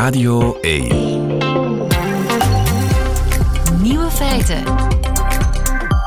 Radio 0.00 0.58
1. 0.60 0.88
Nieuwe 3.82 4.10
feiten. 4.10 4.62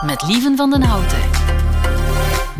Met 0.06 0.24
Lieven 0.28 0.58
van 0.58 0.70
den 0.70 0.82
Houten. 0.82 1.18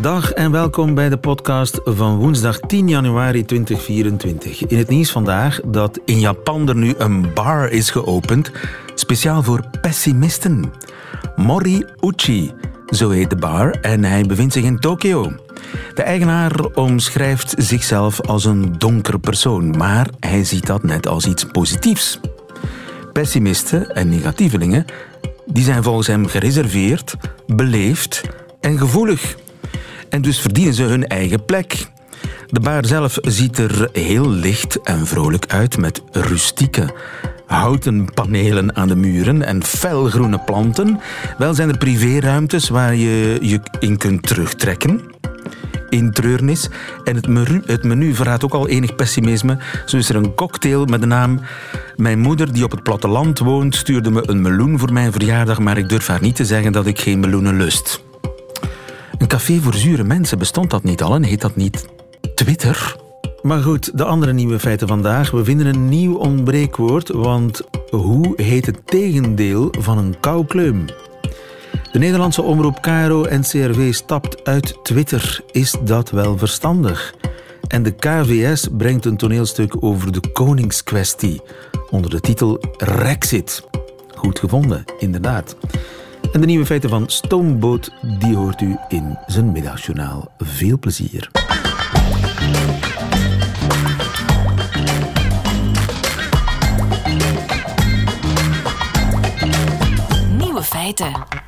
Dag 0.02 0.32
en 0.32 0.52
welkom 0.52 0.94
bij 0.94 1.10
de 1.10 1.18
podcast 1.18 1.82
van 1.84 2.18
woensdag 2.18 2.60
10 2.60 2.88
januari 2.88 3.46
2024. 3.46 4.66
In 4.66 4.78
het 4.78 4.90
nieuws 4.90 5.12
vandaag 5.12 5.60
dat 5.66 6.00
in 6.06 6.20
Japan 6.20 6.70
er 6.70 6.76
nu 6.76 6.94
een 6.98 7.34
bar 7.34 7.70
is 7.70 7.90
geopend, 7.90 8.52
speciaal 8.96 9.44
voor 9.44 9.64
pessimisten. 9.82 10.74
Mori 11.36 11.86
Uchi, 12.02 12.52
zo 12.90 13.10
heet 13.10 13.30
de 13.30 13.36
bar, 13.36 13.72
en 13.72 14.04
hij 14.04 14.24
bevindt 14.24 14.54
zich 14.54 14.64
in 14.64 14.80
Tokio. 14.80 15.32
De 15.94 16.04
eigenaar 16.04 16.60
omschrijft 16.74 17.54
zichzelf 17.58 18.22
als 18.22 18.46
een 18.46 18.76
donker 18.78 19.20
persoon, 19.20 19.70
maar 19.78 20.08
hij 20.20 20.44
ziet 20.44 20.66
dat 20.66 20.84
net 20.84 21.08
als 21.08 21.26
iets 21.26 21.46
positiefs. 21.46 22.20
Pessimisten 23.14 23.96
en 23.96 24.10
negatievelingen 24.10 24.86
die 25.46 25.64
zijn 25.64 25.84
volgens 25.84 26.08
hem 26.08 26.28
gereserveerd, 26.28 27.16
beleefd 27.48 28.22
en 28.62 28.78
gevoelig. 28.78 29.36
En 30.10 30.22
dus 30.22 30.40
verdienen 30.40 30.74
ze 30.74 30.84
hun 30.84 31.08
eigen 31.08 31.46
plek. 31.46 31.88
De 32.48 32.60
bar 32.60 32.86
zelf 32.86 33.18
ziet 33.22 33.58
er 33.58 33.90
heel 33.92 34.30
licht 34.30 34.82
en 34.82 35.08
vrolijk 35.08 35.46
uit 35.48 35.78
met 35.78 36.02
rustieke 36.12 36.94
houten 37.46 38.14
panelen 38.14 38.76
aan 38.76 38.88
de 38.88 38.96
muren 38.96 39.44
en 39.44 39.64
felgroene 39.64 40.40
planten. 40.40 41.00
Wel 41.38 41.54
zijn 41.54 41.70
er 41.70 41.78
privéruimtes 41.78 42.70
waar 42.70 42.96
je 42.96 43.38
je 43.42 43.60
in 43.80 43.98
kunt 43.98 44.28
terugtrekken 44.28 45.02
in 45.94 46.12
treurnis. 46.12 46.70
En 47.04 47.16
het 47.16 47.28
menu, 47.28 47.62
het 47.66 47.84
menu 47.84 48.14
verraadt 48.16 48.44
ook 48.44 48.54
al 48.54 48.68
enig 48.68 48.96
pessimisme. 48.96 49.58
Zo 49.86 49.98
is 49.98 50.10
er 50.10 50.16
een 50.16 50.36
cocktail 50.36 50.86
met 50.86 51.02
de 51.02 51.08
naam... 51.08 51.40
Mijn 51.96 52.20
moeder, 52.20 52.54
die 52.54 52.64
op 52.64 52.72
het 52.72 52.84
platteland 52.84 53.40
woont, 53.40 53.76
stuurde 53.76 54.12
me 54.12 54.30
een 54.30 54.42
meloen 54.42 54.80
voor 54.80 54.94
mijn 54.94 55.12
verjaardag, 55.12 55.60
maar 55.60 55.78
ik 55.78 55.90
durf 55.90 56.08
haar 56.08 56.22
niet 56.22 56.36
te 56.36 56.46
zeggen 56.46 56.72
dat 56.72 56.86
ik 56.86 57.00
geen 57.00 57.20
meloenen 57.20 57.58
lust. 57.58 58.04
Een 59.18 59.28
café 59.28 59.60
voor 59.60 59.74
zure 59.74 60.04
mensen, 60.04 60.38
bestond 60.38 60.70
dat 60.70 60.84
niet 60.84 61.02
al 61.02 61.16
en 61.16 61.24
heet 61.24 61.42
dat 61.42 61.56
niet 61.56 61.88
Twitter? 62.36 62.96
Maar 63.42 63.62
goed, 63.62 63.98
de 63.98 64.04
andere 64.04 64.34
nieuwe 64.34 64.60
feiten 64.60 64.88
vandaag. 64.88 65.32
We 65.32 65.44
vinden 65.44 65.68
een 65.68 65.90
nieuw 65.90 66.16
ontbreekwoord, 66.16 67.10
want 67.10 67.62
hoe 67.90 68.34
heet 68.36 68.66
het 68.66 68.88
tegendeel 68.88 69.74
van 69.80 69.98
een 69.98 70.20
koukleum? 70.20 70.86
De 71.94 72.00
Nederlandse 72.00 72.42
omroep 72.42 72.82
KRO 72.82 73.24
en 73.24 73.42
CRV 73.42 73.94
stapt 73.94 74.46
uit 74.46 74.78
Twitter. 74.84 75.42
Is 75.52 75.76
dat 75.84 76.10
wel 76.10 76.38
verstandig? 76.38 77.14
En 77.68 77.84
de 77.84 77.92
KVS 77.92 78.68
brengt 78.72 79.06
een 79.06 79.18
toneelstuk 79.18 79.84
over 79.84 80.12
de 80.12 80.32
koningskwestie 80.32 81.42
onder 81.90 82.10
de 82.10 82.20
titel 82.20 82.60
Rexit. 82.78 83.68
Goed 84.16 84.40
gevonden, 84.40 84.84
inderdaad. 85.00 85.56
En 86.32 86.42
de 86.42 86.46
nieuwe 86.46 86.66
feiten 86.66 86.90
van 86.90 87.10
Stoomboot, 87.10 87.92
die 88.20 88.36
hoort 88.36 88.62
u 88.62 88.78
in 88.88 89.18
zijn 89.28 89.52
middagjournaal. 89.52 90.32
Veel 90.38 90.80
plezier. 90.80 91.32
Nieuwe 100.38 100.64
feiten. 100.64 101.43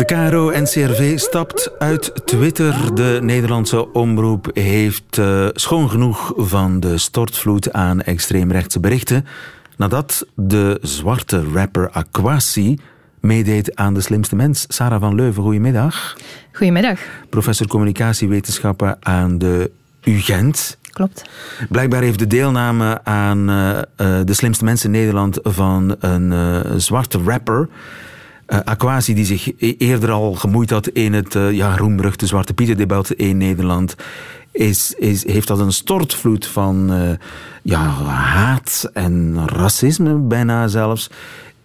De 0.00 0.06
KRO 0.06 0.50
NCRV 0.50 1.18
stapt 1.18 1.70
uit 1.78 2.12
Twitter. 2.24 2.94
De 2.94 3.18
Nederlandse 3.22 3.92
omroep 3.92 4.50
heeft 4.52 5.16
uh, 5.18 5.48
schoon 5.52 5.90
genoeg 5.90 6.32
van 6.36 6.80
de 6.80 6.98
stortvloed 6.98 7.72
aan 7.72 8.00
extreemrechtse 8.00 8.80
berichten. 8.80 9.26
Nadat 9.76 10.26
de 10.34 10.78
zwarte 10.82 11.44
rapper 11.54 11.90
Aquasi 11.90 12.78
meedeed 13.20 13.76
aan 13.76 13.94
De 13.94 14.00
Slimste 14.00 14.36
Mens. 14.36 14.64
Sarah 14.68 15.00
van 15.00 15.14
Leuven, 15.14 15.42
goedemiddag. 15.42 16.16
Goedemiddag. 16.52 17.00
Professor 17.28 17.66
communicatiewetenschappen 17.66 18.96
aan 19.00 19.38
de 19.38 19.70
UGent. 20.04 20.78
Klopt. 20.90 21.24
Blijkbaar 21.68 22.02
heeft 22.02 22.18
de 22.18 22.26
deelname 22.26 23.04
aan 23.04 23.50
uh, 23.50 23.68
uh, 23.68 23.82
De 24.24 24.34
Slimste 24.34 24.64
Mensen 24.64 24.94
in 24.94 25.00
Nederland 25.00 25.38
van 25.42 25.96
een 26.00 26.80
zwarte 26.80 27.18
rapper... 27.24 27.68
Uh, 28.52 28.58
Aquasi, 28.64 29.14
die 29.14 29.24
zich 29.24 29.52
e-, 29.58 29.74
eerder 29.78 30.10
al 30.10 30.34
gemoeid 30.34 30.70
had 30.70 30.88
in 30.88 31.12
het 31.12 31.34
uh, 31.34 31.52
ja, 31.52 31.76
roemruchte 31.76 32.26
Zwarte 32.26 32.54
Pieter-debat 32.54 33.10
in 33.10 33.36
Nederland, 33.36 33.94
is, 34.52 34.94
is, 34.98 35.26
heeft 35.26 35.46
dat 35.46 35.58
een 35.58 35.72
stortvloed 35.72 36.46
van 36.46 36.92
uh, 36.92 37.10
ja, 37.62 37.80
haat 38.04 38.90
en 38.92 39.48
racisme 39.48 40.14
bijna 40.14 40.68
zelfs 40.68 41.10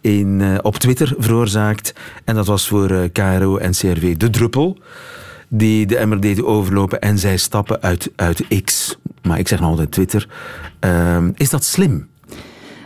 in, 0.01 0.59
op 0.61 0.75
Twitter 0.75 1.13
veroorzaakt. 1.17 1.93
En 2.23 2.35
dat 2.35 2.45
was 2.45 2.67
voor 2.67 3.09
KRO 3.09 3.57
en 3.57 3.71
CRV 3.71 4.17
de 4.17 4.29
druppel 4.29 4.77
die 5.47 5.85
de 5.85 5.97
emmer 5.97 6.21
deden 6.21 6.45
overlopen 6.45 7.01
en 7.01 7.19
zij 7.19 7.37
stappen 7.37 7.81
uit, 7.81 8.11
uit 8.15 8.63
X. 8.63 8.97
Maar 9.21 9.39
ik 9.39 9.47
zeg 9.47 9.59
nog 9.59 9.69
altijd 9.69 9.91
Twitter. 9.91 10.27
is 11.35 11.49
dat 11.49 11.63
slim? 11.63 12.07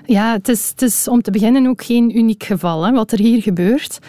Ja, 0.09 0.31
het 0.31 0.47
is, 0.47 0.69
het 0.69 0.81
is 0.81 1.07
om 1.07 1.21
te 1.21 1.31
beginnen 1.31 1.67
ook 1.67 1.83
geen 1.83 2.17
uniek 2.17 2.43
geval 2.43 2.85
hè, 2.85 2.91
wat 2.91 3.11
er 3.11 3.19
hier 3.19 3.41
gebeurt. 3.41 3.99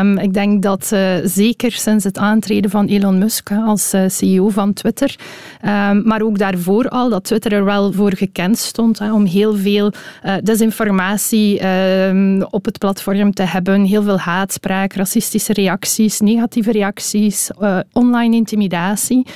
Um, 0.00 0.18
ik 0.18 0.32
denk 0.32 0.62
dat 0.62 0.90
uh, 0.92 1.14
zeker 1.24 1.72
sinds 1.72 2.04
het 2.04 2.18
aantreden 2.18 2.70
van 2.70 2.86
Elon 2.86 3.18
Musk 3.18 3.50
als 3.52 3.94
uh, 3.94 4.04
CEO 4.06 4.48
van 4.48 4.72
Twitter, 4.72 5.16
um, 5.64 6.02
maar 6.06 6.22
ook 6.22 6.38
daarvoor 6.38 6.88
al, 6.88 7.08
dat 7.08 7.24
Twitter 7.24 7.52
er 7.52 7.64
wel 7.64 7.92
voor 7.92 8.14
gekend 8.14 8.58
stond 8.58 8.98
hè, 8.98 9.12
om 9.12 9.24
heel 9.24 9.56
veel 9.56 9.92
uh, 10.24 10.34
desinformatie 10.42 11.66
um, 11.66 12.42
op 12.42 12.64
het 12.64 12.78
platform 12.78 13.32
te 13.32 13.42
hebben, 13.42 13.84
heel 13.84 14.02
veel 14.02 14.18
haatspraak, 14.18 14.92
racistische 14.92 15.52
reacties, 15.52 16.20
negatieve 16.20 16.72
reacties, 16.72 17.50
online 17.92 18.36
intimidatie. 18.36 19.26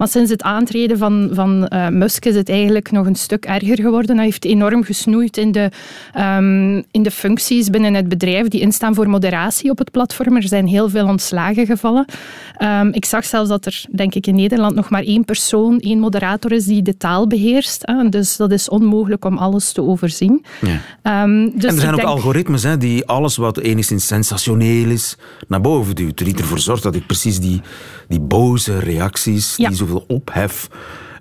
Maar 0.00 0.08
sinds 0.08 0.30
het 0.30 0.42
aantreden 0.42 0.98
van, 0.98 1.30
van 1.32 1.68
uh, 1.72 1.88
Musk 1.88 2.24
is 2.24 2.34
het 2.34 2.48
eigenlijk 2.48 2.90
nog 2.90 3.06
een 3.06 3.14
stuk 3.14 3.44
erger 3.44 3.76
geworden. 3.76 4.16
Hij 4.16 4.24
heeft 4.24 4.44
enorm 4.44 4.84
gesnoeid 4.84 5.36
in 5.36 5.52
de, 5.52 5.70
um, 6.18 6.84
in 6.90 7.02
de 7.02 7.10
functies 7.10 7.70
binnen 7.70 7.94
het 7.94 8.08
bedrijf 8.08 8.48
die 8.48 8.60
instaan 8.60 8.94
voor 8.94 9.08
moderatie 9.08 9.70
op 9.70 9.78
het 9.78 9.90
platform. 9.90 10.36
Er 10.36 10.48
zijn 10.48 10.66
heel 10.66 10.88
veel 10.88 11.06
ontslagen 11.06 11.66
gevallen. 11.66 12.04
Um, 12.58 12.92
ik 12.92 13.04
zag 13.04 13.24
zelfs 13.24 13.48
dat 13.48 13.66
er, 13.66 13.84
denk 13.90 14.14
ik, 14.14 14.26
in 14.26 14.34
Nederland 14.34 14.74
nog 14.74 14.90
maar 14.90 15.02
één 15.02 15.24
persoon, 15.24 15.78
één 15.78 15.98
moderator 15.98 16.52
is 16.52 16.64
die 16.64 16.82
de 16.82 16.96
taal 16.96 17.26
beheerst. 17.26 17.82
Hè. 17.86 18.08
Dus 18.08 18.36
dat 18.36 18.52
is 18.52 18.68
onmogelijk 18.68 19.24
om 19.24 19.38
alles 19.38 19.72
te 19.72 19.82
overzien. 19.82 20.44
Ja. 20.60 21.22
Um, 21.22 21.50
dus 21.54 21.64
en 21.64 21.74
er 21.74 21.80
zijn 21.80 21.90
ook 21.90 21.96
denk... 21.96 22.08
algoritmes 22.08 22.62
hè, 22.62 22.76
die 22.76 23.06
alles 23.06 23.36
wat 23.36 23.58
enigszins 23.58 24.06
sensationeel 24.06 24.90
is 24.90 25.16
naar 25.48 25.60
boven 25.60 25.94
duwt. 25.94 26.18
Die 26.18 26.36
ervoor 26.36 26.58
zorgt 26.58 26.82
dat 26.82 26.94
ik 26.94 27.06
precies 27.06 27.40
die, 27.40 27.60
die 28.08 28.20
boze 28.20 28.78
reacties, 28.78 29.56
ja. 29.56 29.68
die 29.68 29.76
zo 29.76 29.88
zoveel 29.90 30.16
ophef 30.16 30.68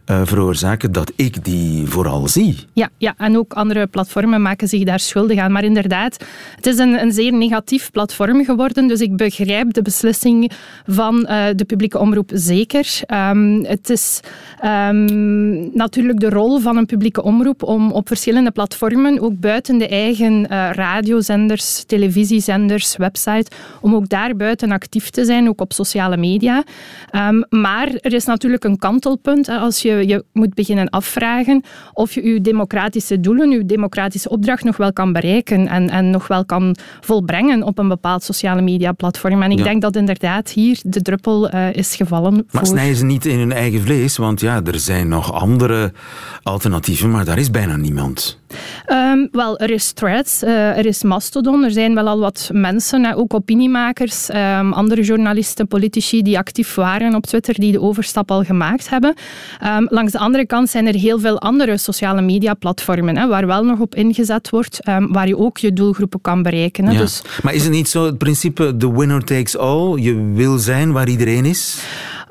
uh, 0.10 0.22
veroorzaken 0.24 0.92
dat 0.92 1.12
ik 1.16 1.44
die 1.44 1.88
vooral 1.88 2.28
zie. 2.28 2.56
Ja, 2.74 2.90
ja, 2.98 3.14
en 3.18 3.38
ook 3.38 3.54
andere 3.54 3.88
platformen 3.88 4.42
maken 4.42 4.68
zich 4.68 4.84
daar 4.84 5.00
schuldig 5.00 5.40
aan. 5.40 5.52
Maar 5.52 5.64
inderdaad, 5.64 6.26
het 6.56 6.66
is 6.66 6.78
een, 6.78 7.02
een 7.02 7.12
zeer 7.12 7.34
negatief 7.34 7.92
platform 7.92 8.46
geworden. 8.46 8.88
Dus 8.88 9.00
ik 9.00 9.18
begrijp 9.18 9.74
de 9.74 9.82
beslissing 9.82 10.52
van 10.86 11.28
uh, 11.30 11.46
de 11.56 11.66
publieke 11.66 12.00
omroep 12.00 12.32
zeker. 12.34 13.00
Um, 13.08 13.66
het 13.66 13.90
is 13.90 14.20
um, 14.66 15.70
natuurlijk 15.74 16.20
de 16.20 16.30
rol 16.30 16.60
van 16.60 16.78
een 16.78 16.86
publieke 16.86 17.24
omroep 17.24 17.64
om 17.64 17.92
op 17.92 18.08
verschillende 18.08 18.52
platformen, 18.52 19.20
ook 19.20 19.40
buiten 19.40 19.78
de 19.78 19.88
eigen 19.88 20.34
uh, 20.34 20.70
radiozenders, 20.72 21.84
televisiezenders, 21.84 22.98
website, 22.98 23.52
om 23.82 23.96
ook 23.96 24.10
daar 24.10 24.36
buiten 24.36 24.72
actief 24.72 25.10
te 25.10 25.26
zijn, 25.26 25.50
ook 25.50 25.62
op 25.62 25.74
sociale 25.74 26.18
media. 26.18 26.64
Um, 27.12 27.46
maar 27.50 27.94
er 27.94 28.14
is 28.14 28.26
natuurlijk 28.26 28.64
een 28.64 28.78
kantelpunt. 28.78 29.50
Als 29.50 29.82
je 29.82 29.99
je 30.08 30.24
moet 30.34 30.54
beginnen 30.54 30.90
afvragen 30.90 31.64
of 31.94 32.14
je 32.14 32.24
je 32.24 32.42
democratische 32.42 33.20
doelen, 33.20 33.50
je 33.50 33.66
democratische 33.66 34.30
opdracht 34.30 34.64
nog 34.64 34.78
wel 34.78 34.94
kan 34.94 35.14
bereiken 35.14 35.68
en, 35.68 35.90
en 35.90 36.10
nog 36.10 36.28
wel 36.28 36.46
kan 36.46 36.76
volbrengen 37.02 37.64
op 37.64 37.78
een 37.80 37.88
bepaald 37.88 38.24
sociale 38.24 38.62
media 38.62 38.92
platform. 38.92 39.42
En 39.42 39.52
ik 39.52 39.58
ja. 39.58 39.64
denk 39.64 39.82
dat 39.82 39.96
inderdaad 39.96 40.50
hier 40.50 40.80
de 40.84 41.02
druppel 41.02 41.54
uh, 41.54 41.74
is 41.74 41.96
gevallen. 41.96 42.34
Maar 42.34 42.46
voor... 42.52 42.66
snijden 42.66 42.96
ze 42.96 43.06
niet 43.06 43.26
in 43.26 43.40
hun 43.40 43.52
eigen 43.52 43.82
vlees? 43.82 44.18
Want 44.18 44.42
ja, 44.42 44.62
er 44.64 44.80
zijn 44.80 45.08
nog 45.08 45.34
andere 45.34 45.92
alternatieven, 46.44 47.12
maar 47.12 47.26
daar 47.26 47.38
is 47.38 47.52
bijna 47.52 47.76
niemand. 47.76 48.40
Um, 48.88 49.28
wel, 49.32 49.60
er 49.60 49.70
is 49.70 49.92
Threads, 49.92 50.44
uh, 50.44 50.78
er 50.78 50.86
is 50.86 51.04
Mastodon, 51.04 51.64
er 51.64 51.72
zijn 51.72 51.96
wel 51.96 52.08
al 52.08 52.20
wat 52.20 52.50
mensen, 52.54 53.04
uh, 53.04 53.18
ook 53.18 53.34
opiniemakers, 53.34 54.30
um, 54.30 54.74
andere 54.74 55.02
journalisten, 55.02 55.68
politici 55.68 56.22
die 56.22 56.38
actief 56.38 56.76
waren 56.76 57.16
op 57.16 57.26
Twitter, 57.26 57.54
die 57.54 57.72
de 57.72 57.82
overstap 57.82 58.32
al 58.32 58.44
gemaakt 58.44 58.90
hebben. 58.90 59.14
Um, 59.66 59.88
langs 59.90 60.12
de 60.12 60.18
andere 60.18 60.46
kant 60.46 60.70
zijn 60.70 60.88
er 60.88 60.94
heel 60.94 61.20
veel 61.20 61.40
andere 61.40 61.78
sociale 61.78 62.22
media 62.22 62.54
platformen, 62.54 63.18
hè, 63.18 63.28
waar 63.28 63.48
wel 63.48 63.64
nog 63.64 63.80
op 63.80 63.96
ingezet 63.96 64.50
wordt, 64.50 64.80
waar 65.10 65.28
je 65.28 65.38
ook 65.38 65.58
je 65.58 65.74
doelgroepen 65.74 66.22
kan 66.22 66.44
bereiken. 66.44 66.86
Hè. 66.86 66.92
Ja. 66.92 66.98
Dus, 66.98 67.22
maar 67.44 67.54
is 67.54 67.64
het 67.64 67.72
niet 67.72 67.90
zo 67.90 68.06
het 68.06 68.18
principe 68.18 68.78
the 68.78 68.98
winner 68.98 69.24
takes 69.24 69.58
all? 69.58 69.98
Je 69.98 70.32
wil 70.34 70.58
zijn 70.58 70.92
waar 70.92 71.08
iedereen 71.10 71.46
is? 71.46 71.84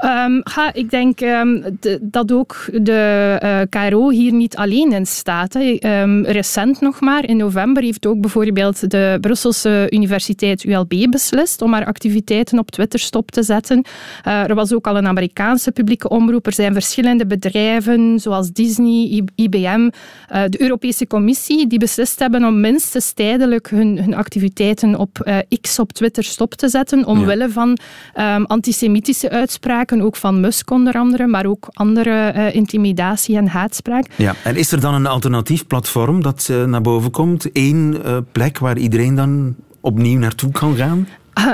Um, 0.05 0.43
ik 0.73 0.91
denk 0.91 1.21
um, 1.21 1.65
de, 1.81 1.99
dat 2.03 2.33
ook 2.33 2.56
de 2.73 3.39
uh, 3.43 3.61
KRO 3.89 4.11
hier 4.11 4.33
niet 4.33 4.56
alleen 4.56 4.93
in 4.93 5.06
staat. 5.06 5.55
Um, 5.55 6.25
recent 6.25 6.81
nog 6.81 7.00
maar, 7.00 7.25
in 7.25 7.37
november, 7.37 7.83
heeft 7.83 8.06
ook 8.06 8.21
bijvoorbeeld 8.21 8.91
de 8.91 9.19
Brusselse 9.21 9.87
Universiteit 9.91 10.65
ULB 10.65 11.11
beslist 11.11 11.62
om 11.62 11.73
haar 11.73 11.85
activiteiten 11.85 12.59
op 12.59 12.71
Twitter 12.71 12.99
stop 12.99 13.31
te 13.31 13.43
zetten. 13.43 13.85
Uh, 14.27 14.49
er 14.49 14.55
was 14.55 14.73
ook 14.75 14.87
al 14.87 14.97
een 14.97 15.06
Amerikaanse 15.06 15.73
publieke 15.73 16.09
omroep. 16.09 16.47
Er 16.47 16.53
zijn 16.53 16.73
verschillende 16.73 17.27
bedrijven, 17.27 18.21
zoals 18.21 18.53
Disney, 18.53 19.25
IBM, 19.35 19.91
uh, 20.33 20.43
de 20.49 20.61
Europese 20.61 21.06
Commissie, 21.06 21.67
die 21.67 21.79
beslist 21.79 22.19
hebben 22.19 22.44
om 22.44 22.61
minstens 22.61 23.12
tijdelijk 23.12 23.71
hun, 23.71 23.99
hun 23.99 24.15
activiteiten 24.15 24.97
op 24.97 25.43
X 25.61 25.79
op 25.79 25.93
Twitter 25.93 26.25
stop 26.25 26.55
te 26.55 26.69
zetten, 26.69 27.05
omwille 27.05 27.44
ja. 27.44 27.51
van 27.51 27.79
antisemitische 28.47 29.31
uitspraken, 29.31 29.88
ook 29.93 30.17
van 30.17 30.40
Musk 30.40 30.70
onder 30.70 30.94
andere, 30.94 31.26
maar 31.26 31.46
ook 31.46 31.69
andere 31.73 32.32
uh, 32.37 32.55
intimidatie 32.55 33.37
en 33.37 33.49
haatspraak. 33.49 34.06
Ja, 34.17 34.35
en 34.44 34.56
is 34.56 34.73
er 34.73 34.81
dan 34.81 34.94
een 34.94 35.06
alternatief 35.06 35.67
platform 35.67 36.23
dat 36.23 36.49
uh, 36.50 36.64
naar 36.64 36.81
boven 36.81 37.11
komt? 37.11 37.49
Eén 37.52 37.96
uh, 38.06 38.17
plek 38.32 38.58
waar 38.58 38.79
iedereen 38.79 39.14
dan 39.14 39.55
opnieuw 39.81 40.19
naartoe 40.19 40.52
kan 40.52 40.76
gaan? 40.76 41.06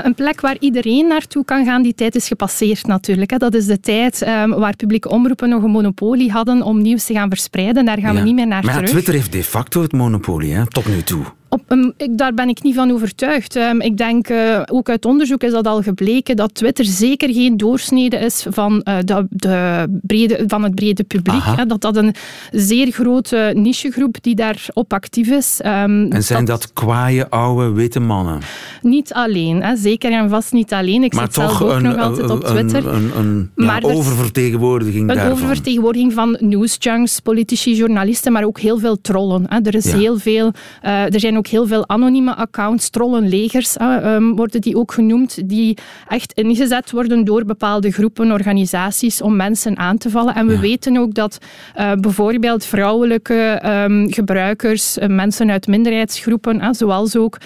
een 0.03 0.15
plek 0.15 0.41
waar 0.41 0.55
iedereen 0.59 1.07
naartoe 1.07 1.45
kan 1.45 1.65
gaan, 1.65 1.81
die 1.81 1.95
tijd 1.95 2.15
is 2.15 2.27
gepasseerd 2.27 2.87
natuurlijk. 2.87 3.39
Dat 3.39 3.53
is 3.53 3.65
de 3.65 3.79
tijd 3.79 4.27
um, 4.27 4.49
waar 4.49 4.75
publieke 4.75 5.09
omroepen 5.09 5.49
nog 5.49 5.63
een 5.63 5.71
monopolie 5.71 6.31
hadden 6.31 6.61
om 6.61 6.81
nieuws 6.81 7.05
te 7.05 7.13
gaan 7.13 7.29
verspreiden. 7.29 7.85
Daar 7.85 7.99
gaan 7.99 8.13
ja. 8.13 8.19
we 8.19 8.25
niet 8.25 8.35
meer 8.35 8.47
naar 8.47 8.63
maar 8.63 8.73
terug. 8.73 8.89
Twitter 8.89 9.13
heeft 9.13 9.31
de 9.31 9.43
facto 9.43 9.81
het 9.81 9.91
monopolie, 9.91 10.53
hè, 10.53 10.67
tot 10.67 10.87
nu 10.87 11.01
toe. 11.01 11.23
Op, 11.55 11.71
um, 11.71 11.93
ik, 11.97 12.17
daar 12.17 12.33
ben 12.33 12.49
ik 12.49 12.63
niet 12.63 12.75
van 12.75 12.91
overtuigd. 12.91 13.55
Um, 13.55 13.81
ik 13.81 13.97
denk, 13.97 14.29
uh, 14.29 14.61
ook 14.65 14.89
uit 14.89 15.05
onderzoek 15.05 15.43
is 15.43 15.51
dat 15.51 15.67
al 15.67 15.81
gebleken, 15.81 16.35
dat 16.35 16.53
Twitter 16.53 16.85
zeker 16.85 17.33
geen 17.33 17.57
doorsnede 17.57 18.17
is 18.17 18.45
van, 18.49 18.81
uh, 18.83 18.97
de, 19.05 19.25
de 19.29 19.85
brede, 20.01 20.43
van 20.47 20.63
het 20.63 20.75
brede 20.75 21.03
publiek. 21.03 21.43
Hè, 21.43 21.65
dat 21.65 21.81
dat 21.81 21.95
een 21.95 22.13
zeer 22.51 22.91
grote 22.91 23.51
nichegroep 23.55 24.17
die 24.21 24.35
daarop 24.35 24.93
actief 24.93 25.27
is. 25.27 25.59
Um, 25.65 26.11
en 26.11 26.23
zijn 26.23 26.45
dat, 26.45 26.61
dat 26.61 26.73
kwaaie, 26.73 27.29
oude, 27.29 27.71
witte 27.71 27.99
mannen? 27.99 28.39
Niet 28.81 29.13
alleen, 29.13 29.63
hè, 29.63 29.75
zeker 29.75 30.11
en 30.11 30.29
vast 30.29 30.53
niet 30.53 30.73
alleen. 30.73 31.03
Ik 31.03 31.13
maar 31.13 31.23
zit 31.23 31.33
toch 31.33 31.57
zelf 31.57 31.61
ook 31.61 31.77
een, 31.77 31.83
nog 31.83 31.97
altijd 31.97 32.29
op 32.29 32.43
Twitter. 32.43 32.87
Een, 32.87 32.93
een, 32.95 33.11
een 33.15 33.51
ja, 33.55 33.65
maar 33.65 33.83
oververtegenwoordiging 33.83 35.09
Een 35.09 35.15
daarvan. 35.15 35.31
oververtegenwoordiging 35.31 36.13
van 36.13 36.37
newsjunks, 36.39 37.19
politici, 37.19 37.75
journalisten, 37.75 38.31
maar 38.31 38.43
ook 38.43 38.59
heel 38.59 38.79
veel 38.79 39.01
trollen. 39.01 39.43
Hè. 39.47 39.59
Er 39.63 39.75
is 39.75 39.91
ja. 39.91 39.97
heel 39.97 40.17
veel... 40.17 40.51
Uh, 40.83 41.13
er 41.13 41.19
zijn 41.19 41.37
ook 41.37 41.44
heel 41.47 41.67
veel 41.67 41.87
anonieme 41.89 42.35
accounts, 42.35 42.89
trollenlegers 42.89 43.77
uh, 43.77 44.13
um, 44.13 44.35
worden 44.35 44.61
die 44.61 44.77
ook 44.77 44.91
genoemd, 44.91 45.49
die 45.49 45.77
echt 46.07 46.33
ingezet 46.33 46.91
worden 46.91 47.23
door 47.25 47.45
bepaalde 47.45 47.91
groepen, 47.91 48.31
organisaties 48.31 49.21
om 49.21 49.35
mensen 49.35 49.77
aan 49.77 49.97
te 49.97 50.09
vallen. 50.09 50.35
En 50.35 50.47
we 50.47 50.53
ja. 50.53 50.59
weten 50.59 50.97
ook 50.97 51.13
dat 51.13 51.37
uh, 51.77 51.91
bijvoorbeeld 51.93 52.65
vrouwelijke 52.65 53.61
um, 53.65 54.13
gebruikers, 54.13 54.97
uh, 54.97 55.07
mensen 55.07 55.51
uit 55.51 55.67
minderheidsgroepen, 55.67 56.75
zoals 56.75 57.15
ook 57.15 57.37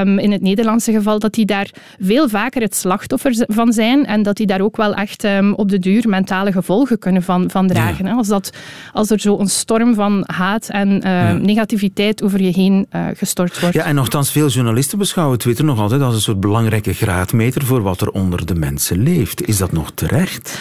um, 0.00 0.18
in 0.18 0.32
het 0.32 0.42
Nederlandse 0.42 0.92
geval, 0.92 1.18
dat 1.18 1.34
die 1.34 1.46
daar 1.46 1.70
veel 2.00 2.28
vaker 2.28 2.62
het 2.62 2.76
slachtoffer 2.76 3.44
van 3.46 3.72
zijn 3.72 4.06
en 4.06 4.22
dat 4.22 4.36
die 4.36 4.46
daar 4.46 4.60
ook 4.60 4.76
wel 4.76 4.94
echt 4.94 5.26
op 5.56 5.68
de 5.68 5.78
duur 5.78 6.08
mentale 6.08 6.52
gevolgen 6.52 6.98
kunnen 6.98 7.22
van, 7.22 7.50
van 7.50 7.68
dragen. 7.68 8.06
Ja. 8.06 8.14
Als, 8.14 8.28
dat, 8.28 8.50
als 8.92 9.10
er 9.10 9.20
zo 9.20 9.38
een 9.38 9.48
storm 9.48 9.94
van 9.94 10.22
haat 10.26 10.68
en 10.68 11.00
ja. 11.00 11.32
negativiteit 11.32 12.22
over 12.22 12.42
je 12.42 12.52
heen 12.52 12.86
gestort 13.14 13.43
Ja, 13.70 13.84
en 13.84 13.94
nogthans, 13.94 14.30
veel 14.30 14.48
journalisten 14.48 14.98
beschouwen 14.98 15.38
Twitter 15.38 15.64
nog 15.64 15.78
altijd 15.78 16.00
als 16.00 16.14
een 16.14 16.20
soort 16.20 16.40
belangrijke 16.40 16.92
graadmeter 16.92 17.64
voor 17.64 17.82
wat 17.82 18.00
er 18.00 18.10
onder 18.10 18.46
de 18.46 18.54
mensen 18.54 18.98
leeft. 18.98 19.46
Is 19.46 19.56
dat 19.56 19.72
nog 19.72 19.90
terecht? 19.94 20.58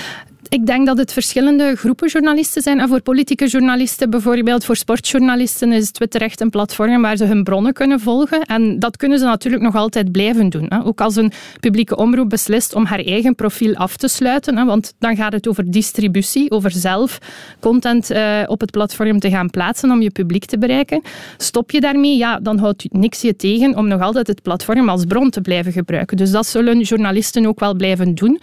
Ik 0.54 0.66
denk 0.66 0.86
dat 0.86 0.98
het 0.98 1.14
verschillende 1.14 1.76
groepen 1.76 2.08
journalisten 2.08 2.62
zijn. 2.62 2.80
En 2.80 2.88
voor 2.88 3.02
politieke 3.02 3.48
journalisten, 3.48 4.10
bijvoorbeeld 4.10 4.66
voor 4.66 4.76
sportjournalisten, 4.76 5.72
is 5.72 5.92
Twitter 5.92 6.22
echt 6.22 6.42
een 6.42 6.50
platform 6.50 7.02
waar 7.02 7.18
ze 7.18 7.26
hun 7.26 7.44
bronnen 7.44 7.74
kunnen 7.74 8.00
volgen. 8.00 8.42
En 8.42 8.80
dat 8.80 8.98
kunnen 8.98 9.20
ze 9.20 9.26
natuurlijk 9.26 9.64
nog 9.64 9.76
altijd 9.76 10.12
blijven 10.12 10.50
doen. 10.50 10.84
Ook 10.84 11.02
als 11.02 11.16
een 11.16 11.32
publieke 11.60 11.96
omroep 11.96 12.30
beslist 12.30 12.76
om 12.76 12.86
haar 12.86 13.00
eigen 13.00 13.36
profiel 13.36 13.76
af 13.76 13.98
te 13.98 14.08
sluiten. 14.08 14.66
Want 14.66 14.94
dan 15.00 15.16
gaat 15.16 15.34
het 15.34 15.48
over 15.48 15.72
distributie, 15.72 16.52
over 16.52 16.72
zelf 16.72 17.18
content 17.60 18.12
op 18.46 18.60
het 18.60 18.72
platform 18.72 19.20
te 19.20 19.30
gaan 19.30 19.50
plaatsen 19.50 19.92
om 19.92 20.02
je 20.02 20.12
publiek 20.12 20.46
te 20.46 20.58
bereiken. 20.58 21.02
Stop 21.38 21.72
je 21.72 21.80
daarmee, 21.80 22.18
ja, 22.18 22.40
dan 22.40 22.58
houdt 22.58 22.86
niks 22.90 23.22
je 23.22 23.36
tegen 23.36 23.76
om 23.76 23.88
nog 23.88 24.02
altijd 24.02 24.28
het 24.28 24.42
platform 24.42 24.90
als 24.90 25.06
bron 25.06 25.30
te 25.30 25.42
blijven 25.42 25.72
gebruiken. 25.72 26.18
Dus 26.18 26.32
dat 26.32 26.46
zullen 26.46 26.80
journalisten 26.80 27.46
ook 27.46 27.60
wel 27.60 27.76
blijven 27.76 28.16
doen, 28.16 28.40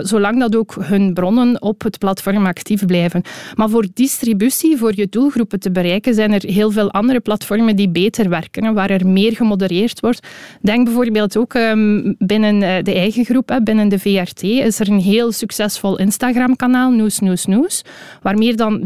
zolang 0.00 0.40
dat 0.40 0.56
ook 0.56 0.76
hun 0.80 1.14
bronnen 1.14 1.50
op 1.60 1.82
het 1.82 1.98
platform 1.98 2.46
actief 2.46 2.86
blijven. 2.86 3.22
Maar 3.54 3.68
voor 3.68 3.86
distributie, 3.94 4.76
voor 4.76 4.92
je 4.94 5.06
doelgroepen 5.10 5.60
te 5.60 5.70
bereiken, 5.70 6.14
zijn 6.14 6.32
er 6.32 6.42
heel 6.46 6.70
veel 6.70 6.90
andere 6.90 7.20
platformen 7.20 7.76
die 7.76 7.88
beter 7.88 8.28
werken, 8.28 8.74
waar 8.74 8.90
er 8.90 9.06
meer 9.06 9.32
gemodereerd 9.36 10.00
wordt. 10.00 10.26
Denk 10.60 10.84
bijvoorbeeld 10.84 11.36
ook 11.36 11.54
um, 11.54 12.14
binnen 12.18 12.84
de 12.84 12.94
eigen 12.94 13.24
groep, 13.24 13.60
binnen 13.64 13.88
de 13.88 13.98
VRT, 13.98 14.42
is 14.42 14.80
er 14.80 14.88
een 14.88 15.00
heel 15.00 15.32
succesvol 15.32 15.98
Instagram-kanaal, 15.98 16.90
Noes 16.90 17.18
Noes 17.18 17.46
Noes, 17.46 17.82
waar 18.22 18.38
meer 18.38 18.56
dan 18.56 18.82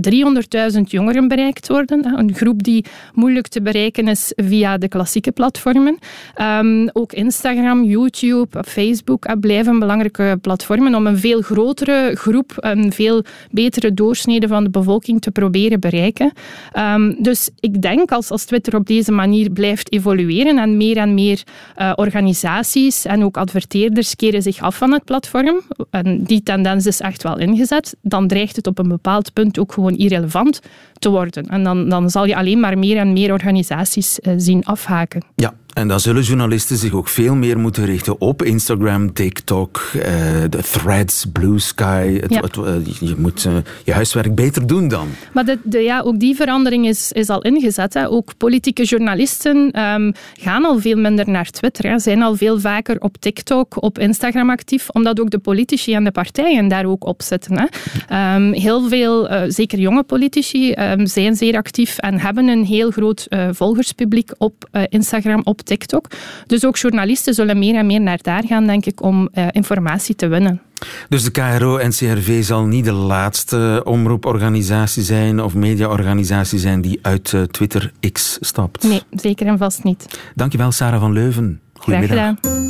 300.000 0.74 0.80
jongeren 0.82 1.28
bereikt 1.28 1.68
worden. 1.68 2.18
Een 2.18 2.34
groep 2.34 2.62
die 2.62 2.84
moeilijk 3.14 3.48
te 3.48 3.62
bereiken 3.62 4.08
is 4.08 4.32
via 4.36 4.78
de 4.78 4.88
klassieke 4.88 5.32
platformen. 5.32 5.98
Um, 6.40 6.90
ook 6.92 7.12
Instagram, 7.12 7.84
YouTube, 7.84 8.64
Facebook 8.64 9.40
blijven 9.40 9.78
belangrijke 9.78 10.38
platformen 10.40 10.94
om 10.94 11.06
een 11.06 11.18
veel 11.18 11.40
grotere 11.40 12.10
groep 12.14 12.45
een 12.56 12.92
veel 12.92 13.24
betere 13.50 13.94
doorsnede 13.94 14.48
van 14.48 14.64
de 14.64 14.70
bevolking 14.70 15.20
te 15.20 15.30
proberen 15.30 15.80
bereiken. 15.80 16.32
Um, 16.78 17.16
dus 17.22 17.50
ik 17.60 17.82
denk 17.82 18.12
als, 18.12 18.30
als 18.30 18.44
Twitter 18.44 18.76
op 18.76 18.86
deze 18.86 19.12
manier 19.12 19.50
blijft 19.50 19.92
evolueren 19.92 20.58
en 20.58 20.76
meer 20.76 20.96
en 20.96 21.14
meer 21.14 21.42
uh, 21.78 21.92
organisaties 21.94 23.04
en 23.04 23.24
ook 23.24 23.36
adverteerders 23.36 24.16
keren 24.16 24.42
zich 24.42 24.60
af 24.60 24.76
van 24.76 24.92
het 24.92 25.04
platform, 25.04 25.60
en 25.90 26.22
die 26.22 26.42
tendens 26.42 26.86
is 26.86 27.00
echt 27.00 27.22
wel 27.22 27.38
ingezet, 27.38 27.96
dan 28.02 28.28
dreigt 28.28 28.56
het 28.56 28.66
op 28.66 28.78
een 28.78 28.88
bepaald 28.88 29.32
punt 29.32 29.58
ook 29.58 29.72
gewoon 29.72 29.96
irrelevant 29.96 30.60
te 30.98 31.10
worden. 31.10 31.46
En 31.48 31.62
dan, 31.62 31.88
dan 31.88 32.10
zal 32.10 32.24
je 32.24 32.36
alleen 32.36 32.60
maar 32.60 32.78
meer 32.78 32.96
en 32.96 33.12
meer 33.12 33.32
organisaties 33.32 34.18
uh, 34.22 34.34
zien 34.36 34.64
afhaken. 34.64 35.24
Ja, 35.34 35.54
en 35.76 35.88
dan 35.88 36.00
zullen 36.00 36.22
journalisten 36.22 36.76
zich 36.76 36.92
ook 36.92 37.08
veel 37.08 37.34
meer 37.34 37.58
moeten 37.58 37.84
richten 37.84 38.20
op 38.20 38.42
Instagram, 38.42 39.12
TikTok, 39.12 39.90
uh, 39.94 40.02
de 40.48 40.62
threads, 40.70 41.24
Blue 41.32 41.58
Sky. 41.58 42.18
Het, 42.20 42.34
Ja. 42.34 42.40
het, 42.40 42.56
uh, 42.56 42.64
je 43.00 43.14
moet 43.18 43.44
uh, 43.44 43.56
je 43.84 43.92
huiswerk 43.92 44.34
beter 44.34 44.66
doen 44.66 44.88
dan. 44.88 45.08
Maar 45.32 45.44
de, 45.44 45.58
de, 45.62 45.78
ja, 45.78 46.00
ook 46.00 46.18
die 46.18 46.36
verandering 46.36 46.86
is, 46.86 47.12
is 47.12 47.28
al 47.28 47.42
ingezet. 47.42 47.94
Hè. 47.94 48.08
Ook 48.08 48.36
politieke 48.36 48.84
journalisten 48.84 49.80
um, 49.80 50.12
gaan 50.38 50.64
al 50.64 50.78
veel 50.78 50.96
minder 50.96 51.30
naar 51.30 51.50
Twitter. 51.50 51.90
Hè. 51.90 51.98
Zijn 51.98 52.22
al 52.22 52.36
veel 52.36 52.60
vaker 52.60 53.00
op 53.00 53.16
TikTok, 53.16 53.82
op 53.82 53.98
Instagram 53.98 54.50
actief, 54.50 54.88
omdat 54.88 55.20
ook 55.20 55.30
de 55.30 55.38
politici 55.38 55.94
en 55.94 56.04
de 56.04 56.10
partijen 56.10 56.68
daar 56.68 56.86
ook 56.86 57.06
op 57.06 57.22
zitten. 57.22 57.58
Hè. 57.58 58.34
Um, 58.36 58.52
heel 58.52 58.88
veel, 58.88 59.28
zeker 59.48 59.78
jonge 59.78 60.02
politici, 60.02 60.72
um, 60.72 61.06
zijn 61.06 61.36
zeer 61.36 61.56
actief 61.56 61.98
en 61.98 62.18
hebben 62.18 62.48
een 62.48 62.64
heel 62.64 62.90
groot 62.90 63.26
volgerspubliek 63.50 64.30
op 64.38 64.68
Instagram, 64.88 65.40
op 65.44 65.64
TikTok. 65.66 66.06
Dus 66.46 66.64
ook 66.64 66.76
journalisten 66.76 67.34
zullen 67.34 67.58
meer 67.58 67.74
en 67.74 67.86
meer 67.86 68.00
naar 68.00 68.18
daar 68.22 68.44
gaan, 68.46 68.66
denk 68.66 68.86
ik, 68.86 69.02
om 69.02 69.28
uh, 69.34 69.46
informatie 69.50 70.14
te 70.14 70.26
winnen. 70.26 70.60
Dus 71.08 71.24
de 71.24 71.30
KRO-NCRV 71.30 72.44
zal 72.44 72.64
niet 72.64 72.84
de 72.84 72.92
laatste 72.92 73.82
omroeporganisatie 73.84 75.02
zijn 75.02 75.42
of 75.42 75.54
mediaorganisatie 75.54 76.58
zijn 76.58 76.80
die 76.80 76.98
uit 77.02 77.32
uh, 77.32 77.42
Twitter 77.42 77.92
X 78.12 78.38
stapt? 78.40 78.82
Nee, 78.82 79.02
zeker 79.10 79.46
en 79.46 79.58
vast 79.58 79.84
niet. 79.84 80.18
Dankjewel, 80.34 80.72
Sarah 80.72 81.00
van 81.00 81.12
Leuven. 81.12 81.60
Goedemiddag. 81.74 82.16
Graag 82.16 82.36
gedaan. 82.40 82.64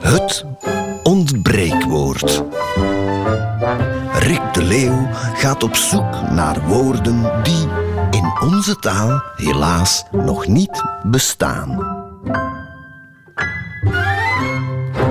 Het 0.00 0.44
ontbreekwoord. 1.02 2.44
Rick 4.12 4.54
de 4.54 4.62
Leeuw 4.62 5.08
gaat 5.12 5.62
op 5.62 5.76
zoek 5.76 6.30
naar 6.30 6.66
woorden 6.66 7.42
die 7.42 7.66
onze 8.40 8.76
taal 8.76 9.22
helaas 9.36 10.04
nog 10.12 10.46
niet 10.46 10.82
bestaan. 11.02 11.98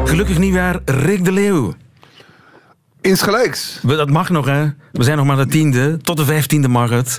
Gelukkig 0.03 0.37
nieuwjaar, 0.37 0.79
Rick 0.85 1.25
de 1.25 1.31
Leeuw. 1.31 1.73
Insgelijks. 3.01 3.79
Dat 3.83 4.09
mag 4.09 4.29
nog, 4.29 4.45
hè? 4.45 4.65
We 4.91 5.03
zijn 5.03 5.17
nog 5.17 5.25
maar 5.25 5.37
de 5.37 5.45
tiende. 5.45 5.97
Tot 6.01 6.17
de 6.17 6.25
vijftiende 6.25 6.67
mag 6.67 6.89
het. 6.89 7.17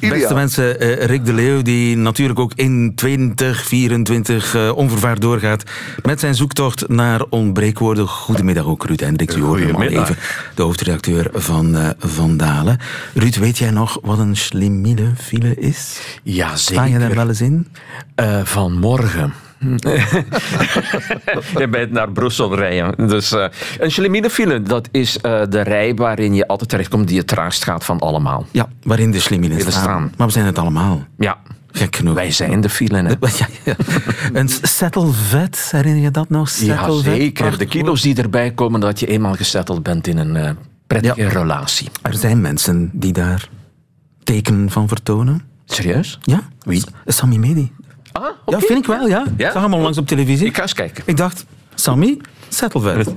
Ideaal. 0.00 0.18
Beste 0.18 0.34
mensen, 0.34 0.82
uh, 0.82 1.04
Rick 1.04 1.24
de 1.24 1.32
Leeuw, 1.32 1.62
die 1.62 1.96
natuurlijk 1.96 2.38
ook 2.38 2.52
in 2.54 2.92
2024 2.94 4.54
uh, 4.54 4.76
onvervaard 4.76 5.20
doorgaat 5.20 5.62
met 6.02 6.20
zijn 6.20 6.34
zoektocht 6.34 6.88
naar 6.88 7.24
ontbreekwoorden. 7.30 8.08
Goedemiddag 8.08 8.64
ook, 8.64 8.86
Ruud 8.86 9.00
Hendricks. 9.00 9.36
U 9.36 9.42
hoort 9.42 9.60
hem 9.60 9.74
al 9.74 9.82
even, 9.82 10.16
de 10.54 10.62
hoofdredacteur 10.62 11.30
van 11.32 11.76
uh, 11.76 11.88
Van 11.98 12.36
Dalen. 12.36 12.78
Ruud, 13.14 13.36
weet 13.36 13.58
jij 13.58 13.70
nog 13.70 13.98
wat 14.02 14.18
een 14.18 14.36
schlimide 14.36 15.12
file 15.16 15.54
is? 15.54 16.00
Ja, 16.22 16.56
zeker. 16.56 16.58
Sta 16.58 16.84
je 16.84 16.98
daar 16.98 17.14
wel 17.14 17.28
eens 17.28 17.40
in? 17.40 17.68
vanmorgen. 18.44 19.43
je 21.58 21.68
bent 21.70 21.90
naar 21.90 22.12
Brussel 22.12 22.56
rijden. 22.56 23.08
Dus, 23.08 23.32
uh, 23.32 23.44
een 23.78 24.64
dat 24.64 24.88
is 24.90 25.16
uh, 25.16 25.42
de 25.48 25.60
rij 25.60 25.94
waarin 25.94 26.34
je 26.34 26.46
altijd 26.46 26.70
terechtkomt 26.70 27.08
die 27.08 27.18
het 27.18 27.26
traagst 27.26 27.64
gaat 27.64 27.84
van 27.84 27.98
allemaal. 27.98 28.46
Ja, 28.50 28.68
waarin 28.82 29.10
de 29.10 29.20
Schleminen 29.20 29.60
staan. 29.60 29.72
staan. 29.72 30.12
Maar 30.16 30.26
we 30.26 30.32
zijn 30.32 30.46
het 30.46 30.58
allemaal. 30.58 31.04
Ja. 31.18 31.38
Gek 31.72 31.96
genoeg. 31.96 32.14
Wij 32.14 32.30
zijn 32.30 32.60
de 32.60 32.68
file. 32.68 33.02
Hè? 33.02 33.14
Ja, 33.38 33.46
ja. 33.64 33.74
Een 34.32 34.48
settelvet, 34.62 35.68
herinner 35.70 36.02
je 36.02 36.10
dat 36.10 36.28
nog? 36.28 36.50
Ja, 36.50 36.90
zeker. 36.90 37.58
De 37.58 37.66
kilo's 37.66 38.02
die 38.02 38.16
erbij 38.16 38.50
komen 38.50 38.80
dat 38.80 39.00
je 39.00 39.06
eenmaal 39.06 39.34
gesetteld 39.34 39.82
bent 39.82 40.06
in 40.06 40.18
een 40.18 40.36
uh, 40.36 40.50
prettige 40.86 41.20
ja. 41.20 41.28
relatie. 41.28 41.88
Er 42.02 42.14
zijn 42.14 42.40
mensen 42.40 42.90
die 42.92 43.12
daar 43.12 43.48
tekenen 44.24 44.70
van 44.70 44.88
vertonen. 44.88 45.42
Serieus? 45.64 46.18
Ja. 46.22 46.40
Wie? 46.62 46.84
Sammy 47.06 47.36
Medi. 47.36 47.72
Ah, 48.16 48.22
okay. 48.22 48.60
Ja, 48.60 48.66
vind 48.66 48.78
ik 48.78 48.86
wel, 48.86 49.06
ja. 49.06 49.24
ja? 49.36 49.46
Ik 49.46 49.52
zag 49.52 49.62
hem 49.62 49.74
al 49.74 49.80
langs 49.80 49.98
op 49.98 50.06
televisie. 50.06 50.46
Ik 50.46 50.56
ga 50.56 50.62
eens 50.62 50.72
kijken. 50.72 51.02
Ik 51.06 51.16
dacht, 51.16 51.46
Sammy, 51.74 52.20
settelvet. 52.48 53.12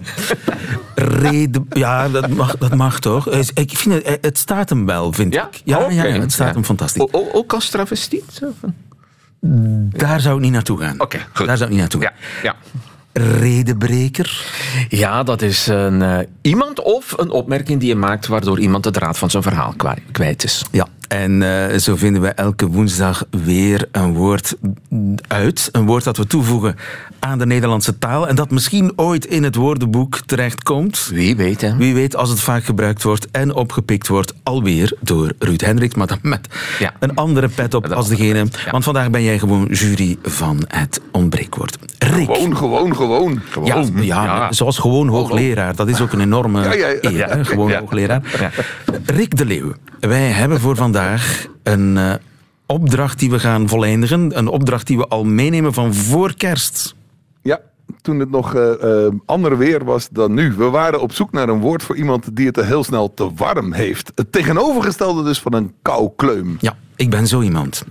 Reden, 0.95 1.67
ja, 1.69 2.09
dat 2.09 2.29
mag, 2.29 2.57
dat 2.57 2.75
mag 2.75 2.99
toch? 2.99 3.27
Ik 3.53 3.77
vind 3.77 4.05
het, 4.05 4.17
het 4.21 4.37
staat 4.37 4.69
hem 4.69 4.85
wel, 4.85 5.13
vind 5.13 5.33
ja? 5.33 5.47
ik. 5.47 5.61
Ja, 5.63 5.77
okay. 5.77 5.95
ja, 5.95 6.03
het 6.03 6.31
staat 6.31 6.53
hem 6.53 6.63
fantastisch. 6.63 7.01
O, 7.01 7.09
o, 7.11 7.29
ook 7.31 7.53
als 7.53 7.69
travestiet? 7.69 8.41
Daar 9.89 10.21
zou 10.21 10.35
ik 10.35 10.41
niet 10.41 10.51
naartoe 10.51 10.79
gaan. 10.79 10.93
Oké, 10.93 11.03
okay, 11.03 11.25
goed. 11.33 11.47
Daar 11.47 11.57
zou 11.57 11.69
ik 11.69 11.75
niet 11.75 11.79
naartoe 11.79 12.01
ja, 12.01 12.13
ja. 12.43 12.55
Redenbreker? 13.13 14.45
Ja, 14.89 15.23
dat 15.23 15.41
is 15.41 15.67
een, 15.67 16.01
uh, 16.01 16.19
iemand 16.41 16.81
of 16.81 17.13
een 17.17 17.29
opmerking 17.29 17.79
die 17.79 17.89
je 17.89 17.95
maakt 17.95 18.27
waardoor 18.27 18.59
iemand 18.59 18.83
de 18.83 18.91
draad 18.91 19.17
van 19.17 19.29
zijn 19.29 19.43
verhaal 19.43 19.73
kwijt 20.11 20.43
is. 20.43 20.63
Ja, 20.71 20.87
en 21.07 21.41
uh, 21.41 21.77
zo 21.77 21.95
vinden 21.95 22.21
we 22.21 22.27
elke 22.27 22.67
woensdag 22.67 23.23
weer 23.29 23.87
een 23.91 24.13
woord 24.13 24.55
uit. 25.27 25.69
Een 25.71 25.85
woord 25.85 26.03
dat 26.03 26.17
we 26.17 26.27
toevoegen 26.27 26.75
aan 27.19 27.37
de 27.37 27.45
Nederlandse 27.45 27.97
taal. 27.97 28.27
En 28.27 28.35
dat 28.35 28.51
misschien 28.51 28.91
ooit 28.95 29.25
in 29.25 29.43
het 29.43 29.55
woordenboek 29.55 30.19
terechtkomt. 30.25 31.09
Wie 31.13 31.35
weet, 31.35 31.61
hè? 31.61 31.75
Wie 31.75 31.93
weet 31.93 32.15
als 32.15 32.29
het 32.29 32.39
vaak 32.39 32.63
gebruikt 32.63 33.03
wordt 33.03 33.27
en 33.31 33.53
opgepikt 33.53 34.07
wordt. 34.07 34.33
Alweer 34.43 34.93
door 34.99 35.33
Ruud 35.39 35.61
Hendricks, 35.61 35.95
maar 35.95 36.07
dan 36.07 36.19
met 36.21 36.47
ja. 36.79 36.93
een 36.99 37.15
andere 37.15 37.47
pet 37.47 37.73
op 37.73 37.87
als 37.87 38.07
degene. 38.07 38.37
Ja. 38.37 38.71
Want 38.71 38.83
vandaag 38.83 39.09
ben 39.09 39.23
jij 39.23 39.39
gewoon 39.39 39.65
jury 39.65 40.17
van 40.23 40.63
het 40.67 41.01
ontbreekwoord. 41.11 41.77
Rick. 41.97 42.25
Gewoon, 42.25 42.57
gewoon, 42.57 42.95
gewoon. 42.95 43.41
gewoon. 43.49 43.91
Ja, 43.95 44.03
ja, 44.03 44.23
ja, 44.23 44.51
zoals 44.51 44.77
gewoon 44.77 45.07
hoogleraar. 45.07 45.75
Dat 45.75 45.87
is 45.87 46.01
ook 46.01 46.11
een 46.11 46.21
enorme 46.21 46.63
ja, 46.63 46.73
ja, 46.73 46.87
ja. 47.01 47.35
eer, 47.35 47.45
Gewoon 47.45 47.73
hoogleraar. 47.73 48.21
Rick 49.05 49.37
de 49.37 49.45
Leeuw, 49.45 49.73
wij 49.99 50.27
hebben 50.27 50.59
voor 50.59 50.75
vandaag 50.75 50.96
een 51.63 51.95
uh, 51.95 52.13
opdracht 52.65 53.19
die 53.19 53.29
we 53.29 53.39
gaan 53.39 53.67
voleindigen. 53.69 54.37
Een 54.37 54.47
opdracht 54.47 54.87
die 54.87 54.97
we 54.97 55.07
al 55.07 55.23
meenemen 55.23 55.73
van 55.73 55.93
voor 55.93 56.33
kerst. 56.33 56.95
Ja, 57.41 57.59
toen 58.01 58.19
het 58.19 58.29
nog 58.29 58.55
uh, 58.55 58.71
uh, 58.83 59.07
ander 59.25 59.57
weer 59.57 59.83
was 59.85 60.09
dan 60.11 60.33
nu. 60.33 60.53
We 60.53 60.69
waren 60.69 61.01
op 61.01 61.11
zoek 61.11 61.31
naar 61.31 61.49
een 61.49 61.59
woord 61.59 61.83
voor 61.83 61.95
iemand 61.95 62.35
die 62.35 62.47
het 62.47 62.55
heel 62.55 62.83
snel 62.83 63.13
te 63.13 63.31
warm 63.35 63.73
heeft. 63.73 64.11
Het 64.15 64.31
tegenovergestelde 64.31 65.23
dus 65.23 65.39
van 65.39 65.53
een 65.53 65.73
koukleum. 65.81 66.57
Ja, 66.59 66.77
ik 66.95 67.09
ben 67.09 67.27
zo 67.27 67.41
iemand. 67.41 67.85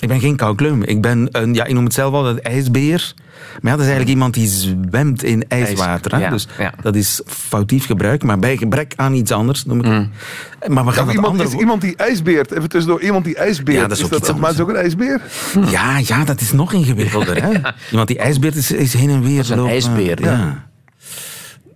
Ik 0.00 0.08
ben 0.08 0.20
geen 0.20 0.36
koukleum. 0.36 0.82
Ik 0.82 1.00
ben 1.00 1.28
een, 1.30 1.54
ja, 1.54 1.64
ik 1.64 1.74
noem 1.74 1.84
het 1.84 1.94
zelf 1.94 2.14
al 2.14 2.28
een 2.28 2.42
ijsbeer. 2.42 3.14
Maar 3.36 3.60
ja, 3.62 3.70
dat 3.70 3.80
is 3.80 3.86
eigenlijk 3.86 4.08
iemand 4.08 4.34
die 4.34 4.48
zwemt 4.48 5.22
in 5.22 5.44
ijswater. 5.48 6.12
Hè? 6.14 6.18
Ja, 6.18 6.30
dus 6.30 6.48
ja. 6.58 6.72
dat 6.82 6.94
is 6.94 7.20
foutief 7.26 7.86
gebruik, 7.86 8.22
maar 8.22 8.38
bij 8.38 8.56
gebrek 8.56 8.92
aan 8.96 9.14
iets 9.14 9.32
anders 9.32 9.64
noem 9.64 9.78
ik 9.78 9.84
het. 9.84 9.94
Mm. 9.94 10.74
Maar 10.74 10.84
we 10.84 10.92
gaan 10.92 11.00
Ja, 11.00 11.06
het 11.06 11.14
iemand, 11.14 11.32
andere 11.32 11.48
is 11.48 11.60
iemand 11.60 11.80
die 11.80 11.96
ijsbeert. 11.96 12.50
Even 12.50 12.68
tussendoor, 12.68 13.02
iemand 13.02 13.24
die 13.24 13.36
ijsbeert. 13.36 13.80
Ja, 13.80 13.86
dat 13.86 13.98
is 13.98 14.04
ook 14.04 14.12
iets 14.12 14.26
dat, 14.26 14.36
maar 14.38 14.48
het 14.48 14.58
is 14.58 14.64
ook 14.64 14.70
een 14.70 14.76
ijsbeer? 14.76 15.20
Ja, 15.70 15.98
ja, 15.98 16.24
dat 16.24 16.40
is 16.40 16.52
nog 16.52 16.72
ingewikkelder. 16.72 17.42
Hè? 17.42 17.50
Iemand 17.90 18.08
die 18.08 18.18
ijsbeert 18.18 18.54
is, 18.54 18.70
is 18.70 18.92
heen 18.92 19.10
en 19.10 19.22
weer. 19.22 19.38
is 19.38 19.48
een 19.48 19.56
lopen. 19.56 19.72
ijsbeer, 19.72 20.22
ja. 20.22 20.66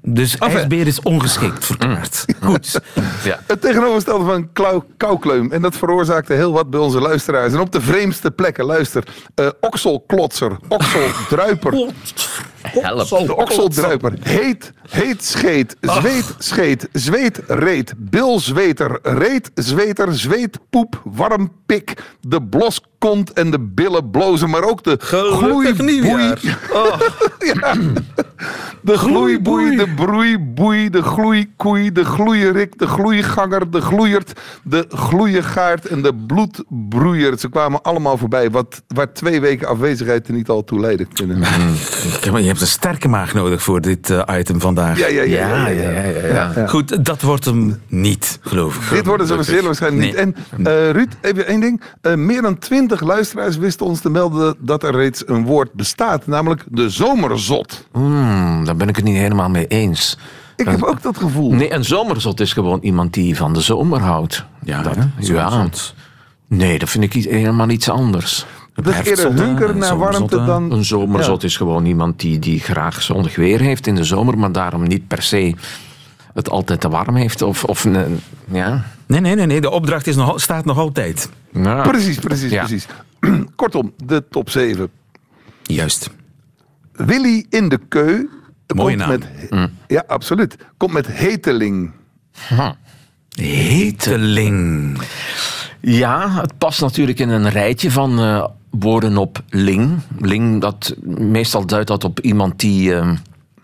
Dus 0.02 0.38
Enfin. 0.38 0.56
ijsbeer 0.56 0.86
is 0.86 1.02
ongeschikt 1.02 1.64
verklaard. 1.64 2.24
Goed. 2.42 2.80
Ja. 3.24 3.40
Het 3.46 3.60
tegenovergestelde 3.60 4.24
van 4.24 4.52
klauw, 4.52 4.84
koukleum. 4.96 5.52
En 5.52 5.62
dat 5.62 5.76
veroorzaakte 5.76 6.32
heel 6.32 6.52
wat 6.52 6.70
bij 6.70 6.80
onze 6.80 7.00
luisteraars. 7.00 7.52
En 7.52 7.60
op 7.60 7.72
de 7.72 7.80
vreemdste 7.80 8.30
plekken, 8.30 8.64
luister. 8.64 9.04
eh 9.34 9.48
okselklotser, 9.60 10.56
okseldruiper. 10.68 11.72
Help. 12.62 13.08
De 13.08 13.36
okseldruiper. 13.36 14.12
Heet, 14.22 14.72
heet 14.88 15.24
scheet, 15.24 15.76
zweet 15.80 16.34
scheet, 16.38 16.88
zweet 16.92 17.40
reet, 17.46 17.92
bilzweter, 17.96 18.98
reet 19.02 19.50
zweter, 19.54 20.14
zweet 20.14 20.58
poep, 20.70 21.02
warm 21.04 21.52
pik, 21.66 21.94
de 22.20 22.42
blos 22.42 22.80
kont 22.98 23.32
en 23.32 23.50
de 23.50 23.60
billen 23.60 24.10
blozen, 24.10 24.50
maar 24.50 24.62
ook 24.62 24.84
de 24.84 24.96
gloeiboei. 24.98 26.34
ja. 27.54 27.76
De 28.82 28.98
gloeiboei, 28.98 29.76
de 29.76 29.88
broeiboei, 29.88 30.90
de 30.90 31.02
gloeikoei, 31.02 31.92
de 31.92 32.04
gloeierik, 32.04 32.78
de 32.78 32.86
gloeiganger, 32.86 33.70
de 33.70 33.80
gloeiert, 33.80 34.40
de 34.62 34.84
gloeiegaard 34.88 35.86
en 35.86 36.02
de 36.02 36.14
bloedbroeier. 36.14 37.38
Ze 37.38 37.48
kwamen 37.48 37.82
allemaal 37.82 38.16
voorbij, 38.16 38.50
wat, 38.50 38.82
waar 38.86 39.12
twee 39.12 39.40
weken 39.40 39.68
afwezigheid 39.68 40.28
er 40.28 40.34
niet 40.34 40.48
al 40.48 40.64
toe 40.64 40.80
leidde. 40.80 41.06
Maar 42.20 42.40
Je 42.42 42.49
hebt 42.50 42.60
een 42.60 42.66
sterke 42.66 43.08
maag 43.08 43.34
nodig 43.34 43.62
voor 43.62 43.80
dit 43.80 44.10
eh, 44.10 44.38
item 44.38 44.60
vandaag. 44.60 44.98
Ja, 44.98 45.06
ja, 45.06 45.22
ja. 45.22 45.48
ja, 45.48 45.68
ja, 45.68 45.90
ja, 45.90 46.02
ja, 46.02 46.52
ja. 46.54 46.66
Goed, 46.66 47.04
dat 47.04 47.22
wordt 47.22 47.44
hem 47.44 47.80
niet, 47.86 48.38
geloof 48.40 48.76
ik. 48.76 48.90
Dit 48.90 49.06
worden 49.06 49.26
ze 49.26 49.42
zeer 49.42 49.62
waarschijnlijk 49.62 50.04
niet. 50.04 50.14
En 50.14 50.36
eh, 50.64 50.90
Ruud, 50.90 51.16
even 51.20 51.46
één 51.46 51.60
ding. 51.60 51.82
Eh, 52.00 52.14
meer 52.14 52.42
dan 52.42 52.58
twintig 52.58 53.00
luisteraars 53.00 53.56
wisten 53.56 53.86
ons 53.86 54.00
te 54.00 54.10
melden 54.10 54.56
dat 54.58 54.82
er 54.82 54.94
reeds 54.94 55.22
een 55.26 55.44
woord 55.44 55.72
bestaat, 55.72 56.26
namelijk 56.26 56.64
de 56.68 56.90
zomerzot. 56.90 57.86
Hmm, 57.92 58.64
daar 58.64 58.76
ben 58.76 58.88
ik 58.88 58.96
het 58.96 59.04
niet 59.04 59.16
helemaal 59.16 59.48
mee 59.48 59.66
eens. 59.66 60.18
Ik 60.56 60.66
heb 60.66 60.82
ook 60.82 61.02
dat 61.02 61.16
gevoel. 61.16 61.52
Nee, 61.52 61.72
een 61.72 61.84
zomerzot 61.84 62.40
is 62.40 62.52
gewoon 62.52 62.78
iemand 62.82 63.14
die 63.14 63.36
van 63.36 63.52
de 63.52 63.60
zomer 63.60 64.00
houdt. 64.00 64.44
Ja, 64.62 64.82
dat, 64.82 64.94
ja. 64.94 65.10
Zomerzot. 65.18 65.94
Nee, 66.48 66.78
dat 66.78 66.88
vind 66.88 67.14
ik 67.14 67.24
helemaal 67.24 67.68
iets 67.68 67.88
anders. 67.88 68.46
Dat 68.82 68.94
is 68.94 69.06
eerder 69.06 69.32
hunker 69.34 69.76
naar 69.76 69.96
warmte 69.98 70.44
dan... 70.44 70.72
Een 70.72 70.84
zomerzot 70.84 71.42
is 71.42 71.56
gewoon 71.56 71.84
iemand 71.84 72.20
die, 72.20 72.38
die 72.38 72.60
graag 72.60 73.02
zonnig 73.02 73.36
weer 73.36 73.60
heeft 73.60 73.86
in 73.86 73.94
de 73.94 74.04
zomer, 74.04 74.38
maar 74.38 74.52
daarom 74.52 74.82
niet 74.88 75.08
per 75.08 75.22
se 75.22 75.54
het 76.34 76.50
altijd 76.50 76.80
te 76.80 76.88
warm 76.88 77.16
heeft. 77.16 77.42
Of, 77.42 77.64
of 77.64 77.86
ja. 78.50 78.84
Nee, 79.06 79.20
nee, 79.20 79.34
nee, 79.34 79.46
nee. 79.46 79.60
De 79.60 79.70
opdracht 79.70 80.06
is 80.06 80.16
nog, 80.16 80.40
staat 80.40 80.64
nog 80.64 80.78
altijd. 80.78 81.28
Nou, 81.52 81.88
Precies, 81.88 82.18
precies, 82.18 82.50
Ja. 82.50 82.64
precies. 82.64 82.86
Kortom, 83.56 83.92
de 84.04 84.24
top 84.30 84.50
7. 84.50 84.90
Juist. 85.62 86.10
Willy 86.92 87.46
in 87.50 87.68
de 87.68 87.78
keu. 87.88 88.26
Mooie 88.74 88.96
komt 88.96 89.08
naam. 89.08 89.08
Met, 89.50 89.70
Ja, 89.86 90.04
absoluut. 90.06 90.56
Komt 90.76 90.92
met 90.92 91.06
heteling. 91.06 91.90
Heteling. 93.30 94.98
Ja, 95.80 96.40
het 96.40 96.58
past 96.58 96.80
natuurlijk 96.80 97.18
in 97.18 97.28
een 97.28 97.50
rijtje 97.50 97.90
van 97.90 98.18
eh, 98.18 98.44
woorden 98.70 99.16
op 99.16 99.42
ling. 99.48 99.98
Ling, 100.18 100.60
dat 100.60 100.94
meestal 101.04 101.66
duidt 101.66 101.88
dat 101.88 102.04
op 102.04 102.20
iemand 102.20 102.60
die, 102.60 102.94
eh, 102.94 103.12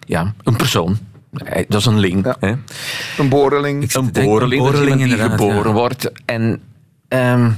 ja, 0.07 0.35
een 0.43 0.57
persoon. 0.57 0.99
Eh, 1.33 1.65
Dat 1.69 1.81
is 1.81 1.87
een 1.87 1.99
ling. 1.99 2.25
Ja. 2.25 2.37
Hè? 2.41 2.55
Een 3.19 3.29
boreling. 3.29 3.95
Een 3.95 4.13
boreling, 4.13 5.03
die 5.03 5.17
geboren 5.17 5.67
ja. 5.67 5.73
wordt. 5.73 6.11
En, 6.25 6.61
ehm, 7.09 7.51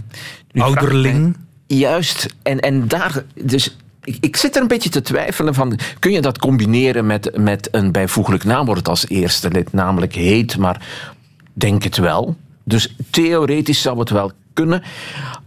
Ouderling. 0.52 1.36
Juist. 1.66 2.34
En, 2.42 2.60
en 2.60 2.88
daar, 2.88 3.24
dus 3.34 3.76
ik, 4.04 4.16
ik 4.20 4.36
zit 4.36 4.56
er 4.56 4.62
een 4.62 4.68
beetje 4.68 4.88
te 4.88 5.02
twijfelen 5.02 5.54
van, 5.54 5.78
kun 5.98 6.12
je 6.12 6.20
dat 6.20 6.38
combineren 6.38 7.06
met, 7.06 7.38
met 7.38 7.68
een 7.70 7.92
bijvoeglijk 7.92 8.44
naamwoord 8.44 8.88
als 8.88 9.08
eerste 9.08 9.50
lid, 9.50 9.72
namelijk 9.72 10.14
heet, 10.14 10.56
maar 10.56 10.86
denk 11.52 11.82
het 11.82 11.96
wel. 11.96 12.36
Dus 12.68 12.94
theoretisch 13.10 13.82
zou 13.82 13.98
het 13.98 14.10
wel 14.10 14.32
kunnen. 14.52 14.82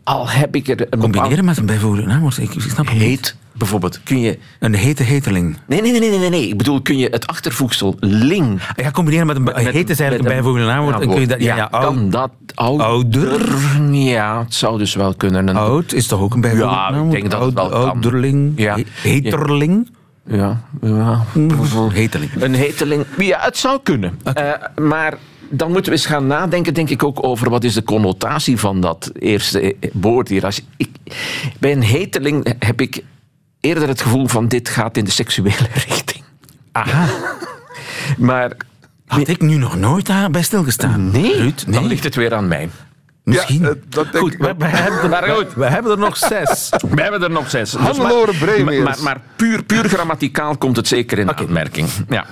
Al 0.04 0.30
heb 0.30 0.56
ik 0.56 0.68
er 0.68 0.88
een 0.90 1.00
Combineren 1.00 1.46
met 1.46 1.58
een 1.58 1.66
bijvoeglijk 1.66 2.08
naamwoord. 2.08 2.38
Ik, 2.38 2.54
ik 2.54 2.62
snap 2.62 2.86
het 2.86 2.94
niet. 2.94 3.04
heet, 3.04 3.36
bijvoorbeeld, 3.52 4.04
kun 4.04 4.20
je... 4.20 4.38
Een 4.60 4.74
hete 4.76 5.04
heteling. 5.04 5.58
Nee, 5.68 5.82
nee, 5.82 5.92
nee, 5.92 6.10
nee, 6.10 6.20
nee, 6.20 6.30
nee. 6.30 6.48
Ik 6.48 6.58
bedoel, 6.58 6.82
kun 6.82 6.98
je 6.98 7.08
het 7.12 7.28
achtervoegsel 7.28 7.96
ling... 8.00 8.62
Ja, 8.76 8.92
combineren 8.92 9.28
met 9.28 9.36
een 9.36 9.44
met- 9.44 9.56
heet 9.56 9.90
is 9.90 10.00
eigenlijk 10.00 10.30
een 10.30 10.36
bijvoeglijk 10.36 10.68
naamwoord. 10.70 11.00
Kun 11.00 11.20
je 11.20 11.28
dat, 11.28 11.42
ja, 11.42 11.56
ja, 11.56 11.68
oud, 11.72 11.84
kan 11.84 12.10
dat 12.10 12.32
ouder? 12.56 12.86
Ouder? 12.86 13.92
Ja, 13.92 14.40
het 14.44 14.54
zou 14.54 14.78
dus 14.78 14.96
wel 14.96 15.14
kunnen. 15.16 15.48
Een, 15.48 15.56
oud 15.56 15.94
is 15.94 16.08
toch 16.08 16.20
ook 16.20 16.34
een 16.34 16.42
bijvoeglijk 16.42 16.72
Ja, 16.74 16.88
ik 16.88 16.94
naamwoord? 16.94 17.20
denk 17.20 17.32
dat 17.32 17.42
het 17.46 17.54
wel 17.54 17.70
kan. 17.70 17.90
Ouderling. 17.90 18.54
Ja. 18.56 18.76
he- 18.76 19.10
Heterling. 19.10 19.90
Ja, 20.28 20.62
ja. 20.82 21.26
Heteling. 21.92 22.32
Een 22.40 22.54
heteling. 22.56 23.06
Ja, 23.18 23.40
het 23.42 23.58
zou 23.58 23.80
kunnen. 23.84 24.20
Eh, 24.34 24.50
maar 24.82 25.18
dan 25.52 25.72
moeten 25.72 25.92
we 25.92 25.98
eens 25.98 26.06
gaan 26.06 26.28
nadenken, 26.28 26.74
denk 26.74 26.90
ik, 26.90 27.04
ook 27.04 27.24
over 27.24 27.50
wat 27.50 27.64
is 27.64 27.74
de 27.74 27.84
connotatie 27.84 28.58
van 28.58 28.82
dat 28.82 29.12
eerste 29.20 29.76
woord 29.94 30.28
hier. 30.28 30.46
Als 30.46 30.62
ik, 30.78 30.90
bij 31.60 31.72
een 31.72 31.84
heteling 31.84 32.56
heb 32.60 32.82
ik 32.82 33.04
eerder 33.60 33.88
het 33.88 34.02
gevoel 34.02 34.28
van 34.28 34.48
dit 34.48 34.70
gaat 34.70 34.98
in 34.98 35.06
de 35.06 35.12
seksuele 35.12 35.68
richting. 35.88 36.24
Aha. 36.72 37.08
Maar 38.18 38.52
Had 39.06 39.28
ik 39.28 39.42
nu 39.42 39.56
nog 39.56 39.78
nooit 39.78 40.06
daar 40.06 40.30
bij 40.30 40.44
stilgestaan? 40.44 41.12
nee, 41.12 41.36
Ruud, 41.38 41.64
dan 41.68 41.86
ligt 41.86 42.04
het 42.04 42.16
weer 42.16 42.34
aan 42.34 42.48
mij. 42.48 42.70
Misschien. 43.24 43.62
Ja, 43.62 43.70
eh, 43.70 43.76
dat 43.90 44.04
denk 44.12 44.18
goed, 44.18 44.34
ik 44.34 44.40
we, 44.40 44.46
hebben, 44.46 45.10
Maar 45.10 45.24
we, 45.24 45.32
goed. 45.32 45.54
we 45.54 45.66
hebben 45.66 45.92
er 45.92 45.98
nog 45.98 46.18
zes. 46.18 46.70
We 46.96 47.02
hebben 47.02 47.24
er 47.24 47.32
nog 47.32 47.50
zes. 47.50 47.72
Dus 47.72 47.98
maar-. 47.98 48.84
Maar, 48.84 48.98
maar 49.02 49.22
puur, 49.36 49.64
puur 49.64 49.90
grammaticaal 49.90 50.58
komt 50.58 50.76
het 50.76 50.88
zeker 50.88 51.20
in 51.20 51.38
aanmerking. 51.38 51.88
Ja. 52.10 52.26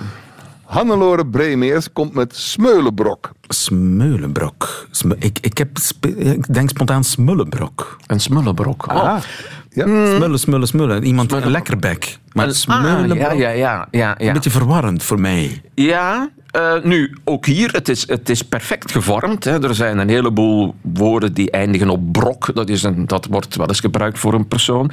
Hannelore 0.70 1.26
Bremeers 1.26 1.92
komt 1.92 2.14
met 2.14 2.36
Smeulenbrok. 2.36 3.32
Smeulenbrok. 3.48 4.86
Sme- 4.90 5.16
ik, 5.18 5.38
ik, 5.40 5.58
heb 5.58 5.78
ik 6.06 6.54
denk 6.54 6.68
spontaan 6.68 7.04
smullenbrok. 7.04 7.96
Een 8.06 8.20
smullenbrok. 8.20 8.86
Oh. 8.92 8.94
Ah, 8.94 9.22
ja. 9.70 9.84
Smullen, 9.84 10.38
smullen, 10.38 10.66
smullen. 10.66 11.04
Iemand 11.04 11.32
een 11.32 11.50
lekkerbek. 11.50 12.18
Maar 12.32 12.54
smeulenbrok, 12.54 13.30
ah, 13.30 13.38
ja, 13.38 13.48
ja, 13.48 13.50
ja, 13.50 13.88
ja, 13.90 14.14
ja. 14.18 14.26
een 14.26 14.32
beetje 14.32 14.50
verwarrend 14.50 15.02
voor 15.02 15.20
mij. 15.20 15.62
Ja, 15.74 16.30
eh, 16.50 16.82
nu, 16.82 17.16
ook 17.24 17.46
hier, 17.46 17.72
het 17.72 17.88
is, 17.88 18.08
het 18.08 18.28
is 18.28 18.42
perfect 18.42 18.92
gevormd. 18.92 19.44
Hè. 19.44 19.62
Er 19.62 19.74
zijn 19.74 19.98
een 19.98 20.08
heleboel 20.08 20.74
woorden 20.80 21.32
die 21.32 21.50
eindigen 21.50 21.88
op 21.88 22.12
brok. 22.12 22.54
Dat, 22.54 22.68
is 22.68 22.82
een, 22.82 23.06
dat 23.06 23.26
wordt 23.26 23.56
wel 23.56 23.68
eens 23.68 23.80
gebruikt 23.80 24.18
voor 24.18 24.34
een 24.34 24.48
persoon. 24.48 24.90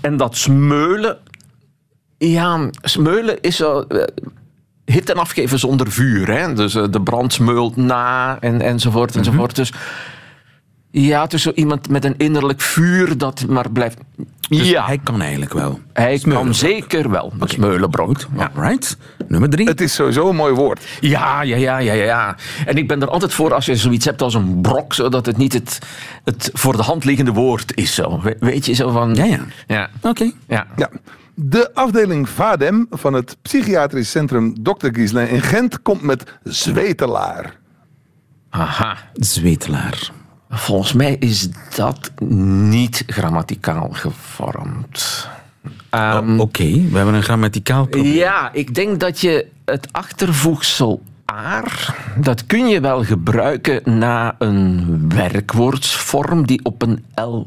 En 0.00 0.16
dat 0.16 0.36
smeulen... 0.36 1.18
Ja, 2.18 2.70
smeulen 2.80 3.40
is 3.40 3.56
zo... 3.56 3.86
eh, 4.84 4.94
hitte 4.94 5.14
afgeven 5.14 5.58
zonder 5.58 5.92
vuur. 5.92 6.30
Hè. 6.30 6.54
Dus 6.54 6.74
eh, 6.74 6.84
de 6.90 7.00
brand 7.00 7.32
smeult 7.32 7.76
na 7.76 8.36
en, 8.40 8.60
enzovoort 8.60 9.16
enzovoort. 9.16 9.56
Dus 9.56 9.72
ja, 10.90 11.22
het 11.22 11.32
is 11.32 11.42
zo 11.42 11.50
iemand 11.54 11.88
met 11.88 12.04
een 12.04 12.14
innerlijk 12.16 12.60
vuur 12.60 13.18
dat 13.18 13.46
maar 13.48 13.70
blijft... 13.70 13.98
Dus 14.58 14.68
ja, 14.70 14.86
hij 14.86 14.98
kan 14.98 15.20
eigenlijk 15.20 15.52
wel. 15.52 15.80
hij 15.92 16.18
kan 16.28 16.54
zeker 16.54 17.10
wel. 17.10 17.32
Een 17.38 17.48
smeulenbrok. 17.48 18.06
Goed, 18.06 18.26
Ja. 18.36 18.50
alright. 18.54 18.96
Nummer 19.28 19.48
drie. 19.50 19.66
Het 19.68 19.80
is 19.80 19.94
sowieso 19.94 20.28
een 20.28 20.36
mooi 20.36 20.54
woord. 20.54 20.80
Ja, 21.00 21.42
ja, 21.42 21.56
ja, 21.56 21.78
ja, 21.78 21.92
ja. 21.92 22.36
En 22.66 22.76
ik 22.76 22.88
ben 22.88 23.02
er 23.02 23.08
altijd 23.08 23.34
voor 23.34 23.54
als 23.54 23.66
je 23.66 23.76
zoiets 23.76 24.04
hebt 24.04 24.22
als 24.22 24.34
een 24.34 24.60
brok, 24.60 24.94
zodat 24.94 25.26
het 25.26 25.36
niet 25.36 25.52
het, 25.52 25.78
het 26.24 26.50
voor 26.52 26.76
de 26.76 26.82
hand 26.82 27.04
liggende 27.04 27.32
woord 27.32 27.76
is. 27.76 27.94
Zo. 27.94 28.20
We- 28.22 28.36
Weet 28.40 28.66
je, 28.66 28.72
zo 28.72 28.90
van... 28.90 29.14
Ja, 29.14 29.24
ja. 29.24 29.40
Ja. 29.66 29.88
Oké. 30.00 30.30
ja. 30.48 30.66
Ja. 30.76 30.90
De 31.34 31.70
afdeling 31.74 32.28
VADEM 32.28 32.86
van 32.90 33.12
het 33.12 33.36
psychiatrisch 33.42 34.10
centrum 34.10 34.62
Dr. 34.62 34.88
Gislin 34.92 35.28
in 35.28 35.40
Gent 35.42 35.82
komt 35.82 36.02
met 36.02 36.38
Zwetelaar. 36.44 37.56
Aha. 38.50 38.96
Zwetelaar. 39.14 40.10
Volgens 40.54 40.92
mij 40.92 41.16
is 41.18 41.48
dat 41.74 42.10
niet 42.28 43.02
grammaticaal 43.06 43.88
gevormd. 43.92 45.28
Ehm, 45.90 46.32
Oh, 46.34 46.40
Oké, 46.40 46.64
we 46.90 46.96
hebben 46.96 47.14
een 47.14 47.22
grammaticaal 47.22 47.86
probleem. 47.86 48.12
Ja, 48.12 48.52
ik 48.52 48.74
denk 48.74 49.00
dat 49.00 49.20
je 49.20 49.46
het 49.64 49.88
achtervoegsel 49.92 51.02
aar, 51.24 51.96
dat 52.16 52.46
kun 52.46 52.66
je 52.66 52.80
wel 52.80 53.04
gebruiken 53.04 53.98
na 53.98 54.34
een 54.38 55.04
werkwoordsvorm 55.14 56.46
die 56.46 56.60
op 56.64 56.82
een 56.82 57.04
L 57.14 57.46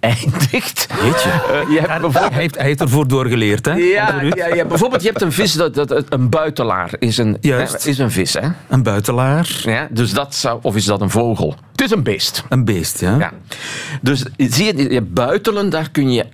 eindigt. 0.00 0.86
Weet 1.02 1.22
je? 1.22 1.28
Eh, 1.30 1.74
je 1.74 1.80
hebt 1.80 2.14
Hij 2.14 2.28
heeft, 2.30 2.56
hij 2.56 2.66
heeft 2.66 2.80
ervoor 2.80 3.08
doorgeleerd, 3.08 3.66
hè? 3.66 3.72
Ja, 3.72 4.04
Absoluut. 4.06 4.34
ja, 4.36 4.54
ja, 4.54 4.64
bijvoorbeeld 4.64 5.02
je 5.02 5.08
hebt 5.08 5.22
een 5.22 5.32
vis, 5.32 5.52
dat, 5.52 5.74
dat, 5.74 6.04
een 6.08 6.28
buitelaar 6.28 6.90
is 6.98 7.18
een, 7.18 7.36
Juist. 7.40 7.86
is 7.86 7.98
een 7.98 8.10
vis. 8.10 8.32
Hè? 8.32 8.48
Een 8.68 8.82
buitelaar. 8.82 9.60
Ja, 9.64 9.88
dus 9.90 10.12
dat 10.12 10.34
zou, 10.34 10.58
of 10.62 10.76
is 10.76 10.84
dat 10.84 11.00
een 11.00 11.10
vogel? 11.10 11.54
Het 11.72 11.80
is 11.80 11.90
een 11.90 12.02
beest. 12.02 12.44
Een 12.48 12.64
beest, 12.64 13.00
ja. 13.00 13.16
Ja. 13.18 13.32
Dus 14.02 14.24
zie 14.36 14.76
je, 14.76 14.92
je 14.92 15.02
buitelen, 15.02 15.70
daar 15.70 15.90
kun 15.90 16.12
je 16.12 16.26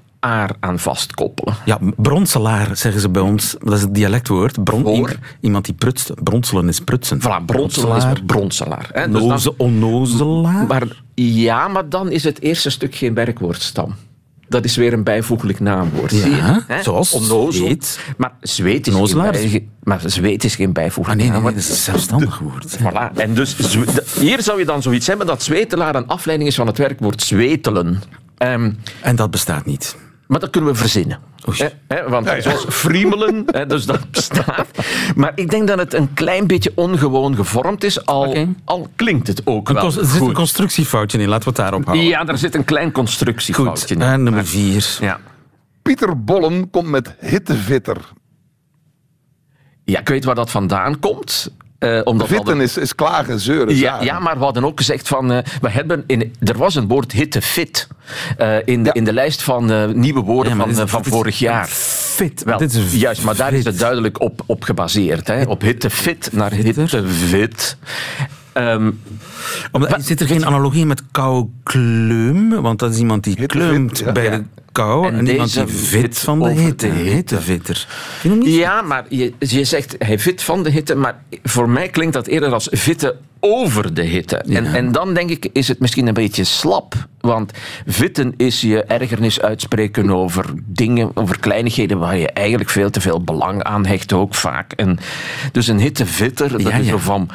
aan 0.60 0.78
vastkoppelen. 0.78 1.54
Ja, 1.64 1.78
bronselaar 1.96 2.76
zeggen 2.76 3.00
ze 3.00 3.08
bij 3.08 3.22
ons. 3.22 3.56
Dat 3.60 3.72
is 3.74 3.80
het 3.80 3.94
dialectwoord. 3.94 4.64
Bron, 4.64 4.82
Voor? 4.82 5.16
iemand, 5.40 5.64
die 5.64 5.74
prutst. 5.74 6.10
Bronselen 6.22 6.68
is 6.68 6.80
prutsen. 6.80 7.20
Voilà, 7.20 7.44
bronselaar 7.46 7.96
is 8.12 8.20
bronselaar. 8.26 8.88
Hè? 8.92 9.08
Dus 9.10 9.42
dan- 9.42 9.54
onnozelaar. 9.56 10.66
maar, 10.66 11.02
ja, 11.14 11.68
maar 11.68 11.88
dan 11.88 12.10
is 12.10 12.24
het 12.24 12.40
eerste 12.40 12.70
stuk 12.70 12.94
geen 12.94 13.14
werkwoordstam. 13.14 13.94
Dat 14.48 14.64
is 14.64 14.76
weer 14.76 14.92
een 14.92 15.04
bijvoeglijk 15.04 15.60
naamwoord. 15.60 16.10
Ja, 16.12 16.26
je? 16.26 16.62
Hè? 16.66 16.82
zoals 16.82 17.12
Onnozel. 17.12 17.52
zweet. 17.52 17.98
Maar 18.16 18.32
zweet 18.40 18.86
is, 18.86 18.92
geen, 18.92 19.00
Nozelaar. 19.02 19.36
maar 19.82 20.00
zweet 20.04 20.44
is 20.44 20.54
geen 20.56 20.66
Ah, 20.66 20.72
bijvoeglijk 20.72 21.18
nee, 21.20 21.30
nee, 21.30 21.40
nee, 21.40 21.44
naamwoord. 21.44 21.54
dat 21.54 21.76
is 21.76 21.86
een 21.86 21.92
zelfstandig 21.92 22.38
woord. 22.38 22.78
Voilà. 22.78 23.16
En 23.16 23.34
dus, 23.34 23.56
hier 24.18 24.42
zou 24.42 24.58
je 24.58 24.64
dan 24.64 24.82
zoiets 24.82 25.06
hebben 25.06 25.26
dat 25.26 25.42
zwetelaar 25.42 25.94
een 25.94 26.06
afleiding 26.06 26.48
is 26.50 26.56
van 26.56 26.66
het 26.66 26.78
werkwoord 26.78 27.22
zwetelen. 27.22 28.02
Ehm, 28.36 28.70
En 29.00 29.16
dat 29.16 29.30
bestaat 29.30 29.64
niet. 29.66 29.96
Maar 30.26 30.40
dat 30.40 30.50
kunnen 30.50 30.70
we 30.72 30.76
verzinnen. 30.76 31.18
Want 32.08 32.32
zoals 32.38 32.64
friemelen, 32.68 33.42
hè, 33.46 33.66
dus 33.66 33.86
dat 33.86 34.10
bestaat. 34.10 34.66
Maar 35.14 35.32
ik 35.34 35.50
denk 35.50 35.68
dat 35.68 35.78
het 35.78 35.94
een 35.94 36.14
klein 36.14 36.46
beetje 36.46 36.72
ongewoon 36.74 37.36
gevormd 37.36 37.84
is, 37.84 38.06
al, 38.06 38.46
al 38.64 38.88
klinkt 38.96 39.26
het 39.26 39.42
ook 39.44 39.68
Een 39.68 39.74
wel 39.74 39.84
er 39.84 39.92
zit 39.92 40.20
een 40.20 40.32
constructiefoutje 40.32 41.18
in, 41.18 41.28
laten 41.28 41.42
we 41.42 41.48
het 41.48 41.58
daarop 41.58 41.84
houden. 41.84 42.06
Ja, 42.06 42.24
daar 42.24 42.38
zit 42.38 42.54
een 42.54 42.64
klein 42.64 42.84
Goed, 42.86 42.94
constructiefoutje 42.94 43.94
in. 43.94 44.02
en 44.02 44.22
nummer 44.22 44.46
vier. 44.46 44.96
Ja. 45.00 45.20
Pieter 45.82 46.24
Bollen 46.24 46.70
komt 46.70 46.88
met 46.88 47.14
Hittevitter. 47.20 47.96
ja, 49.84 50.00
ik 50.00 50.08
weet 50.08 50.24
waar 50.24 50.34
dat 50.34 50.50
vandaan 50.50 50.98
komt. 50.98 51.50
Eh, 51.78 52.00
omdat 52.04 52.28
Vitten 52.28 52.60
is, 52.60 52.76
is 52.76 52.94
klagen, 52.94 53.40
zeuren, 53.40 53.76
Ja, 53.76 54.18
maar 54.18 54.38
we 54.38 54.44
hadden 54.44 54.64
ook 54.64 54.78
gezegd 54.78 55.08
van... 55.08 55.32
eh, 55.32 55.38
we 55.60 55.70
hebben 55.70 56.04
in, 56.06 56.34
er 56.40 56.58
was 56.58 56.74
een 56.74 56.88
woord 56.88 57.12
hittefit 57.12 57.88
eh 58.36 58.56
in, 58.64 58.82
de, 58.82 58.88
Ja. 58.88 58.94
in 58.94 59.04
de 59.04 59.12
lijst 59.12 59.42
van 59.42 59.70
eh, 59.70 59.86
nieuwe 59.86 60.20
woorden 60.20 60.52
Ja, 60.52 60.58
van, 60.58 60.68
dit 60.74 60.90
van 60.90 61.02
dit 61.02 61.12
vorig 61.12 61.38
jaar. 61.38 61.66
Fit. 61.66 62.42
Wel, 62.44 62.58
dit 62.58 62.72
is 62.74 62.94
juist, 63.00 63.22
maar 63.24 63.36
daar 63.36 63.52
is 63.52 63.64
het 63.64 63.78
duidelijk 63.78 64.20
op, 64.20 64.42
op 64.46 64.62
gebaseerd. 64.64 65.26
Hè? 65.26 65.42
Op 65.42 65.60
hittefit 65.60 66.28
naar 66.32 66.52
hittefit. 66.52 67.76
Ehm, 68.56 68.90
Omdat, 69.72 70.04
zit 70.04 70.20
er 70.20 70.26
geen 70.26 70.46
analogie 70.46 70.86
met 70.86 71.02
koukleum? 71.10 72.48
Want 72.62 72.78
dat 72.78 72.92
is 72.92 72.98
iemand 72.98 73.24
die 73.24 73.46
kleumt 73.46 73.98
ja. 73.98 74.12
bij 74.12 74.24
Ja. 74.24 74.30
de 74.30 74.42
kou. 74.72 75.06
En, 75.06 75.14
En 75.14 75.26
iemand 75.26 75.52
die 75.54 75.66
vit 75.66 75.88
vit 75.88 76.18
van 76.18 76.38
de 76.42 76.48
hitte. 76.50 76.86
Hittevitter. 76.86 77.86
Ja, 78.42 78.82
maar 78.82 79.04
je, 79.08 79.32
je 79.38 79.64
zegt 79.64 79.94
hij 79.98 80.18
fit 80.18 80.42
van 80.42 80.62
de 80.62 80.70
hitte, 80.70 80.94
maar 80.94 81.14
voor 81.42 81.68
mij 81.68 81.88
klinkt 81.88 82.12
dat 82.14 82.26
eerder 82.26 82.52
als 82.52 82.68
vitten 82.70 83.16
over 83.40 83.94
de 83.94 84.02
hitte. 84.02 84.36
En, 84.36 84.64
Ja. 84.64 84.74
en 84.74 84.92
dan 84.92 85.14
denk 85.14 85.30
ik, 85.30 85.48
is 85.52 85.68
het 85.68 85.80
misschien 85.80 86.06
een 86.06 86.14
beetje 86.14 86.44
slap. 86.44 86.94
Want 87.20 87.52
vitten 87.86 88.34
is 88.36 88.60
je 88.60 88.82
ergernis 88.82 89.40
uitspreken 89.40 90.10
over 90.10 90.44
dingen, 90.66 91.10
over 91.14 91.38
kleinigheden 91.38 91.98
waar 91.98 92.16
je 92.16 92.30
eigenlijk 92.30 92.70
veel 92.70 92.90
te 92.90 93.00
veel 93.00 93.20
belang 93.24 93.62
aan 93.62 93.86
hecht 93.86 94.12
ook 94.12 94.34
vaak. 94.34 94.72
En 94.72 94.98
dus 95.52 95.66
een 95.66 95.78
hittevitter, 95.78 96.50
dat 96.50 96.62
Ja, 96.62 96.70
is 96.72 96.84
ja. 96.84 96.90
zo 96.90 96.98
van... 96.98 97.28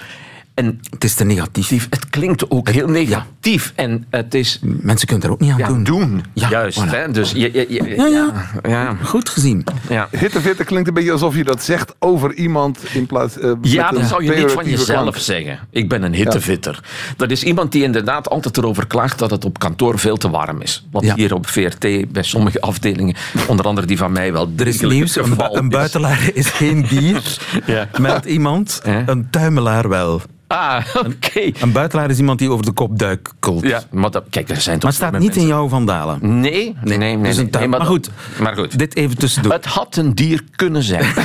En 0.62 0.80
Het 0.89 1.04
is 1.04 1.13
te 1.13 1.24
negatief. 1.24 1.88
het 1.89 2.10
klinkt 2.10 2.50
ook 2.52 2.69
heel 2.69 2.88
negatief. 2.88 3.74
En 3.76 4.06
het 4.10 4.34
is... 4.34 4.60
Mensen 4.62 5.08
kunnen 5.08 5.26
er 5.26 5.32
ook 5.32 5.39
niet 5.39 5.52
aan 5.52 5.58
Ja, 5.58 5.67
doen. 5.67 5.84
doen. 5.84 6.24
Ja, 6.34 6.50
Juist. 6.50 6.80
voilà. 6.86 6.89
Hè? 6.89 7.12
Dus 7.12 7.32
je, 7.32 7.39
je, 7.54 7.65
je- 7.69 7.93
Ja, 7.95 8.06
ja. 8.08 8.32
ja. 8.69 8.95
Goed 9.04 9.30
gezien. 9.30 9.63
ja. 9.89 10.08
Hittevitter 10.19 10.65
klinkt 10.65 10.88
een 10.88 10.93
beetje 10.93 11.12
alsof 11.12 11.36
je 11.36 11.43
dat 11.43 11.63
zegt 11.63 11.95
over 12.00 12.34
iemand 12.34 12.80
in 12.93 13.06
plaats 13.06 13.39
eh, 13.39 13.52
Ja, 13.62 13.89
dat 13.91 14.06
zou 14.06 14.24
je 14.24 14.32
niet 14.32 14.52
van 14.52 14.65
jezelf 14.69 15.02
klank. 15.02 15.15
zeggen. 15.17 15.60
Ik 15.69 15.89
ben 15.89 16.04
een 16.04 16.13
hittevitter. 16.13 16.80
Dat 17.17 17.32
is 17.32 17.43
iemand 17.43 17.71
die 17.71 17.84
inderdaad 17.84 18.30
altijd 18.30 18.58
erover 18.58 18.88
klaagt 18.88 19.19
dat 19.19 19.32
het 19.32 19.45
op 19.45 19.60
kantoor 19.60 20.00
veel 20.00 20.17
te 20.17 20.30
warm 20.30 20.62
is. 20.62 20.88
Wat 20.91 21.04
Ja. 21.04 21.15
hier 21.15 21.34
op 21.34 21.47
VRT 21.47 22.12
bij 22.12 22.24
sommige 22.24 22.62
afdelingen, 22.62 23.15
onder 23.47 23.65
andere 23.65 23.88
die 23.88 23.97
van 23.97 24.12
mij, 24.12 24.34
wel 24.34 24.52
Er 24.58 24.67
is 24.67 24.74
degelijk 24.78 24.93
nieuws. 24.97 25.15
Een, 25.15 25.36
bu- 25.36 25.43
een 25.52 25.63
is. 25.63 25.69
buitelaar 25.69 26.30
is 26.34 26.50
geen 26.50 26.86
dier. 26.89 27.21
Ja. 27.65 27.88
Meldt 28.00 28.26
iemand. 28.26 28.82
Een 29.06 29.28
tuimelaar 29.30 29.89
wel. 29.89 30.21
Ah, 30.51 30.85
oké. 31.05 31.51
Een 31.59 31.71
buitelaar 31.71 32.09
is 32.09 32.17
iemand 32.17 32.39
die 32.39 32.49
over 32.49 32.65
de 32.65 32.71
kop 32.71 32.99
duikelt. 32.99 33.63
Ja, 33.63 33.81
maar 33.91 34.11
dat, 34.11 34.23
kijk, 34.29 34.49
er 34.49 34.61
zijn 34.61 34.79
toch 34.79 34.91
Maar 34.99 34.99
het 34.99 35.09
staat 35.09 35.21
niet 35.21 35.35
in 35.35 35.47
jouw 35.47 35.67
vandalen. 35.67 36.39
Nee, 36.39 36.75
nee, 36.83 36.97
nee. 36.97 37.49
tuin. 37.49 37.69
maar, 37.69 37.79
maar, 37.79 37.87
goed, 37.87 38.09
Maar 38.39 38.55
goed. 38.55 38.79
dit 38.79 38.95
even 38.95 39.17
tussendoor. 39.17 39.51
Het 39.51 39.65
had 39.65 39.95
een 39.95 40.15
dier 40.15 40.43
kunnen 40.55 40.83
zijn. 40.83 41.05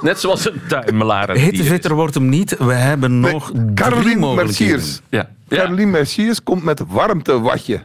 Net 0.00 0.20
zoals 0.20 0.46
een 0.46 0.60
tuimelaar. 0.68 1.30
Hittevitter 1.30 1.94
wordt 1.94 2.14
hem 2.14 2.28
niet. 2.28 2.56
We 2.58 2.72
hebben 2.72 3.20
nog 3.20 3.50
drie 3.50 3.74
Caroline 3.74 4.20
mogelijkheden. 4.20 4.74
Merciers. 4.74 5.00
Ja. 5.08 5.28
Ja. 5.48 5.56
Caroline 5.56 5.90
Merciers 5.90 6.42
komt 6.42 6.64
met 6.64 6.82
warmtewatje. 6.88 7.82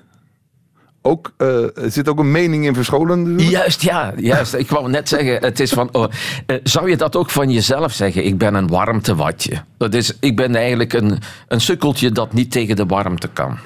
Ook, 1.02 1.34
eh, 1.38 1.64
er 1.64 1.92
zit 1.92 2.08
ook 2.10 2.20
een 2.20 2.32
mening 2.32 2.66
in 2.66 2.74
verscholen. 2.74 3.38
Juist, 3.40 3.82
ja, 3.82 4.14
juist. 4.18 4.54
Ik 4.54 4.70
wou 4.70 4.90
net 4.90 5.10
zeggen, 5.10 5.38
het 5.40 5.60
is 5.60 5.72
van, 5.72 5.90
oh, 5.92 6.12
eh, 6.46 6.56
zou 6.64 6.90
je 6.90 6.98
dat 6.98 7.16
ook 7.16 7.30
van 7.30 7.52
jezelf 7.52 7.92
zeggen? 7.94 8.26
Ik 8.26 8.38
ben 8.38 8.54
een 8.54 8.68
warmtewatje. 8.68 9.62
Dat 9.78 9.94
is, 9.94 10.14
ik 10.20 10.36
ben 10.36 10.56
eigenlijk 10.56 10.94
een, 10.94 11.20
een 11.48 11.62
sukkeltje 11.62 12.12
dat 12.12 12.34
niet 12.34 12.52
tegen 12.52 12.76
de 12.76 12.86
warmte 12.86 13.28
kan. 13.34 13.58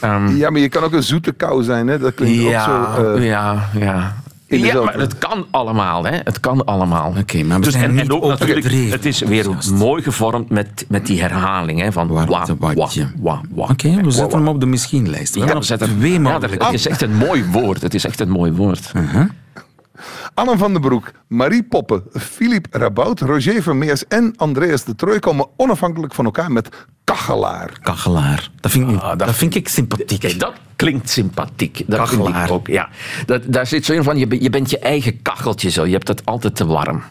Ehm, 0.00 0.36
Ja, 0.36 0.50
maar 0.50 0.60
je 0.60 0.68
kan 0.68 0.82
ook 0.82 0.92
een 0.92 1.02
zoete 1.02 1.32
kou 1.32 1.62
zijn. 1.62 1.86
Hè? 1.86 1.98
Dat 1.98 2.14
klinkt 2.14 2.42
ja, 2.42 2.66
ook 2.66 2.94
zo... 2.96 3.14
eh, 3.14 3.26
ja, 3.26 3.68
ja. 3.78 4.16
In 4.46 4.58
Ja, 4.58 4.82
maar 4.82 4.98
het 4.98 5.18
kan 5.18 5.46
allemaal, 5.50 6.04
hè. 6.04 6.16
Het 6.24 6.40
kan 6.40 6.64
allemaal. 6.64 7.14
Oké, 7.18 7.42
maar 7.42 7.58
we 7.58 7.64
dus, 7.64 7.72
zijn 7.72 7.84
en, 7.84 7.94
niet 7.94 8.00
en 8.00 8.12
ook 8.12 8.24
natuurlijk, 8.24 8.58
overdreven 8.58 8.90
het 8.90 9.04
is 9.04 9.20
weer 9.20 9.46
mooi 9.72 10.02
gevormd 10.02 10.50
met, 10.50 10.84
met 10.88 11.06
die 11.06 11.20
herhaling, 11.20 11.80
hè. 11.80 11.92
Van 11.92 12.08
wa, 12.08 12.26
wa, 12.26 12.46
wa, 13.18 13.40
wa. 13.50 13.66
Oké, 13.70 14.00
we 14.02 14.10
zetten 14.10 14.38
hem 14.38 14.48
op 14.48 14.60
de 14.60 14.66
misschien-lijst. 14.66 15.34
We 15.34 15.40
Ja, 15.40 15.58
we 15.58 15.62
zetten 15.62 15.98
twee 15.98 16.20
ja, 16.20 16.38
dat-. 16.38 16.50
Het 16.50 16.72
is 16.72 16.86
echt 16.86 17.02
een 17.02 17.16
mooi 17.16 17.44
woord. 17.44 17.82
Het 17.82 17.94
is 17.94 18.04
echt 18.04 18.20
een 18.20 18.30
mooi 18.30 18.52
woord. 18.52 18.92
Uh-huh. 18.96 19.28
Anne 20.34 20.58
van 20.58 20.72
den 20.72 20.80
Broek, 20.82 21.10
Marie 21.28 21.62
Poppen, 21.62 22.02
Philippe 22.12 22.78
Rabout, 22.78 23.20
Roger 23.20 23.62
Vermeers 23.62 24.06
en 24.06 24.32
Andreas 24.36 24.84
de 24.84 24.94
Trooij 24.94 25.18
komen 25.18 25.46
onafhankelijk 25.56 26.14
van 26.14 26.24
elkaar 26.24 26.52
met 26.52 26.68
kachelaar. 27.04 27.78
Kachelaar. 27.82 28.50
Dat 28.60 28.70
vind 28.70 28.90
ik, 28.90 28.96
Ah, 29.00 29.08
dat 29.08 29.18
dat 29.18 29.34
vind 29.34 29.54
ik 29.54 29.68
sympathiek. 29.68 30.20
Kijk, 30.20 30.40
dat 30.40 30.52
klinkt 30.76 31.10
sympathiek. 31.10 31.82
Dat 31.86 32.08
vind 32.08 32.20
Kachelaar. 32.22 32.44
ik 32.46 32.52
ook. 32.52 32.66
Ja. 32.66 32.88
Dat, 33.26 33.42
daar 33.46 33.66
zit 33.66 33.84
zo 33.84 33.92
in 33.92 34.02
van, 34.02 34.18
je, 34.18 34.26
ben- 34.26 34.42
je 34.42 34.50
bent 34.50 34.70
je 34.70 34.78
eigen 34.78 35.22
kacheltje 35.22 35.70
zo. 35.70 35.84
Je 35.86 35.92
hebt 35.92 36.08
het 36.08 36.24
altijd 36.26 36.56
te 36.56 36.66
warm. 36.66 37.02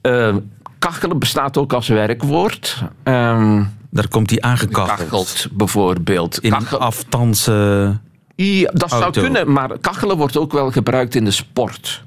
Eh, 0.00 0.36
kachelen 0.78 1.18
bestaat 1.18 1.56
ook 1.58 1.72
als 1.72 1.88
werkwoord. 1.88 2.82
Ehm 3.02 3.62
Daar 3.90 4.08
komt 4.08 4.30
hij 4.30 4.40
aangekacheld. 4.40 4.98
kachelt 5.08 5.48
bijvoorbeeld. 5.52 6.38
In 6.38 6.50
Kachel- 6.50 6.78
aftansen. 6.78 8.02
Ja, 8.36 8.70
dat 8.74 8.90
zou 8.90 9.02
Auto. 9.02 9.20
kunnen, 9.20 9.52
maar 9.52 9.78
kachelen 9.78 10.16
wordt 10.16 10.36
ook 10.36 10.52
wel 10.52 10.70
gebruikt 10.70 11.14
in 11.14 11.24
de 11.24 11.30
sport. 11.30 12.04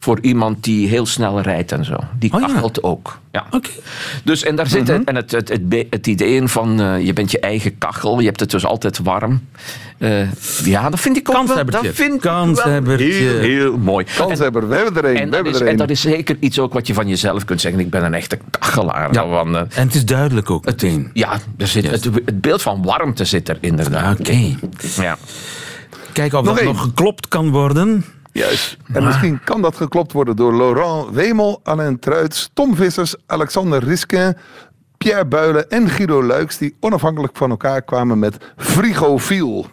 Voor 0.00 0.18
iemand 0.20 0.64
die 0.64 0.88
heel 0.88 1.06
snel 1.06 1.40
rijdt 1.40 1.72
en 1.72 1.84
zo. 1.84 1.96
Die 2.18 2.32
Oh 2.32 2.40
ja. 2.40 2.46
kachelt 2.46 2.82
ook. 2.82 3.18
Ja. 3.32 3.46
Oké. 3.50 3.68
Dus, 4.24 4.42
en 4.42 4.56
daar 4.56 4.66
zit 4.66 4.88
het, 4.88 5.04
en 5.04 5.14
het, 5.16 5.30
het, 5.30 5.58
het, 5.90 6.06
idee 6.06 6.34
in 6.34 6.48
van 6.48 6.80
eh, 6.80 7.06
je 7.06 7.12
bent 7.12 7.30
je 7.30 7.40
eigen 7.40 7.78
kachel, 7.78 8.18
je 8.20 8.26
hebt 8.26 8.40
het 8.40 8.50
dus 8.50 8.64
altijd 8.66 8.98
warm. 8.98 9.40
Eh, 9.98 10.32
ja, 10.64 10.90
dat 10.90 11.00
vind 11.00 11.16
ik 11.16 11.28
ook 11.36 11.46
wel, 11.46 11.64
dat 11.64 11.86
vind 11.86 12.20
Kanshebbertje. 12.20 13.04
heel, 13.06 13.38
heel 13.38 13.78
mooi. 13.78 14.06
Kanshebber, 14.16 14.68
we 14.68 14.74
hebben 14.76 14.96
er 14.96 15.04
En, 15.04 15.10
een. 15.10 15.16
en, 15.16 15.24
We 15.24 15.30
dat 15.30 15.44
hebben 15.44 15.62
is, 15.62 15.68
en 15.72 15.76
dat 15.76 15.90
is 15.90 16.00
zeker 16.00 16.36
iets 16.40 16.58
ook 16.58 16.72
wat 16.72 16.86
je 16.86 16.94
van 16.94 17.08
jezelf 17.08 17.44
kunt 17.44 17.60
zeggen. 17.60 17.80
Ik 17.80 17.90
ben 17.90 18.04
een 18.04 18.14
echte 18.14 18.38
kachelaar. 18.58 19.12
Ja. 19.12 19.28
Van, 19.28 19.56
eh, 19.56 19.60
En 19.60 19.86
het 19.86 19.94
is 19.94 20.04
duidelijk 20.04 20.50
ook 20.50 20.64
meteen. 20.64 21.10
ja, 21.12 21.38
er 21.56 21.66
zit, 21.66 21.90
het, 21.90 22.04
het 22.04 22.40
beeld 22.40 22.62
van 22.62 22.82
warmte 22.82 23.24
zit 23.24 23.48
er 23.48 23.58
inderdaad. 23.60 24.18
Oké. 24.20 24.54
Ja. 25.00 25.16
Kijk 26.12 26.32
of 26.32 26.44
Nog 26.44 26.54
dat 26.54 26.64
één. 26.64 26.72
nog 26.74 26.82
geklopt 26.82 27.28
kan 27.28 27.50
worden. 27.50 28.04
Juist. 28.32 28.76
En 28.92 29.04
misschien 29.04 29.40
kan 29.44 29.62
dat 29.62 29.76
geklopt 29.76 30.12
worden 30.12 30.36
door 30.36 30.56
Laurent 30.56 31.14
Wemel, 31.14 31.60
Alain 31.62 31.98
Truits, 31.98 32.50
Tom 32.54 32.76
Vissers, 32.76 33.14
Alexander 33.26 33.84
Riskin, 33.84 34.36
Pierre 34.98 35.26
Builen 35.26 35.70
en 35.70 35.88
Guido 35.88 36.22
Luiks, 36.22 36.58
die 36.58 36.76
onafhankelijk 36.80 37.36
van 37.36 37.50
elkaar 37.50 37.82
kwamen 37.82 38.18
met 38.18 38.36
Frigofiel. 38.56 39.66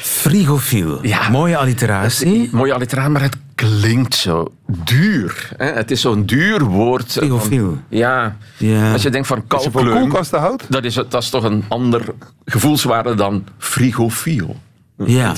Frigofiel. 0.00 0.98
Ja. 1.02 1.28
Mooie 1.28 1.56
alliteratie. 1.56 2.48
Mooi 2.52 2.70
alliteratie, 2.70 3.10
maar 3.10 3.22
het 3.22 3.36
klinkt 3.54 4.14
zo 4.14 4.52
duur. 4.66 5.50
Hè? 5.56 5.66
Het 5.66 5.90
is 5.90 6.00
zo'n 6.00 6.26
duur 6.26 6.62
woord. 6.62 7.12
Frigofiel. 7.12 7.78
Ja. 7.88 8.36
Ja. 8.56 8.92
Als 8.92 9.02
je 9.02 9.10
denkt 9.10 9.26
van 9.26 9.44
Als 9.48 9.64
je 9.64 9.70
van 9.70 9.82
koukleum, 9.82 10.02
koelkasten 10.02 10.58
dat 10.68 10.84
is, 10.84 10.94
dat 10.94 11.14
is 11.14 11.30
toch 11.30 11.44
een 11.44 11.64
ander 11.68 12.14
gevoelswaarde 12.44 13.14
dan 13.14 13.44
frigofiel. 13.58 14.56
Ja. 15.06 15.34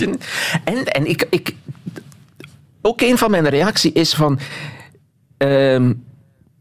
En, 0.65 0.85
en 0.85 1.07
ik, 1.09 1.27
ik... 1.31 1.55
Ook 2.83 3.01
een 3.01 3.19
van 3.19 3.31
mijn 3.31 3.49
reacties 3.49 3.93
is 3.93 4.15
van... 4.15 4.39
ehm, 5.39 5.93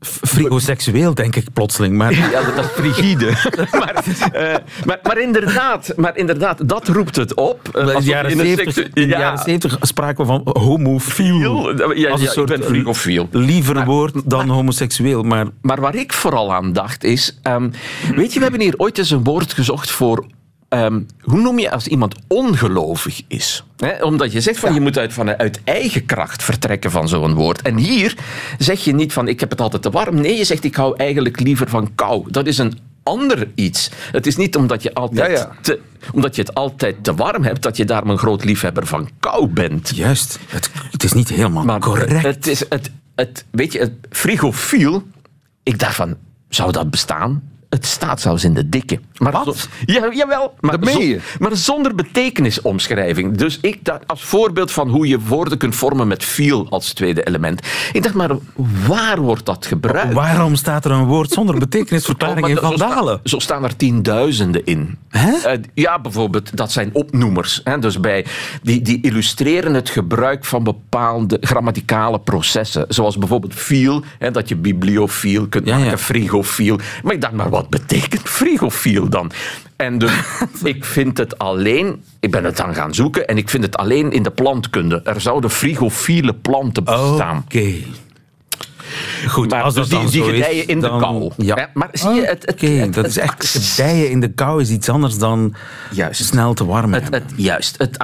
Frigoseksueel, 0.06 1.14
denk 1.14 1.36
ik 1.36 1.54
plotseling. 1.54 1.96
Maar 1.98 2.14
ja, 2.14 2.42
dat 2.56 2.66
is 2.66 2.72
frigide. 2.72 3.26
maar, 3.80 4.04
eh, 4.32 4.56
maar, 4.86 5.00
maar, 5.04 5.18
inderdaad, 5.20 5.94
maar 5.96 6.18
inderdaad, 6.18 6.70
dat 6.70 6.88
roept 6.88 7.16
het 7.16 7.34
op. 7.36 7.70
Eh, 7.76 7.88
in 7.88 8.00
de 8.00 8.04
jaren 8.04 8.32
in 8.32 8.40
een 8.40 8.46
70, 8.46 8.74
secte- 8.74 9.02
in 9.02 9.08
de 9.08 9.14
Ja. 9.14 9.20
jaren 9.20 9.38
70 9.40 9.78
spraken 9.82 10.26
we 10.26 10.32
van 10.32 10.42
homofiel. 10.62 11.76
Ja, 11.96 12.10
Als 12.10 12.22
een 12.22 12.28
soort 12.28 12.50
ik 12.52 12.60
ben 12.60 12.68
frigofiel. 12.68 13.28
liever 13.32 13.86
woord 13.86 14.30
dan 14.30 14.50
homoseksueel. 14.50 15.24
Maar 15.24 15.46
Maar 15.62 15.82
waar 15.82 15.96
ik 15.96 16.14
vooral 16.14 16.54
aan 16.54 16.74
dacht 16.74 17.04
is... 17.04 17.40
ehm, 17.42 17.70
weet 18.16 18.32
je, 18.34 18.38
we 18.38 18.44
hebben 18.46 18.62
hier 18.62 18.78
ooit 18.78 18.98
eens 18.98 19.12
een 19.12 19.24
woord 19.24 19.54
gezocht 19.54 19.92
voor... 19.92 20.26
ehm, 20.72 21.02
hoe 21.22 21.42
noem 21.42 21.60
je 21.60 21.72
als 21.72 21.88
iemand 21.88 22.16
ongelovig 22.28 23.22
is? 23.28 23.64
Omdat 24.02 24.32
je 24.32 24.42
zegt 24.42 24.60
van 24.60 24.74
je 24.74 24.82
moet 24.82 24.98
uit, 24.98 25.14
van, 25.14 25.38
uit 25.38 25.62
eigen 25.64 26.06
kracht 26.06 26.44
vertrekken 26.44 26.92
van 26.92 27.08
zo'n 27.08 27.34
woord. 27.34 27.62
En 27.62 27.78
hier 27.78 28.16
zeg 28.58 28.84
je 28.84 28.94
niet 28.94 29.14
van 29.14 29.28
ik 29.28 29.40
heb 29.40 29.50
het 29.50 29.62
altijd 29.62 29.82
te 29.82 29.90
warm. 29.90 30.16
Nee, 30.16 30.38
je 30.38 30.44
zegt 30.44 30.64
ik 30.64 30.76
hou 30.76 30.96
eigenlijk 30.98 31.40
liever 31.40 31.70
van 31.70 31.96
kou. 31.96 32.32
Dat 32.32 32.48
is 32.48 32.58
een 32.58 32.80
ander 33.04 33.48
iets. 33.56 33.90
Het 34.12 34.28
is 34.28 34.36
niet 34.36 34.56
omdat 34.56 34.84
je, 34.84 34.94
altijd 34.94 35.32
Ja, 35.32 35.38
ja. 35.38 35.56
Te, 35.62 35.80
omdat 36.14 36.36
je 36.36 36.42
het 36.42 36.54
altijd 36.54 37.04
te 37.04 37.16
warm 37.16 37.44
hebt, 37.44 37.62
dat 37.62 37.78
je 37.78 37.86
daarom 37.86 38.10
een 38.10 38.18
groot 38.18 38.44
liefhebber 38.44 38.88
van 38.88 39.10
kou 39.20 39.48
bent. 39.48 39.96
juist, 39.96 40.40
het, 40.48 40.72
het 40.92 41.04
is 41.04 41.14
niet 41.14 41.30
helemaal 41.30 41.64
Maar 41.64 41.80
correct. 41.80 42.22
Het 42.24 42.48
is 42.48 42.64
het, 42.70 42.92
het, 43.16 43.46
weet 43.52 43.74
je, 43.74 43.80
het 43.80 43.94
frigofiel. 44.10 45.04
Ik 45.64 45.80
dacht 45.80 45.96
van, 45.96 46.18
zou 46.50 46.72
dat 46.72 46.90
bestaan? 46.90 47.51
Het 47.72 47.86
staat 47.86 48.22
zelfs 48.22 48.44
in 48.44 48.54
de 48.54 48.70
dikke. 48.70 49.00
Maar 49.18 49.32
Wat? 49.32 49.58
zo- 49.58 49.68
ja, 49.86 50.10
jawel. 50.14 50.54
Maar, 50.60 50.72
Dat 50.80 50.94
meen 50.94 51.08
je? 51.08 51.20
maar 51.40 51.56
zonder 51.56 51.96
betekenisomschrijving. 51.96 53.38
Dus 53.38 53.58
ik 53.62 53.86
dacht, 53.86 54.08
als 54.08 54.24
voorbeeld 54.24 54.72
van 54.72 54.90
hoe 54.90 55.08
je 55.08 55.20
woorden 55.20 55.58
kunt 55.58 55.76
vormen 55.76 56.08
met 56.08 56.24
feel 56.24 56.68
als 56.70 56.94
tweede 56.94 57.24
element. 57.28 57.62
Ik 57.92 58.04
dacht, 58.04 58.16
maar 58.16 58.30
waar 58.88 59.20
wordt 59.22 59.46
dat 59.46 59.66
gebruikt? 59.66 60.14
Waarom 60.14 60.56
staat 60.56 60.86
er 60.86 60.92
een 60.92 61.06
woord 61.06 61.32
zonder 61.32 61.58
betekenisverklaring 61.60 62.46
Oh, 62.46 62.50
in 62.52 62.58
Vandalen? 62.58 63.20
Zo 63.24 63.40
staan 63.40 63.64
er 63.64 63.76
tienduizenden 63.76 64.66
in. 64.66 64.98
Hè? 65.10 65.32
Eh, 65.50 65.60
ja, 65.74 66.00
bijvoorbeeld, 66.00 66.58
dat 66.58 66.72
zijn 66.72 66.90
opnoemers. 66.94 67.62
Hè? 67.64 67.80
Dus 67.80 68.00
bij, 68.00 68.26
die, 68.64 68.82
die 68.82 69.02
illustreren 69.02 69.74
het 69.74 69.90
gebruik 69.90 70.46
van 70.46 70.64
bepaalde 70.64 71.38
grammaticale 71.42 72.20
processen. 72.20 72.86
Zoals 72.90 73.18
bijvoorbeeld 73.18 73.54
feel, 73.54 74.04
hè, 74.20 74.32
dat 74.32 74.50
je 74.50 74.56
bibliofiel 74.56 75.48
kunt 75.48 75.66
Ja, 75.68 75.74
maken, 75.76 75.90
ja. 75.92 75.98
frigofiel. 75.98 76.80
Maar 77.04 77.14
ik 77.14 77.22
dacht, 77.22 77.34
maar 77.34 77.50
wat 77.50 77.61
betekent 77.70 78.30
frigofiel 78.30 79.10
dan? 79.10 79.32
En 79.76 79.98
dus, 79.98 80.12
ik 80.64 80.86
vind 80.86 81.18
het 81.18 81.38
alleen... 81.38 82.04
Ik 82.20 82.32
ben 82.32 82.44
het 82.44 82.58
dan 82.58 82.74
gaan 82.74 82.94
zoeken 82.94 83.28
en 83.28 83.38
ik 83.38 83.50
vind 83.50 83.64
het 83.64 83.78
alleen 83.78 84.12
in 84.12 84.24
de 84.24 84.32
plantkunde. 84.32 85.02
Er 85.04 85.22
zouden 85.22 85.50
frigofiele 85.50 86.34
planten 86.34 86.84
bestaan. 86.84 87.44
Oké. 87.46 87.74
Goed, 89.28 89.50
Maar 89.50 89.62
als 89.62 89.74
dus 89.74 89.90
dat 89.90 90.00
die, 90.00 90.00
dan 90.00 90.12
die 90.12 90.24
zo 90.24 90.30
is, 90.30 90.46
gedijen 90.46 90.68
in 90.68 90.80
de 90.80 90.88
kou. 90.88 91.32
Ja. 91.38 91.56
Hè, 91.56 91.64
Maar 91.74 91.90
zie 91.92 92.10
je, 92.10 92.26
het, 92.26 92.46
het, 92.46 92.62
het- 92.62 92.94
dat 92.94 92.96
het 92.96 93.06
is 93.06 93.18
echt 93.18 93.34
accent- 93.34 93.64
gedijen 93.66 94.10
in 94.10 94.20
de 94.20 94.28
kou 94.32 94.62
is 94.62 94.70
iets 94.70 94.90
anders 94.90 95.18
dan 95.18 95.54
Juist. 95.92 96.24
snel 96.26 96.54
te 96.54 96.66
warm 96.66 96.94
Het, 96.94 97.24
juist, 97.36 97.76
het, 97.78 97.98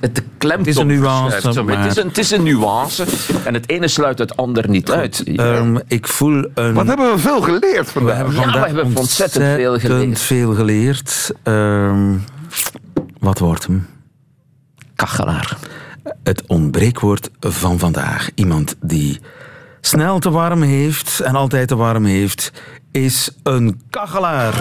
het, 0.00 0.22
klemtoon. 0.38 0.58
Het 0.58 0.66
is 0.66 0.76
een 0.76 0.86
nuance, 0.86 1.62
maar- 1.62 1.82
Het, 1.82 1.90
is 1.90 1.96
een, 2.02 2.08
het 2.08 2.18
is 2.18 2.30
een 2.30 2.42
nuance 2.42 3.04
en 3.44 3.54
het 3.54 3.68
ene 3.68 3.88
sluit 3.88 4.18
het 4.18 4.36
ander 4.36 4.68
niet 4.68 4.90
uit. 4.90 5.22
Ehm, 5.36 5.76
ik 5.86 6.06
voel 6.08 6.44
een... 6.54 6.74
Wat 6.74 6.86
hebben 6.86 7.12
we 7.12 7.18
veel 7.18 7.40
geleerd 7.40 7.86
we 7.86 7.90
vandaag. 7.92 8.34
Ja, 8.34 8.50
we 8.52 8.58
hebben 8.58 8.96
ontzettend 8.96 9.44
veel 9.44 9.72
ontzettend 9.72 10.00
geleerd. 10.00 10.18
veel 10.20 10.54
geleerd. 10.54 11.32
Ehm, 11.42 12.14
wat 13.18 13.38
wordt 13.38 13.66
hem? 13.66 13.86
Kachelaar. 14.94 15.56
Het 16.22 16.42
ontbreekwoord 16.46 17.30
van 17.40 17.78
vandaag. 17.78 18.28
Iemand 18.34 18.76
die 18.80 19.20
snel 19.88 20.18
te 20.18 20.30
warm 20.30 20.62
heeft 20.62 21.20
en 21.20 21.34
altijd 21.34 21.68
te 21.68 21.76
warm 21.76 22.04
heeft, 22.04 22.52
is 22.92 23.30
een 23.42 23.80
kachelaar. 23.90 24.54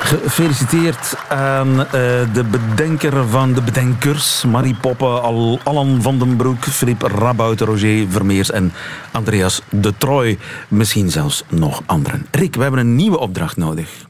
Gefeliciteerd 0.00 1.16
aan 1.28 1.80
eh, 1.80 1.92
de 2.32 2.44
bedenker 2.50 3.28
van 3.28 3.52
de 3.52 3.62
bedenkers. 3.62 4.44
Marie 4.44 4.74
Poppen, 4.74 5.22
Al 5.22 5.60
Allan 5.62 6.02
van 6.02 6.18
den 6.18 6.36
Broek, 6.36 6.64
Filip 6.64 7.02
Rabout, 7.02 7.60
Roger 7.60 8.10
Vermeers 8.10 8.50
en 8.50 8.72
Andreas 9.12 9.62
de 9.70 9.94
Troy. 9.98 10.38
Misschien 10.68 11.10
zelfs 11.10 11.44
nog 11.48 11.82
anderen. 11.86 12.26
Rick, 12.30 12.54
we 12.54 12.62
hebben 12.62 12.80
een 12.80 12.96
nieuwe 12.96 13.18
opdracht 13.18 13.56
nodig. 13.56 14.06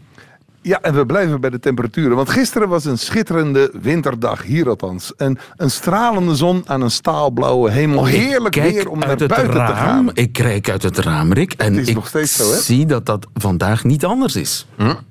Ja, 0.67 0.81
en 0.81 0.95
we 0.95 1.07
blijven 1.07 1.41
bij 1.41 1.51
de 1.51 1.59
temperaturen. 1.59 2.17
Want 2.17 2.31
gisteren 2.31 2.69
was 2.69 2.85
een 2.85 2.99
schitterende 2.99 3.73
winterdag, 3.83 4.43
hier 4.43 4.69
althans. 4.69 5.15
En 5.17 5.39
een 5.57 5.71
stralende 5.71 6.35
zon 6.35 6.63
aan 6.67 6.81
een 6.81 6.91
staalblauwe 6.91 7.71
hemel. 7.71 8.05
Heerlijk 8.05 8.55
Kijk 8.55 8.75
weer 8.75 8.89
om 8.89 8.99
naar 8.99 9.17
buiten 9.17 9.29
raam. 9.29 9.67
te 9.67 9.73
gaan. 9.75 10.11
Ik 10.15 10.33
kijk 10.33 10.71
uit 10.71 10.83
het 10.83 10.99
raam, 10.99 11.33
Rick. 11.33 11.53
En 11.53 11.75
is 11.79 11.89
ik 11.89 11.95
nog 11.95 12.07
steeds 12.07 12.37
zo, 12.37 12.51
hè? 12.51 12.59
zie 12.59 12.87
dat 12.87 13.07
dat 13.07 13.27
vandaag 13.35 13.85
niet 13.85 14.05
anders 14.05 14.37
is. 14.37 14.67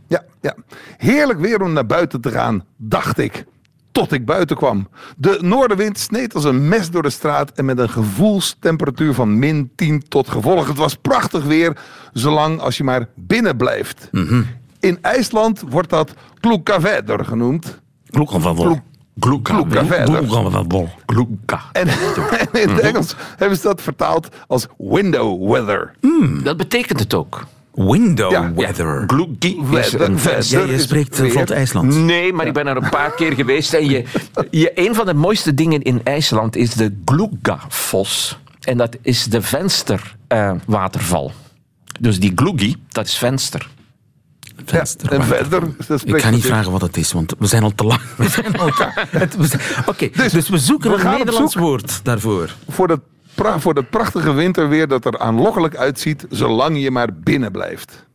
Ja, 0.08 0.24
ja. 0.42 0.56
Heerlijk 0.98 1.40
weer 1.40 1.62
om 1.62 1.74
naar 1.74 1.86
buiten 1.86 2.22
te 2.22 2.32
gaan, 2.32 2.64
dacht 2.78 3.18
ik. 3.18 3.46
Tot 3.92 4.12
ik 4.12 4.26
buiten 4.26 4.56
kwam. 4.56 4.88
De 5.18 5.38
noordenwind 5.42 6.00
sneed 6.00 6.34
als 6.34 6.44
een 6.44 6.68
mes 6.68 6.90
door 6.90 7.04
de 7.04 7.10
straat 7.10 7.52
en 7.52 7.66
met 7.66 7.78
een 7.80 7.90
gevoelstemperatuur 7.90 9.14
van 9.14 9.40
min 9.40 9.72
10 9.76 10.04
tot 10.08 10.30
gevolg. 10.30 10.68
Het 10.68 10.78
was 10.78 10.96
prachtig 10.96 11.44
weer, 11.44 11.78
zolang 12.14 12.60
als 12.60 12.78
je 12.78 12.84
maar 12.84 13.08
binnen 13.16 13.58
blijft. 13.58 14.08
Mhm. 14.12 14.42
In 14.84 14.98
IJsland 15.02 15.64
wordt 15.70 15.90
dat 15.90 16.14
kloekavedder 16.40 17.26
genoemd. 17.26 17.80
Klokken 18.10 18.42
van 18.42 18.56
Kloek- 18.56 18.82
Kloeka. 19.20 19.54
van. 19.54 19.68
En, 21.72 21.88
en 21.88 22.48
in 22.62 22.70
het 22.70 22.80
Engels 22.80 23.16
hebben 23.38 23.58
ze 23.58 23.64
dat 23.64 23.82
vertaald 23.82 24.28
als 24.48 24.68
window 24.78 25.52
weather. 25.52 25.94
Dat 26.44 26.58
betekent 26.58 27.00
het 27.00 27.14
ook. 27.14 27.46
Window 27.74 28.32
Ja, 28.32 28.54
weather. 28.54 29.06
Is 29.40 29.54
Weather, 29.70 30.02
een 30.02 30.18
weather. 30.20 30.60
Ja, 30.60 30.66
je 30.66 30.74
is 30.74 30.82
spreekt 30.84 31.20
eh, 31.20 31.32
vlot 31.32 31.52
IJsland. 31.52 31.96
Nee, 31.96 32.34
maar 32.34 32.48
ik 32.48 32.54
ben 32.54 32.68
er 32.68 32.76
een 32.78 32.90
paar 32.90 33.12
keer 33.12 33.34
geweest. 33.34 33.74
En 33.74 33.90
je, 33.90 34.04
je, 34.62 34.72
een 34.76 34.96
van 34.96 35.06
de 35.06 35.14
mooiste 35.14 35.54
dingen 35.54 35.82
in 35.82 36.02
IJsland 36.04 36.56
is 36.56 36.74
de 36.74 37.02
Gluggafoss. 37.06 38.40
En 38.62 38.78
dat 38.78 38.98
is 39.02 39.24
de 39.26 39.42
vensterwaterval. 39.42 41.32
dus 42.00 42.20
die 42.20 42.32
Gluggi, 42.36 42.76
dat 42.90 43.06
is 43.06 43.18
venster. 43.18 43.70
Venster. 44.66 45.12
en 45.12 45.24
verder... 45.24 45.64
Ik 46.04 46.22
ga 46.22 46.30
niet 46.30 46.46
vragen 46.46 46.72
wat 46.72 46.82
het 46.82 46.98
is, 46.98 47.12
want 47.12 47.34
we 47.40 47.48
zijn 47.48 47.64
al 47.64 47.76
te 47.76 47.84
lang. 47.84 48.02
We 48.18 48.30
zijn 48.30 48.58
al 48.58 48.68
Oké, 49.86 50.10
dus, 50.10 50.50
we 50.50 50.58
zoeken 50.58 50.92
we 50.92 51.04
een 51.04 51.18
Nederlands 51.18 51.56
woord 51.56 52.00
daarvoor. 52.04 52.56
Voor 52.70 52.88
dat, 52.88 53.00
voor 53.36 53.74
dat 53.74 53.90
prachtige 53.90 54.34
winterweer 54.34 54.88
dat 54.88 55.06
er 55.06 55.20
aanlokkelijk 55.20 55.76
uitziet... 55.76 56.26
zolang 56.30 56.82
je 56.82 56.92
maar 56.92 57.10
binnen 57.14 57.52
blijft. 57.52 58.06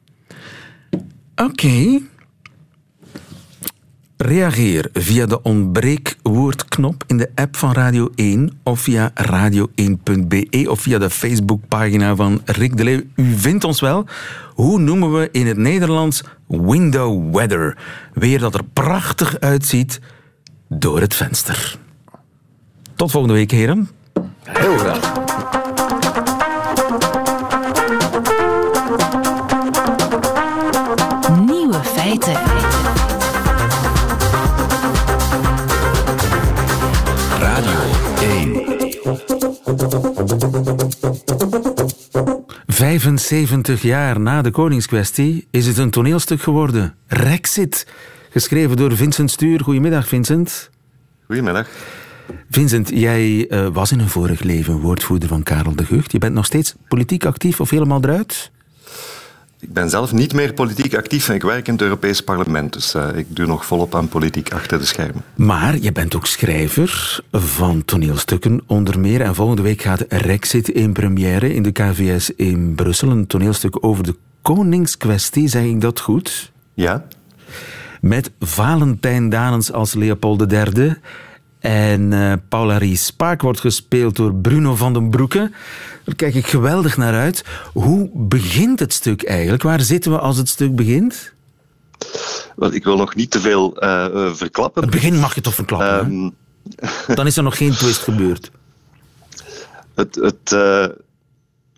Oké. 1.37 2.01
Reageer 4.21 4.89
via 4.93 5.27
de 5.27 5.43
ontbreekwoordknop 5.43 7.05
in 7.07 7.17
de 7.17 7.31
app 7.35 7.57
van 7.57 7.73
Radio 7.73 8.11
1 8.15 8.59
of 8.63 8.81
via 8.81 9.13
radio1.be 9.31 10.67
of 10.71 10.81
via 10.81 10.99
de 10.99 11.11
Facebookpagina 11.11 12.15
van 12.15 12.41
Rick 12.45 12.77
de 12.77 12.85
Leeuw. 12.85 13.03
U 13.17 13.37
vindt 13.37 13.65
ons 13.65 13.81
wel. 13.81 14.07
Hoe 14.55 14.79
noemen 14.79 15.13
we 15.13 15.29
in 15.33 15.47
het 15.47 15.57
Nederlands 15.57 16.23
window 16.47 17.35
weather? 17.35 17.77
Weer 18.15 18.39
dat 18.39 18.55
er 18.55 18.65
prachtig 18.73 19.41
uitziet 19.41 20.01
door 20.69 21.01
het 21.01 21.15
venster. 21.15 21.79
Tot 22.97 23.11
volgende 23.11 23.37
week, 23.37 23.51
heren. 23.51 23.91
Heel 24.43 24.79
graag. 24.79 25.28
75 43.01 43.83
jaar 43.83 44.21
na 44.21 44.43
de 44.43 44.51
koningskwestie 44.51 45.47
is 45.51 45.67
het 45.67 45.77
een 45.77 45.91
toneelstuk 45.91 46.43
geworden. 46.43 46.95
Rexit. 47.07 47.87
Geschreven 48.31 48.77
door 48.77 48.97
Vincent 48.97 49.31
Stuur. 49.31 49.61
Goedemiddag, 49.61 50.09
Vincent. 50.09 50.71
Goedemiddag. 51.27 51.69
Vincent, 52.51 52.89
jij 52.89 53.49
eh, 53.49 53.67
was 53.73 53.93
in 53.93 54.01
een 54.01 54.09
vorig 54.09 54.43
leven 54.43 54.81
woordvoerder 54.81 55.29
van 55.29 55.43
Karel 55.43 55.77
de 55.77 55.85
Gucht. 55.85 56.13
Je 56.13 56.19
bent 56.19 56.35
nog 56.35 56.45
steeds 56.45 56.75
politiek 56.89 57.25
actief 57.25 57.61
of 57.61 57.71
helemaal 57.71 58.05
eruit? 58.05 58.51
Ik 59.61 59.73
ben 59.73 59.91
zelf 59.91 60.13
niet 60.13 60.33
meer 60.33 60.53
politiek 60.53 60.95
actief 60.95 61.29
en 61.29 61.35
ik 61.35 61.43
werk 61.43 61.67
in 61.67 61.73
het 61.73 61.83
Europees 61.83 62.21
Parlement. 62.21 62.73
Dus 62.73 62.95
eh, 62.95 63.09
ik 63.15 63.27
doe 63.29 63.47
nog 63.47 63.67
volop 63.67 63.95
aan 63.95 64.09
politiek 64.09 64.53
achter 64.53 64.79
de 64.79 64.85
schermen. 64.85 65.23
Maar 65.35 65.79
je 65.79 65.93
bent 65.93 66.17
ook 66.17 66.27
schrijver 66.27 67.21
van 67.33 67.85
toneelstukken 67.85 68.61
onder 68.67 69.01
meer. 69.01 69.21
En 69.21 69.35
volgende 69.35 69.63
week 69.63 69.83
gaat 69.83 70.05
Rexit 70.09 70.69
in 70.69 70.93
première 70.93 71.55
in 71.55 71.63
de 71.63 71.73
KVS 71.73 72.31
in 72.31 72.75
Brussel. 72.75 73.11
Een 73.11 73.27
toneelstuk 73.27 73.85
over 73.85 74.05
de 74.05 74.17
koningskwestie, 74.43 75.49
zeg 75.49 75.65
ik 75.65 75.81
dat 75.81 76.01
goed? 76.01 76.53
Ja? 76.75 77.07
Met 78.01 78.31
Valentijn 78.41 79.29
Danens 79.29 79.73
als 79.73 79.95
Leopold 79.95 80.53
III. 80.53 80.97
En 81.59 82.13
eh, 82.13 82.33
Paula 82.49 82.79
Ries 82.79 83.05
Spaak 83.05 83.43
wordt 83.43 83.61
gespeeld 83.61 84.17
door 84.17 84.35
Bruno 84.35 84.75
van 84.77 84.93
den 84.93 85.11
Broeke. 85.11 85.51
Daar 86.05 86.15
kijk 86.15 86.35
ik 86.35 86.47
geweldig 86.47 86.97
naar 86.97 87.15
uit. 87.15 87.45
Hoe 87.73 88.11
begint 88.15 88.81
het 88.81 88.93
stuk 88.93 89.23
eigenlijk? 89.23 89.63
Waar 89.63 89.81
zitten 89.81 90.11
we 90.11 90.19
als 90.19 90.37
het 90.37 90.49
stuk 90.49 90.77
begint? 90.77 91.33
Wel, 92.57 92.73
ik 92.73 92.85
wil 92.85 92.97
nog 92.97 93.15
niet 93.15 93.31
te 93.31 93.41
veel 93.41 93.77
eh, 93.77 94.33
verklappen. 94.33 94.83
Het 94.83 94.91
begin 94.91 95.19
mag 95.19 95.35
je 95.35 95.41
toch 95.41 95.55
verklappen? 95.55 95.99
Ehm, 95.99 97.15
Dan 97.17 97.27
is 97.27 97.37
er 97.37 97.43
nog 97.43 97.57
geen 97.57 97.73
twist 97.73 98.03
gebeurd. 98.03 98.51
het 99.95 100.15
het 100.15 100.53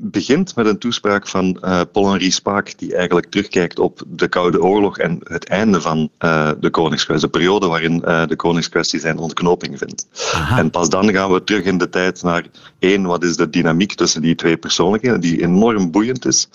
begint 0.00 0.56
met 0.56 0.66
een 0.66 0.78
toespraak 0.78 1.28
van 1.28 1.58
eh 1.60 1.80
Paul-Henri 1.92 2.30
Spaak, 2.30 2.78
die 2.78 2.94
eigenlijk 2.96 3.26
terugkijkt 3.26 3.78
op 3.78 4.02
de 4.06 4.28
Koude 4.28 4.62
Oorlog 4.62 4.98
en 4.98 5.20
het 5.22 5.48
einde 5.48 5.80
van 5.80 6.10
eh, 6.18 6.50
de 6.60 6.70
Koningskwestie, 6.70 7.28
de 7.30 7.38
periode 7.38 7.66
waarin 7.66 8.04
eh, 8.04 8.26
de 8.26 8.36
Koningskwestie 8.36 9.00
zijn 9.00 9.18
ontknoping 9.18 9.78
vindt. 9.78 10.06
Aha. 10.34 10.58
En 10.58 10.70
pas 10.70 10.88
dan 10.88 11.12
gaan 11.12 11.32
we 11.32 11.44
terug 11.44 11.64
in 11.64 11.78
de 11.78 11.88
tijd 11.88 12.22
naar 12.22 12.46
één, 12.78 13.02
wat 13.02 13.24
is 13.24 13.36
de 13.36 13.50
dynamiek 13.50 13.94
tussen 13.94 14.22
die 14.22 14.34
twee 14.34 14.56
persoonlijkheden, 14.56 15.20
die 15.20 15.42
enorm 15.42 15.90
boeiend 15.90 16.26
is, 16.26 16.48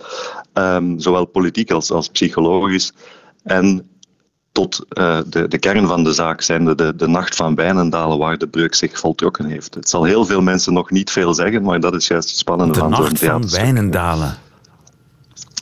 ehm, 0.53 0.99
zowel 0.99 1.25
politiek 1.25 1.71
als, 1.71 1.91
als 1.91 2.09
psychologisch. 2.09 2.93
En 3.43 3.89
tot 4.55 4.85
eh, 4.89 5.19
de, 5.27 5.47
de 5.47 5.57
kern 5.57 5.87
van 5.87 6.03
de 6.03 6.13
zaak 6.13 6.41
zijn 6.41 6.65
de, 6.65 6.75
de, 6.75 6.95
de 6.95 7.07
nacht 7.07 7.35
van 7.35 7.55
Wijnendalen 7.55 8.17
waar 8.17 8.37
de 8.37 8.47
breuk 8.47 8.75
zich 8.75 8.99
voltrokken 8.99 9.45
heeft. 9.45 9.73
Het 9.73 9.89
zal 9.89 10.03
heel 10.03 10.25
veel 10.25 10.41
mensen 10.41 10.73
nog 10.73 10.91
niet 10.91 11.11
veel 11.11 11.33
zeggen, 11.33 11.63
maar 11.63 11.79
dat 11.79 11.95
is 11.95 12.07
juist 12.07 12.29
het 12.29 12.37
spannende 12.37 12.73
De 12.73 12.79
van 12.79 12.95
zo'n 12.95 13.03
nacht 13.03 13.19
van. 13.19 13.49
Wijnendalen. 13.49 14.37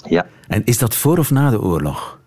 Ja, 0.08 0.26
En 0.48 0.62
is 0.66 0.78
dat 0.78 0.96
voor 0.96 1.18
of 1.18 1.32
na 1.32 1.50
de 1.50 1.62
oorlog? 1.62 2.22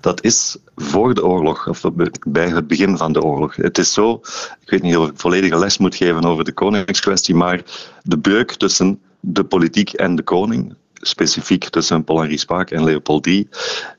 dat 0.00 0.24
is 0.24 0.56
voor 0.76 1.14
de 1.14 1.24
oorlog, 1.24 1.68
of 1.68 1.82
bij 2.26 2.48
het 2.48 2.66
begin 2.66 2.96
van 2.96 3.12
de 3.12 3.22
oorlog. 3.22 3.56
Het 3.56 3.78
is 3.78 3.92
zo, 3.92 4.20
ik 4.60 4.70
weet 4.70 4.82
niet 4.82 4.96
of 4.96 5.08
ik 5.08 5.20
volledige 5.20 5.58
les 5.58 5.78
moet 5.78 5.94
geven 5.94 6.24
over 6.24 6.44
de 6.44 6.52
koningskwestie, 6.52 7.34
maar 7.34 7.62
de 8.02 8.18
breuk 8.18 8.52
tussen 8.52 9.00
de 9.20 9.44
politiek 9.44 9.92
en 9.92 10.16
de 10.16 10.22
koning, 10.22 10.74
specifiek 10.94 11.68
tussen 11.68 12.04
Paul-Henri 12.04 12.38
Spaak 12.38 12.70
en 12.70 12.84
Leopold 12.84 13.26
III, 13.26 13.48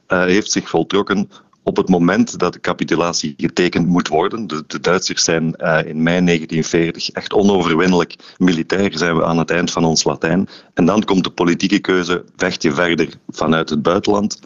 eh, 0.07 0.23
heeft 0.23 0.51
zich 0.51 0.69
voltrokken 0.69 1.29
op 1.69 1.77
het 1.77 1.89
moment 1.89 2.39
dat 2.39 2.53
de 2.53 2.59
capitulatie 2.59 3.33
getekend 3.37 3.87
moet 3.87 4.07
worden. 4.07 4.47
De, 4.47 4.63
de 4.67 4.79
Duitsers 4.79 5.23
zijn 5.23 5.55
eh, 5.55 5.89
in 5.89 6.03
mei 6.03 6.25
1940 6.25 7.09
echt 7.09 7.33
onoverwinnelijk 7.33 8.15
militair, 8.37 8.97
zijn 8.97 9.15
we 9.15 9.25
aan 9.25 9.37
het 9.37 9.51
eind 9.51 9.71
van 9.71 9.85
ons 9.85 10.03
Latijn. 10.03 10.47
En 10.73 10.85
dan 10.85 11.03
komt 11.03 11.23
de 11.23 11.29
politieke 11.29 11.79
keuze, 11.79 12.23
vecht 12.35 12.61
je 12.61 12.73
verder 12.73 13.09
vanuit 13.27 13.69
het 13.69 13.81
buitenland 13.81 14.39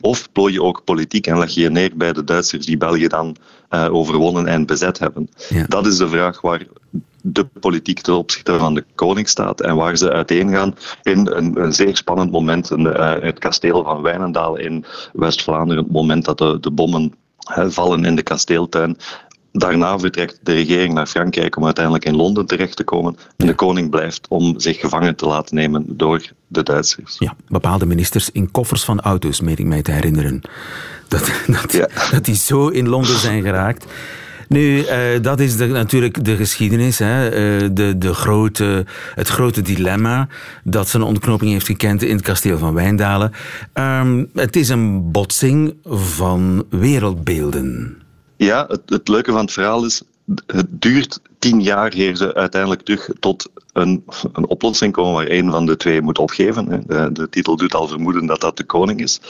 of 0.00 0.32
plooi 0.32 0.52
je 0.52 0.62
ook 0.62 0.84
politiek 0.84 1.26
en 1.26 1.38
leg 1.38 1.50
je 1.50 1.60
je 1.60 1.70
neer 1.70 1.92
bij 1.96 2.12
de 2.12 2.24
Duitsers 2.24 2.66
die 2.66 2.76
België 2.76 3.06
dan 3.06 3.36
eh, 3.68 3.94
overwonnen 3.94 4.46
en 4.46 4.66
bezet 4.66 4.98
hebben? 4.98 5.28
Ja. 5.48 5.64
Dat 5.68 5.86
is 5.86 5.96
de 5.96 6.08
vraag 6.08 6.40
waar 6.40 6.66
de 7.22 7.44
politiek 7.60 8.00
ten 8.00 8.14
opzichte 8.14 8.58
van 8.58 8.74
de 8.74 8.84
koning 8.94 9.28
staat 9.28 9.60
en 9.60 9.76
waar 9.76 9.96
ze 9.96 10.12
uiteengaan 10.12 10.74
in 11.02 11.26
een, 11.26 11.62
een 11.62 11.72
zeer 11.72 11.96
spannend 11.96 12.30
moment 12.30 12.70
in 12.70 12.82
de, 12.82 12.90
eh, 12.90 13.22
het 13.22 13.38
kasteel 13.38 13.84
van 13.84 14.02
Wijnendaal 14.02 14.56
in 14.56 14.84
West-Vlaanderen. 15.12 15.82
Het 15.82 15.92
moment 15.92 16.24
dat 16.24 16.38
de, 16.38 16.58
de 16.60 16.70
bommen 16.70 17.14
vallen 17.68 18.04
in 18.04 18.16
de 18.16 18.22
kasteeltuin. 18.22 18.96
Daarna 19.52 19.98
vertrekt 19.98 20.38
de 20.42 20.52
regering 20.52 20.94
naar 20.94 21.06
Frankrijk 21.06 21.56
om 21.56 21.64
uiteindelijk 21.64 22.04
in 22.04 22.16
Londen 22.16 22.46
terecht 22.46 22.76
te 22.76 22.84
komen. 22.84 23.16
En 23.36 23.46
de 23.46 23.54
koning 23.54 23.90
blijft 23.90 24.26
om 24.28 24.60
zich 24.60 24.80
gevangen 24.80 25.16
te 25.16 25.26
laten 25.26 25.54
nemen 25.54 25.84
door 25.88 26.22
de 26.46 26.62
Duitsers. 26.62 27.16
Ja, 27.18 27.34
bepaalde 27.48 27.86
ministers 27.86 28.30
in 28.30 28.50
koffers 28.50 28.84
van 28.84 29.00
auto's, 29.00 29.40
meen 29.40 29.56
ik 29.56 29.64
mij 29.64 29.82
te 29.82 29.90
herinneren. 29.90 30.40
Dat, 31.08 31.30
dat, 31.60 31.72
Ja. 31.72 31.88
dat 32.10 32.24
die 32.24 32.34
zo 32.34 32.68
in 32.68 32.88
Londen 32.88 33.18
zijn 33.18 33.42
geraakt. 33.42 33.86
Nu, 34.50 34.82
eh, 34.82 35.22
dat 35.22 35.40
is 35.40 35.56
de, 35.56 35.66
natuurlijk 35.66 36.24
de 36.24 36.36
geschiedenis, 36.36 36.98
hè. 36.98 37.28
Eh, 37.28 37.68
de, 37.72 37.98
de 37.98 38.14
grote, 38.14 38.86
het 39.14 39.28
grote 39.28 39.62
dilemma 39.62 40.28
dat 40.64 40.88
zijn 40.88 41.02
ontknoping 41.02 41.50
heeft 41.50 41.66
gekend 41.66 42.02
in 42.02 42.16
het 42.16 42.24
kasteel 42.24 42.58
van 42.58 42.74
Wijndalen. 42.74 43.32
Ehm, 43.72 44.24
het 44.34 44.56
is 44.56 44.68
een 44.68 45.10
botsing 45.10 45.74
van 45.84 46.64
wereldbeelden. 46.70 47.96
Ja, 48.36 48.64
het, 48.68 48.80
het 48.86 49.08
leuke 49.08 49.32
van 49.32 49.40
het 49.40 49.52
verhaal 49.52 49.84
is, 49.84 50.02
het 50.46 50.66
duurt 50.70 51.20
tien 51.38 51.62
jaar 51.62 51.92
eer 51.94 52.16
ze 52.16 52.34
uiteindelijk 52.34 52.82
terug 52.82 53.08
tot 53.20 53.50
een, 53.72 54.04
een 54.32 54.46
oplossing 54.46 54.92
komen 54.92 55.12
waar 55.12 55.30
een 55.30 55.50
van 55.50 55.66
de 55.66 55.76
twee 55.76 56.02
moet 56.02 56.18
opgeven. 56.18 56.84
De, 56.86 57.12
de 57.12 57.28
titel 57.28 57.56
doet 57.56 57.74
al 57.74 57.88
vermoeden 57.88 58.26
dat 58.26 58.40
dat 58.40 58.56
de 58.56 58.64
koning 58.64 59.00
is. 59.00 59.20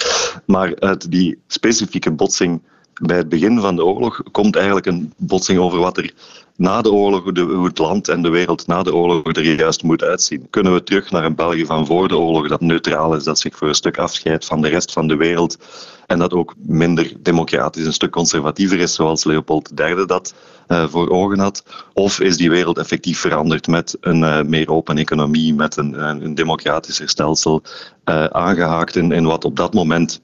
Maar 0.44 0.72
uit 0.78 1.10
die 1.10 1.38
specifieke 1.46 2.10
botsing 2.10 2.60
bij 3.00 3.16
het 3.16 3.28
begin 3.28 3.60
van 3.60 3.76
de 3.76 3.84
oorlog 3.84 4.22
komt 4.30 4.56
eigenlijk 4.56 4.86
een 4.86 5.12
botsing 5.16 5.58
over 5.58 5.78
wat 5.78 5.96
er 5.96 6.12
na 6.56 6.82
de 6.82 6.92
oorlog, 6.92 7.22
hoe 7.22 7.64
het 7.64 7.78
land 7.78 8.08
en 8.08 8.22
de 8.22 8.28
wereld 8.28 8.66
na 8.66 8.82
de 8.82 8.94
oorlog 8.94 9.36
er 9.36 9.54
juist 9.54 9.82
moet 9.82 10.02
uitzien. 10.02 10.46
Kunnen 10.50 10.72
we 10.72 10.82
terug 10.82 11.10
naar 11.10 11.24
een 11.24 11.34
België 11.34 11.66
van 11.66 11.86
voor 11.86 12.08
de 12.08 12.16
oorlog 12.16 12.48
dat 12.48 12.60
neutraal 12.60 13.14
is, 13.14 13.24
dat 13.24 13.38
zich 13.38 13.56
voor 13.56 13.68
een 13.68 13.74
stuk 13.74 13.98
afscheidt 13.98 14.44
van 14.44 14.60
de 14.60 14.68
rest 14.68 14.92
van 14.92 15.08
de 15.08 15.16
wereld 15.16 15.58
en 16.06 16.18
dat 16.18 16.32
ook 16.32 16.54
minder 16.58 17.12
democratisch, 17.18 17.86
een 17.86 17.92
stuk 17.92 18.10
conservatiever 18.10 18.78
is, 18.78 18.94
zoals 18.94 19.24
Leopold 19.24 19.70
III 19.80 20.06
dat 20.06 20.34
eh, 20.66 20.88
voor 20.88 21.10
ogen 21.10 21.38
had? 21.38 21.64
Of 21.92 22.20
is 22.20 22.36
die 22.36 22.50
wereld 22.50 22.78
effectief 22.78 23.18
veranderd 23.18 23.66
met 23.66 23.96
een 24.00 24.24
eh, 24.24 24.42
meer 24.42 24.70
open 24.70 24.98
economie, 24.98 25.54
met 25.54 25.76
een, 25.76 26.08
een, 26.08 26.24
een 26.24 26.34
democratischer 26.34 27.08
stelsel, 27.08 27.62
eh, 28.04 28.24
aangehaakt 28.24 28.96
in, 28.96 29.12
in 29.12 29.24
wat 29.24 29.44
op 29.44 29.56
dat 29.56 29.74
moment 29.74 30.20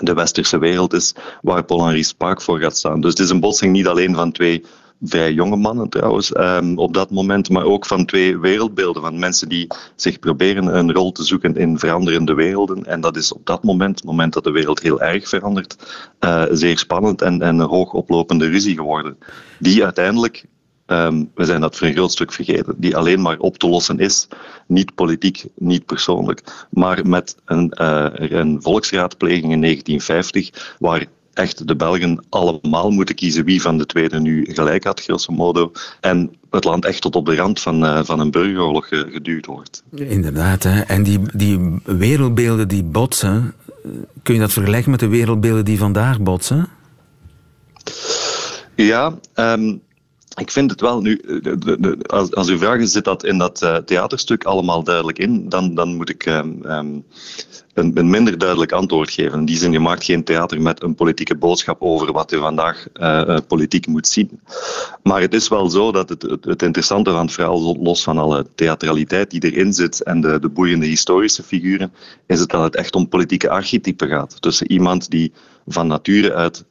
de 0.00 0.14
westerse 0.14 0.58
wereld 0.58 0.92
is, 0.92 1.14
waar 1.42 1.64
Paul-Henri 1.64 2.04
Spaak 2.04 2.42
voor 2.42 2.58
gaat 2.58 2.76
staan. 2.76 3.00
Dus 3.00 3.10
het 3.10 3.18
is 3.18 3.30
een 3.30 3.40
botsing 3.40 3.72
niet 3.72 3.86
alleen 3.86 4.14
van 4.14 4.32
twee 4.32 4.64
vrij 5.02 5.32
jonge 5.32 5.56
mannen 5.56 5.88
trouwens, 5.88 6.32
ehm, 6.32 6.78
op 6.78 6.94
dat 6.94 7.10
moment, 7.10 7.50
maar 7.50 7.64
ook 7.64 7.86
van 7.86 8.04
twee 8.04 8.38
wereldbeelden, 8.38 9.02
van 9.02 9.18
mensen 9.18 9.48
die 9.48 9.66
zich 9.96 10.18
proberen 10.18 10.76
een 10.76 10.92
rol 10.92 11.12
te 11.12 11.24
zoeken 11.24 11.56
in 11.56 11.78
veranderende 11.78 12.34
werelden. 12.34 12.86
En 12.86 13.00
dat 13.00 13.16
is 13.16 13.32
op 13.32 13.46
dat 13.46 13.62
moment, 13.62 13.96
het 13.96 14.04
moment 14.04 14.32
dat 14.32 14.44
de 14.44 14.50
wereld 14.50 14.82
heel 14.82 15.00
erg 15.00 15.28
verandert, 15.28 15.76
eh, 16.18 16.44
zeer 16.50 16.78
spannend 16.78 17.22
en, 17.22 17.42
en 17.42 17.58
een 17.58 17.68
hoog 17.68 17.92
oplopende 17.92 18.46
ruzie 18.46 18.74
geworden, 18.74 19.18
die 19.58 19.84
uiteindelijk 19.84 20.44
ehm, 20.92 21.24
we 21.34 21.44
zijn 21.44 21.60
dat 21.60 21.76
voor 21.76 21.86
een 21.86 21.94
groot 21.94 22.10
stuk 22.10 22.32
vergeten, 22.32 22.74
die 22.76 22.96
alleen 22.96 23.22
maar 23.22 23.38
op 23.38 23.58
te 23.58 23.68
lossen 23.68 23.98
is, 23.98 24.28
niet 24.66 24.94
politiek, 24.94 25.44
niet 25.54 25.86
persoonlijk, 25.86 26.66
maar 26.70 27.06
met 27.06 27.36
een, 27.44 27.74
uh, 27.80 28.06
een 28.12 28.62
volksraadpleging 28.62 29.52
in 29.52 29.60
1950, 29.60 30.76
waar 30.78 31.06
echt 31.32 31.68
de 31.68 31.76
Belgen 31.76 32.24
allemaal 32.28 32.90
moeten 32.90 33.14
kiezen 33.14 33.44
wie 33.44 33.62
van 33.62 33.78
de 33.78 33.86
twee 33.86 34.08
nu 34.08 34.44
gelijk 34.48 34.84
had, 34.84 35.02
grosso 35.02 35.32
modo. 35.32 35.72
En 36.00 36.34
het 36.50 36.64
land 36.64 36.84
echt 36.84 37.00
tot 37.00 37.16
op 37.16 37.26
de 37.26 37.36
rand 37.36 37.60
van, 37.60 37.84
uh, 37.84 38.04
van 38.04 38.20
een 38.20 38.30
burgeroorlog 38.30 38.88
geduwd 38.88 39.46
wordt. 39.46 39.82
Inderdaad, 39.94 40.62
hè. 40.62 40.80
en 40.80 41.02
die, 41.02 41.18
die 41.34 41.80
wereldbeelden 41.84 42.68
die 42.68 42.82
botsen, 42.82 43.54
kun 44.22 44.34
je 44.34 44.40
dat 44.40 44.52
vergelijken 44.52 44.90
met 44.90 45.00
de 45.00 45.08
wereldbeelden 45.08 45.64
die 45.64 45.78
vandaag 45.78 46.20
botsen? 46.20 46.68
Ja, 48.74 49.18
um, 49.34 49.82
ik 50.34 50.50
vind 50.50 50.70
het 50.70 50.80
wel 50.80 51.00
nu, 51.00 51.20
de, 51.42 51.58
de, 51.58 51.96
als, 52.06 52.34
als 52.34 52.48
u 52.48 52.58
vraagt, 52.58 52.90
zit 52.90 53.04
dat 53.04 53.24
in 53.24 53.38
dat 53.38 53.62
uh, 53.62 53.76
theaterstuk 53.76 54.44
allemaal 54.44 54.82
duidelijk 54.82 55.18
in, 55.18 55.48
dan, 55.48 55.74
dan 55.74 55.94
moet 55.94 56.08
ik 56.08 56.26
um, 56.26 56.60
um, 56.64 57.04
een, 57.74 58.10
minder 58.10 58.38
duidelijk 58.38 58.72
antwoord 58.72 59.10
geven. 59.10 59.38
In 59.38 59.44
die 59.44 59.56
zin, 59.56 59.72
je 59.72 59.80
maakt 59.80 60.04
geen 60.04 60.24
theater 60.24 60.60
met 60.60 60.82
een 60.82 60.94
politieke 60.94 61.36
boodschap 61.36 61.82
over 61.82 62.12
wat 62.12 62.30
je 62.30 62.38
vandaag 62.38 62.86
uh, 62.94 63.36
politiek 63.46 63.86
moet 63.86 64.08
zien. 64.08 64.40
Maar 65.02 65.20
het 65.20 65.34
is 65.34 65.48
wel 65.48 65.70
zo 65.70 65.92
dat 65.92 66.08
het, 66.08 66.22
het, 66.22 66.44
het, 66.44 66.62
interessante 66.62 67.10
van 67.10 67.20
het 67.20 67.32
verhaal, 67.32 67.76
los 67.82 68.02
van 68.02 68.18
alle 68.18 68.46
theatraliteit 68.54 69.30
die 69.30 69.52
erin 69.52 69.72
zit 69.72 70.02
en 70.02 70.20
de, 70.20 70.38
de 70.38 70.48
boeiende 70.48 70.86
historische 70.86 71.42
figuren, 71.42 71.92
is 72.26 72.40
het 72.40 72.48
dat 72.48 72.62
het 72.62 72.76
echt 72.76 72.94
om 72.94 73.08
politieke 73.08 73.50
archetypen 73.50 74.08
gaat. 74.08 74.42
Tussen 74.42 74.72
iemand 74.72 75.10
die 75.10 75.32
van 75.66 75.86
nature 75.86 76.34
uit 76.34 76.64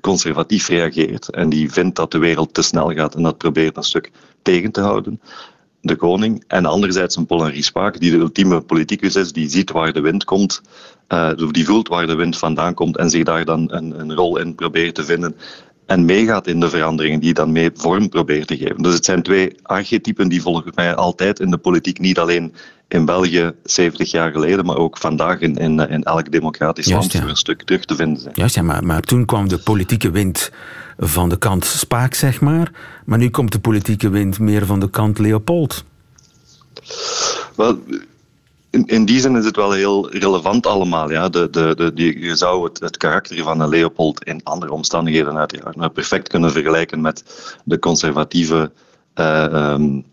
conservatief 0.00 0.68
reageert 0.68 1.28
en 1.28 1.48
die 1.48 1.72
vindt 1.72 1.96
dat 1.96 2.12
de 2.12 2.18
wereld 2.18 2.54
te 2.54 2.62
snel 2.62 2.92
gaat 2.92 3.14
en 3.14 3.22
dat 3.22 3.38
probeert 3.38 3.76
een 3.76 3.82
stuk 3.82 4.10
tegen 4.42 4.70
te 4.70 4.80
houden, 4.80 5.20
de 5.80 5.96
koning. 5.96 6.44
En 6.46 6.66
anderzijds 6.66 7.16
een 7.16 7.26
Paul 7.26 7.42
Henri 7.42 7.62
Spaak, 7.62 8.00
die 8.00 8.10
de 8.10 8.16
ultieme 8.16 8.60
politicus 8.60 9.14
is, 9.14 9.32
die 9.32 9.48
ziet 9.48 9.70
waar 9.70 9.92
de 9.92 10.00
wind 10.00 10.24
komt, 10.24 10.62
uh, 11.08 11.30
die 11.50 11.64
voelt 11.64 11.88
waar 11.88 12.06
de 12.06 12.14
wind 12.14 12.38
vandaan 12.38 12.74
komt 12.74 12.96
en 12.96 13.10
zich 13.10 13.24
daar 13.24 13.44
dan 13.44 13.72
een, 13.72 14.00
een 14.00 14.14
rol 14.14 14.38
in 14.38 14.54
probeert 14.54 14.94
te 14.94 15.04
vinden 15.04 15.36
en 15.88 16.04
meegaat 16.04 16.46
in 16.46 16.60
de 16.60 16.70
veranderingen 16.70 17.20
die 17.20 17.34
dan 17.34 17.52
mee 17.52 17.70
vorm 17.74 18.08
probeert 18.08 18.46
te 18.46 18.56
geven. 18.56 18.82
Dus 18.82 18.94
het 18.94 19.04
zijn 19.04 19.22
twee 19.22 19.56
archetypen 19.62 20.28
die 20.28 20.42
volgens 20.42 20.74
mij 20.74 20.94
altijd 20.94 21.40
in 21.40 21.50
de 21.50 21.56
politiek, 21.56 21.98
niet 21.98 22.18
alleen 22.18 22.54
in 22.88 23.04
België 23.04 23.52
70 23.62 24.10
jaar 24.10 24.32
geleden, 24.32 24.64
maar 24.64 24.76
ook 24.76 24.98
vandaag 24.98 25.40
in, 25.40 25.56
in, 25.56 25.78
in 25.78 26.02
elk 26.02 26.32
democratisch 26.32 26.90
land 26.90 27.12
ja. 27.12 27.22
een 27.22 27.36
stuk 27.36 27.62
terug 27.62 27.84
te 27.84 27.94
vinden 27.96 28.22
zijn. 28.22 28.34
Juist, 28.36 28.54
ja, 28.54 28.62
maar, 28.62 28.84
maar 28.84 29.00
toen 29.00 29.24
kwam 29.24 29.48
de 29.48 29.58
politieke 29.58 30.10
wind 30.10 30.50
van 30.98 31.28
de 31.28 31.38
kant 31.38 31.64
Spaak, 31.64 32.14
zeg 32.14 32.40
maar. 32.40 32.72
Maar 33.04 33.18
nu 33.18 33.30
komt 33.30 33.52
de 33.52 33.60
politieke 33.60 34.08
wind 34.08 34.38
meer 34.38 34.66
van 34.66 34.80
de 34.80 34.90
kant 34.90 35.18
Leopold. 35.18 35.84
Wel, 37.56 37.78
in, 38.70 38.86
in 38.86 39.04
die 39.04 39.20
zin 39.20 39.36
is 39.36 39.44
het 39.44 39.56
wel 39.56 39.72
heel 39.72 40.10
relevant 40.10 40.66
allemaal. 40.66 41.10
Ja. 41.10 41.28
De, 41.28 41.50
de, 41.50 41.74
de, 41.76 41.92
die, 41.92 42.18
je 42.18 42.36
zou 42.36 42.70
het, 42.80 42.96
karakter 42.96 43.42
van 43.42 43.60
een 43.60 43.68
Leopold 43.68 44.24
in 44.24 44.40
andere 44.44 44.72
omstandigheden 44.72 45.38
uiteraard 45.38 45.76
maar 45.76 45.90
perfect 45.90 46.28
kunnen 46.28 46.52
vergelijken 46.52 47.00
met 47.00 47.24
de 47.64 47.78
conservatieve 47.78 48.70
uh, 49.14 49.72
um, 49.74 50.04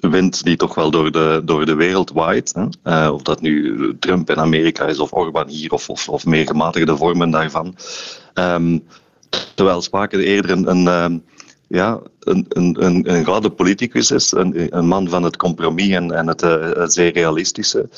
wind 0.00 0.44
die 0.44 0.56
toch 0.56 0.74
wel 0.74 0.90
door 0.90 1.12
de, 1.12 1.42
door 1.44 1.66
de 1.66 1.74
wereld 1.74 2.10
waait. 2.10 2.54
Hè. 2.54 2.66
Uh, 2.84 3.12
of 3.12 3.22
dat 3.22 3.40
nu 3.40 3.96
Trump 3.98 4.30
in 4.30 4.36
Amerika 4.36 4.84
is 4.84 4.98
of 4.98 5.12
Orbán 5.12 5.48
hier 5.48 5.72
of, 5.72 5.88
of, 5.88 6.08
of 6.08 6.26
meer 6.26 6.46
gematigde 6.46 6.96
vormen 6.96 7.30
daarvan. 7.30 7.76
Um, 8.34 8.84
terwijl 9.54 9.82
Spaken 9.82 10.20
eerder 10.20 10.50
een, 10.50 10.70
een 10.70 10.86
um, 10.86 11.24
ja, 11.66 12.00
een, 12.20 12.46
een, 12.48 13.12
een 13.14 13.24
gladde 13.24 13.50
politicus 13.50 14.10
is, 14.10 14.32
een, 14.32 14.76
een 14.76 14.86
man 14.86 15.08
van 15.08 15.22
het 15.22 15.36
compromis 15.36 15.90
en, 15.90 16.10
en 16.10 16.26
het, 16.26 16.42
uh, 16.42 16.86
zeer 16.86 17.12
realistische. 17.12 17.88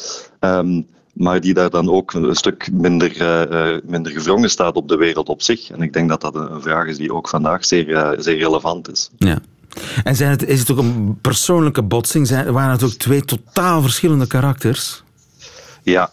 Um, 0.41 0.87
maar 1.13 1.41
die 1.41 1.55
daar 1.55 1.71
dan 1.71 1.91
ook 1.91 2.13
een 2.13 2.35
stuk 2.35 2.73
minder, 2.73 3.21
uh, 3.53 3.79
minder 3.85 4.13
gevrongen 4.13 4.51
staat 4.51 4.75
op 4.75 4.89
de 4.89 4.97
wereld 4.97 5.29
op 5.29 5.43
zich. 5.43 5.71
En 5.71 5.83
ik 5.83 5.93
denk 5.93 6.09
dat 6.09 6.21
dat 6.21 6.35
een 6.35 6.63
vraag 6.63 6.87
is 6.87 6.97
die 6.97 7.13
ook 7.13 7.29
vandaag 7.29 7.65
zeer, 7.65 7.89
uh, 7.89 8.11
zeer 8.19 8.39
relevant 8.39 8.91
is. 8.91 9.11
Ja. 9.17 9.39
En 10.05 10.17
zijn 10.17 10.31
het, 10.31 10.47
is 10.47 10.61
het 10.61 10.71
ook 10.71 10.79
een 10.79 11.19
persoonlijke 11.21 11.83
botsing? 11.83 12.27
Zijn, 12.27 12.53
waren 12.53 12.71
het 12.71 12.83
ook 12.83 12.93
twee 12.93 13.25
totaal 13.25 13.83
verschillende 13.83 14.27
karakters? 14.27 15.03
Ja, 15.83 16.11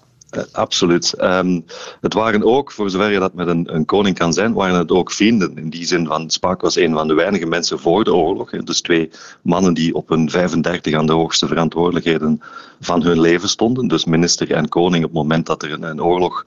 absoluut. 0.52 1.14
Um, 1.22 1.66
het 2.02 2.14
waren 2.14 2.44
ook, 2.44 2.72
voor 2.72 2.90
zover 2.90 3.12
je 3.12 3.20
dat 3.20 3.34
met 3.34 3.48
een, 3.48 3.76
een, 3.76 3.86
koning 3.86 4.18
kan 4.18 4.34
zijn, 4.34 4.54
waren 4.54 4.78
het 4.78 4.92
ook 4.92 5.12
vrienden. 5.12 5.58
In 5.58 5.70
die 5.70 5.86
zin 5.86 6.06
van, 6.06 6.30
Spaak 6.30 6.62
was 6.62 6.76
een 6.76 6.94
van 6.94 7.08
de 7.08 7.14
weinige 7.14 7.46
mensen 7.46 7.80
voor 7.80 8.04
de 8.04 8.14
oorlog. 8.14 8.50
Dus 8.50 8.82
twee 8.82 9.10
mannen 9.42 9.74
die 9.74 9.96
op 9.96 10.10
hun 10.10 10.30
35 10.30 10.94
aan 10.94 11.06
de 11.06 11.14
hoogste 11.14 11.48
verantwoordelijkheden 11.48 12.42
van 12.80 13.04
hun 13.04 13.20
leven 13.20 13.50
stonden. 13.50 13.88
Dus 13.88 14.06
minister 14.06 14.52
en 14.52 14.70
koning 14.70 15.04
op 15.04 15.10
het 15.10 15.20
moment 15.20 15.46
dat 15.46 15.64
er 15.64 15.72
een, 15.72 15.84
een 15.84 16.04
oorlog 16.04 16.46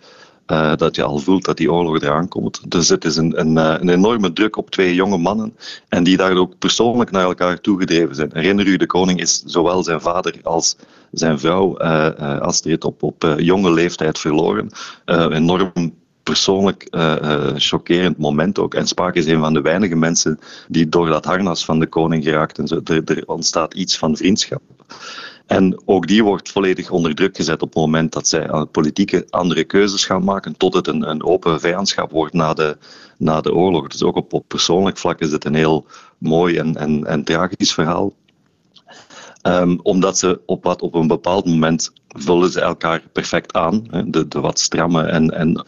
uh, 0.52 0.76
dat 0.76 0.96
je 0.96 1.02
al 1.02 1.18
voelt 1.18 1.44
dat 1.44 1.56
die 1.56 1.72
oorlog 1.72 2.00
eraan 2.00 2.28
komt. 2.28 2.70
Dus 2.70 2.88
het 2.88 3.04
is 3.04 3.16
een, 3.16 3.40
een, 3.40 3.56
uh, 3.56 3.74
een, 3.78 3.88
enorme 3.88 4.32
druk 4.32 4.56
op 4.56 4.70
twee 4.70 4.94
jonge 4.94 5.18
mannen 5.18 5.56
en 5.88 6.04
die 6.04 6.16
daar 6.16 6.36
ook 6.36 6.58
persoonlijk 6.58 7.10
naar 7.10 7.24
elkaar 7.24 7.60
toegedreven 7.60 8.14
zijn. 8.14 8.30
Herinner 8.32 8.66
u, 8.66 8.76
de 8.76 8.86
koning 8.86 9.20
is 9.20 9.42
zowel 9.46 9.84
zijn 9.84 10.00
vader 10.00 10.34
als 10.42 10.76
zijn 11.10 11.38
vrouw 11.38 11.80
uh, 11.80 12.40
Astrid 12.40 12.84
op, 12.84 13.02
op 13.02 13.34
jonge 13.38 13.72
leeftijd 13.72 14.18
verloren. 14.18 14.70
enorm 15.06 15.72
persoonlijk 16.22 16.86
chockerend 17.56 18.18
moment 18.18 18.58
ook. 18.58 18.74
En 18.74 18.86
Spaak 18.86 19.14
is 19.14 19.26
een 19.26 19.40
van 19.40 19.54
de 19.54 19.60
weinige 19.60 19.96
mensen 19.96 20.38
die 20.68 20.88
door 20.88 21.08
dat 21.08 21.24
harnas 21.24 21.64
van 21.64 21.78
de 21.78 21.86
koning 21.86 22.24
geraakt. 22.24 22.58
En 22.58 22.66
zo, 22.66 22.80
er 22.84 23.22
ontstaat 23.26 23.74
iets 23.74 23.98
van 23.98 24.16
vriendschap. 24.16 24.62
En 25.48 25.82
ook 25.84 26.06
die 26.06 26.24
wordt 26.24 26.50
volledig 26.50 26.90
onder 26.90 27.14
druk 27.14 27.36
gezet 27.36 27.62
op 27.62 27.68
het 27.68 27.78
moment 27.78 28.12
dat 28.12 28.28
zij 28.28 28.66
politieke 28.72 29.26
andere 29.30 29.64
keuzes 29.64 30.04
gaan 30.04 30.24
maken, 30.24 30.56
tot 30.56 30.74
het 30.74 30.86
een, 30.86 31.10
een 31.10 31.24
open 31.24 31.60
vijandschap 31.60 32.10
wordt 32.10 32.34
na 32.34 32.54
de, 32.54 32.76
na 33.18 33.40
de 33.40 33.54
oorlog. 33.54 33.88
Dus 33.88 34.02
ook 34.02 34.16
op, 34.16 34.32
op 34.32 34.44
persoonlijk 34.48 34.98
vlak 34.98 35.20
is 35.20 35.32
het 35.32 35.44
een 35.44 35.54
heel 35.54 35.86
mooi 36.18 36.56
en, 36.56 36.76
en, 36.76 37.06
en 37.06 37.24
tragisch 37.24 37.74
verhaal. 37.74 38.12
Um, 39.42 39.80
omdat 39.82 40.18
ze 40.18 40.40
op, 40.46 40.64
wat, 40.64 40.82
op 40.82 40.94
een 40.94 41.06
bepaald 41.06 41.46
moment 41.46 41.92
vullen 42.08 42.50
ze 42.50 42.60
elkaar 42.60 43.02
perfect 43.12 43.52
aan. 43.52 43.86
De, 44.06 44.28
de 44.28 44.40
wat 44.40 44.58
stramme 44.58 45.02
en, 45.02 45.30
en 45.30 45.64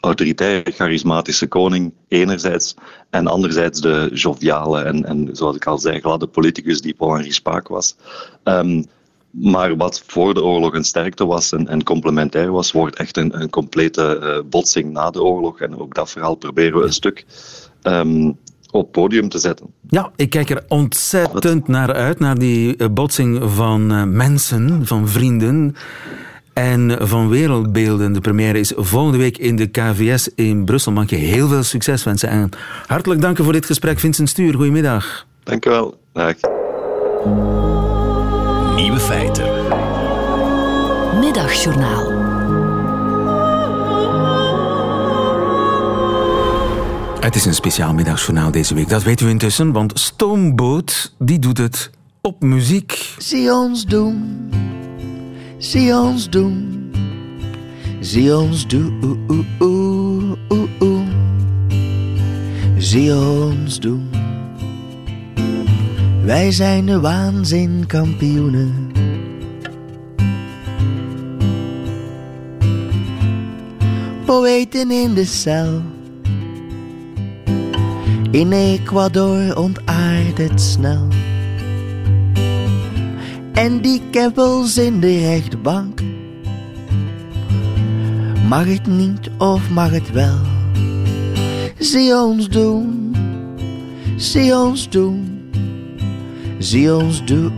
autoritaire, 0.00 0.70
charismatische 0.70 1.46
koning 1.46 1.92
enerzijds, 2.08 2.74
en 3.10 3.26
anderzijds 3.26 3.80
de 3.80 4.10
joviale 4.12 4.82
en, 4.82 5.04
en 5.04 5.28
zoals 5.32 5.56
ik 5.56 5.66
al 5.66 5.78
zei, 5.78 6.00
gladde 6.00 6.26
politicus 6.26 6.80
die 6.80 6.94
Paul-Henri 6.94 7.32
Spaak 7.32 7.68
was. 7.68 7.96
Um, 8.44 8.84
maar 9.40 9.76
wat 9.76 10.02
voor 10.06 10.34
de 10.34 10.42
oorlog 10.42 10.74
een 10.74 10.84
sterkte 10.84 11.26
was 11.26 11.52
en, 11.52 11.68
en 11.68 11.82
complementair 11.82 12.50
was, 12.50 12.72
wordt 12.72 12.96
echt 12.96 13.16
een, 13.16 13.40
een 13.40 13.50
complete 13.50 14.20
uh, 14.22 14.50
botsing 14.50 14.92
na 14.92 15.10
de 15.10 15.22
oorlog. 15.22 15.60
En 15.60 15.78
ook 15.78 15.94
dat 15.94 16.10
verhaal 16.10 16.34
proberen 16.34 16.78
we 16.78 16.84
een 16.84 16.92
stuk 16.92 17.24
um, 17.82 18.38
op 18.70 18.92
podium 18.92 19.28
te 19.28 19.38
zetten. 19.38 19.66
Ja, 19.88 20.10
ik 20.16 20.30
kijk 20.30 20.50
er 20.50 20.64
ontzettend 20.68 21.68
naar 21.68 21.92
uit, 21.92 22.18
naar 22.18 22.38
die 22.38 22.74
uh, 22.76 22.88
botsing 22.90 23.40
van 23.44 23.92
uh, 23.92 24.02
mensen, 24.04 24.86
van 24.86 25.08
vrienden 25.08 25.74
en 26.52 27.08
van 27.08 27.28
wereldbeelden. 27.28 28.12
De 28.12 28.20
première 28.20 28.58
is 28.58 28.72
volgende 28.76 29.18
week 29.18 29.38
in 29.38 29.56
de 29.56 29.66
KVS 29.66 30.28
in 30.34 30.64
Brussel. 30.64 30.92
Mag 30.92 31.10
je 31.10 31.16
heel 31.16 31.48
veel 31.48 31.62
succes 31.62 32.04
wensen. 32.04 32.28
En 32.28 32.50
hartelijk 32.86 33.20
dank 33.20 33.36
voor 33.36 33.52
dit 33.52 33.66
gesprek, 33.66 33.98
Vincent 33.98 34.28
Stuur. 34.28 34.54
Goedemiddag. 34.54 35.26
Dank 35.42 35.66
u 35.66 35.70
wel. 35.70 35.96
Dag. 36.12 36.34
Nieuwe 38.74 39.00
feiten. 39.00 39.48
Middagjournaal. 41.20 42.12
Het 47.20 47.34
is 47.34 47.44
een 47.44 47.54
speciaal 47.54 47.94
middagjournaal 47.94 48.50
deze 48.50 48.74
week. 48.74 48.88
Dat 48.88 49.02
weet 49.02 49.20
u 49.20 49.28
intussen, 49.28 49.72
want 49.72 49.98
Stoomboot 49.98 51.14
die 51.18 51.38
doet 51.38 51.58
het 51.58 51.90
op 52.20 52.42
muziek. 52.42 53.14
Zie 53.18 53.52
ons 53.52 53.86
doen. 53.86 54.50
Zie 55.58 55.96
ons 55.96 56.30
doen. 56.30 56.90
Zie 58.00 58.36
ons 58.36 58.66
doen. 58.66 59.26
Zie 62.78 63.14
ons 63.14 63.80
doen. 63.80 64.23
Wij 66.24 66.52
zijn 66.52 66.86
de 66.86 67.00
waanzinkampioenen. 67.00 68.92
Poëten 74.24 74.90
in 74.90 75.14
de 75.14 75.24
cel. 75.24 75.82
In 78.30 78.52
Ecuador 78.52 79.56
ontaardt 79.56 80.38
het 80.38 80.60
snel. 80.60 81.08
En 83.52 83.80
die 83.80 84.02
keppels 84.10 84.78
in 84.78 85.00
de 85.00 85.18
rechtbank. 85.18 86.00
Mag 88.48 88.66
het 88.66 88.86
niet 88.86 89.30
of 89.38 89.70
mag 89.70 89.90
het 89.90 90.10
wel? 90.12 90.38
Zie 91.78 92.14
ons 92.14 92.48
doen, 92.48 93.14
zie 94.16 94.56
ons 94.56 94.88
doen 94.90 95.33
zie 96.64 96.94
ons 96.94 97.24
doen. 97.24 97.52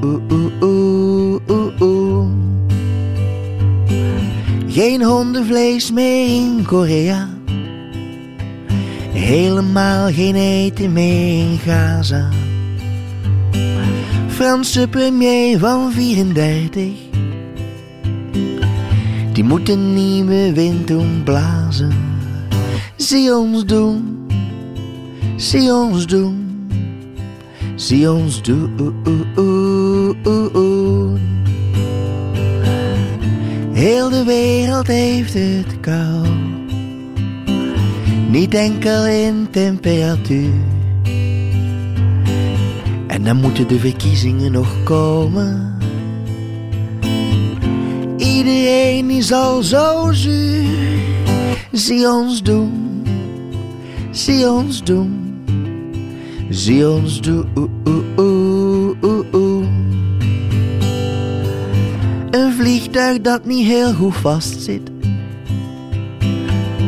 Geen 4.69 5.03
hondenvlees 5.03 5.93
meer 5.93 6.27
in 6.27 6.65
Korea. 6.67 7.29
Helemaal 9.13 10.13
geen 10.13 10.35
eten 10.35 10.93
meer 10.93 11.39
in 11.39 11.59
Gaza. 11.59 12.29
Franse 14.29 14.89
premier 14.89 15.59
van 15.59 15.93
34. 15.93 16.93
Die 19.33 19.45
moet 19.45 19.69
een 19.69 19.95
nieuwe 19.95 20.53
wind 20.53 20.87
doen 20.87 21.23
blazen. 21.25 21.93
Zie 22.97 23.35
ons 23.35 23.65
doen, 23.67 24.27
zie 25.37 25.73
ons 25.73 26.07
doen, 26.07 26.46
zie 27.77 28.11
ons 28.11 28.43
doen. 28.43 28.95
Heel 33.73 34.11
de 34.11 34.25
wereld 34.25 34.87
heeft 34.87 35.35
het 35.35 35.81
koud, 35.81 36.29
niet 38.29 38.55
enkel 38.55 39.07
in 39.07 39.47
temperatuur. 39.51 40.53
En 43.07 43.25
dan 43.25 43.37
moeten 43.37 43.69
de 43.69 43.79
verkiezingen 43.79 44.53
nog 44.53 44.83
komen. 44.85 45.75
Iedereen 48.17 49.11
is 49.11 49.33
al 49.33 49.63
zo 49.63 50.13
zuur. 50.13 50.99
Zie 51.73 52.09
ons 52.09 52.43
doen, 52.43 53.03
zie 54.11 54.51
ons 54.51 54.85
doen, 54.85 55.26
zie 56.49 56.89
ons 56.89 57.21
doen. 57.21 57.45
Een 62.31 62.53
vliegtuig 62.53 63.21
dat 63.21 63.45
niet 63.45 63.67
heel 63.67 63.95
goed 63.95 64.17
vastzit, 64.17 64.91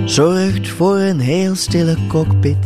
zorgt 0.05 0.69
voor 0.69 0.99
een 0.99 1.21
heel 1.21 1.55
stille 1.55 1.97
cockpit. 2.09 2.57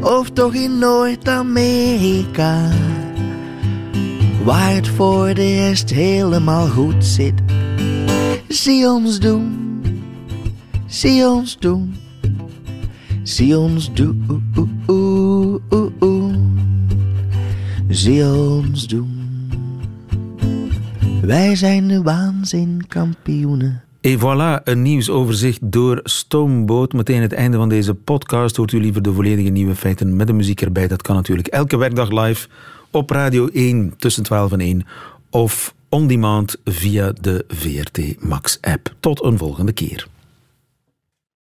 Of 0.00 0.30
toch 0.30 0.54
in 0.54 0.78
Noord-Amerika, 0.78 2.68
waar 4.44 4.74
het 4.74 4.88
voor 4.88 5.34
de 5.34 5.54
rest 5.54 5.90
helemaal 5.90 6.68
goed 6.68 7.04
zit. 7.04 7.34
Zie 8.48 8.88
ons 8.88 9.20
doen, 9.20 9.58
zie 10.86 11.26
ons 11.26 11.58
doen, 11.58 11.94
zie 13.22 13.58
ons 13.58 13.92
doen. 13.94 14.42
Zie 17.88 18.24
ons 18.24 18.86
doen. 18.86 19.18
Wij 21.22 21.56
zijn 21.56 21.88
de 21.88 22.02
waanzinkampioenen. 22.02 23.82
Et 24.00 24.18
voilà, 24.18 24.62
een 24.64 24.82
nieuwsoverzicht 24.82 25.72
door 25.72 26.00
Stoomboot. 26.02 26.92
Meteen 26.92 27.22
het 27.22 27.32
einde 27.32 27.56
van 27.56 27.68
deze 27.68 27.94
podcast. 27.94 28.56
Hoort 28.56 28.72
u 28.72 28.80
liever 28.80 29.02
de 29.02 29.12
volledige 29.12 29.48
nieuwe 29.48 29.74
feiten 29.74 30.16
met 30.16 30.26
de 30.26 30.32
muziek 30.32 30.60
erbij? 30.60 30.88
Dat 30.88 31.02
kan 31.02 31.16
natuurlijk 31.16 31.48
elke 31.48 31.76
werkdag 31.76 32.10
live 32.10 32.48
op 32.90 33.10
Radio 33.10 33.48
1 33.48 33.94
tussen 33.96 34.22
12 34.22 34.52
en 34.52 34.60
1. 34.60 34.86
Of 35.30 35.74
on 35.88 36.06
demand 36.06 36.56
via 36.64 37.12
de 37.20 37.44
VRT 37.48 38.22
Max 38.22 38.58
app. 38.60 38.94
Tot 39.00 39.24
een 39.24 39.38
volgende 39.38 39.72
keer. 39.72 40.06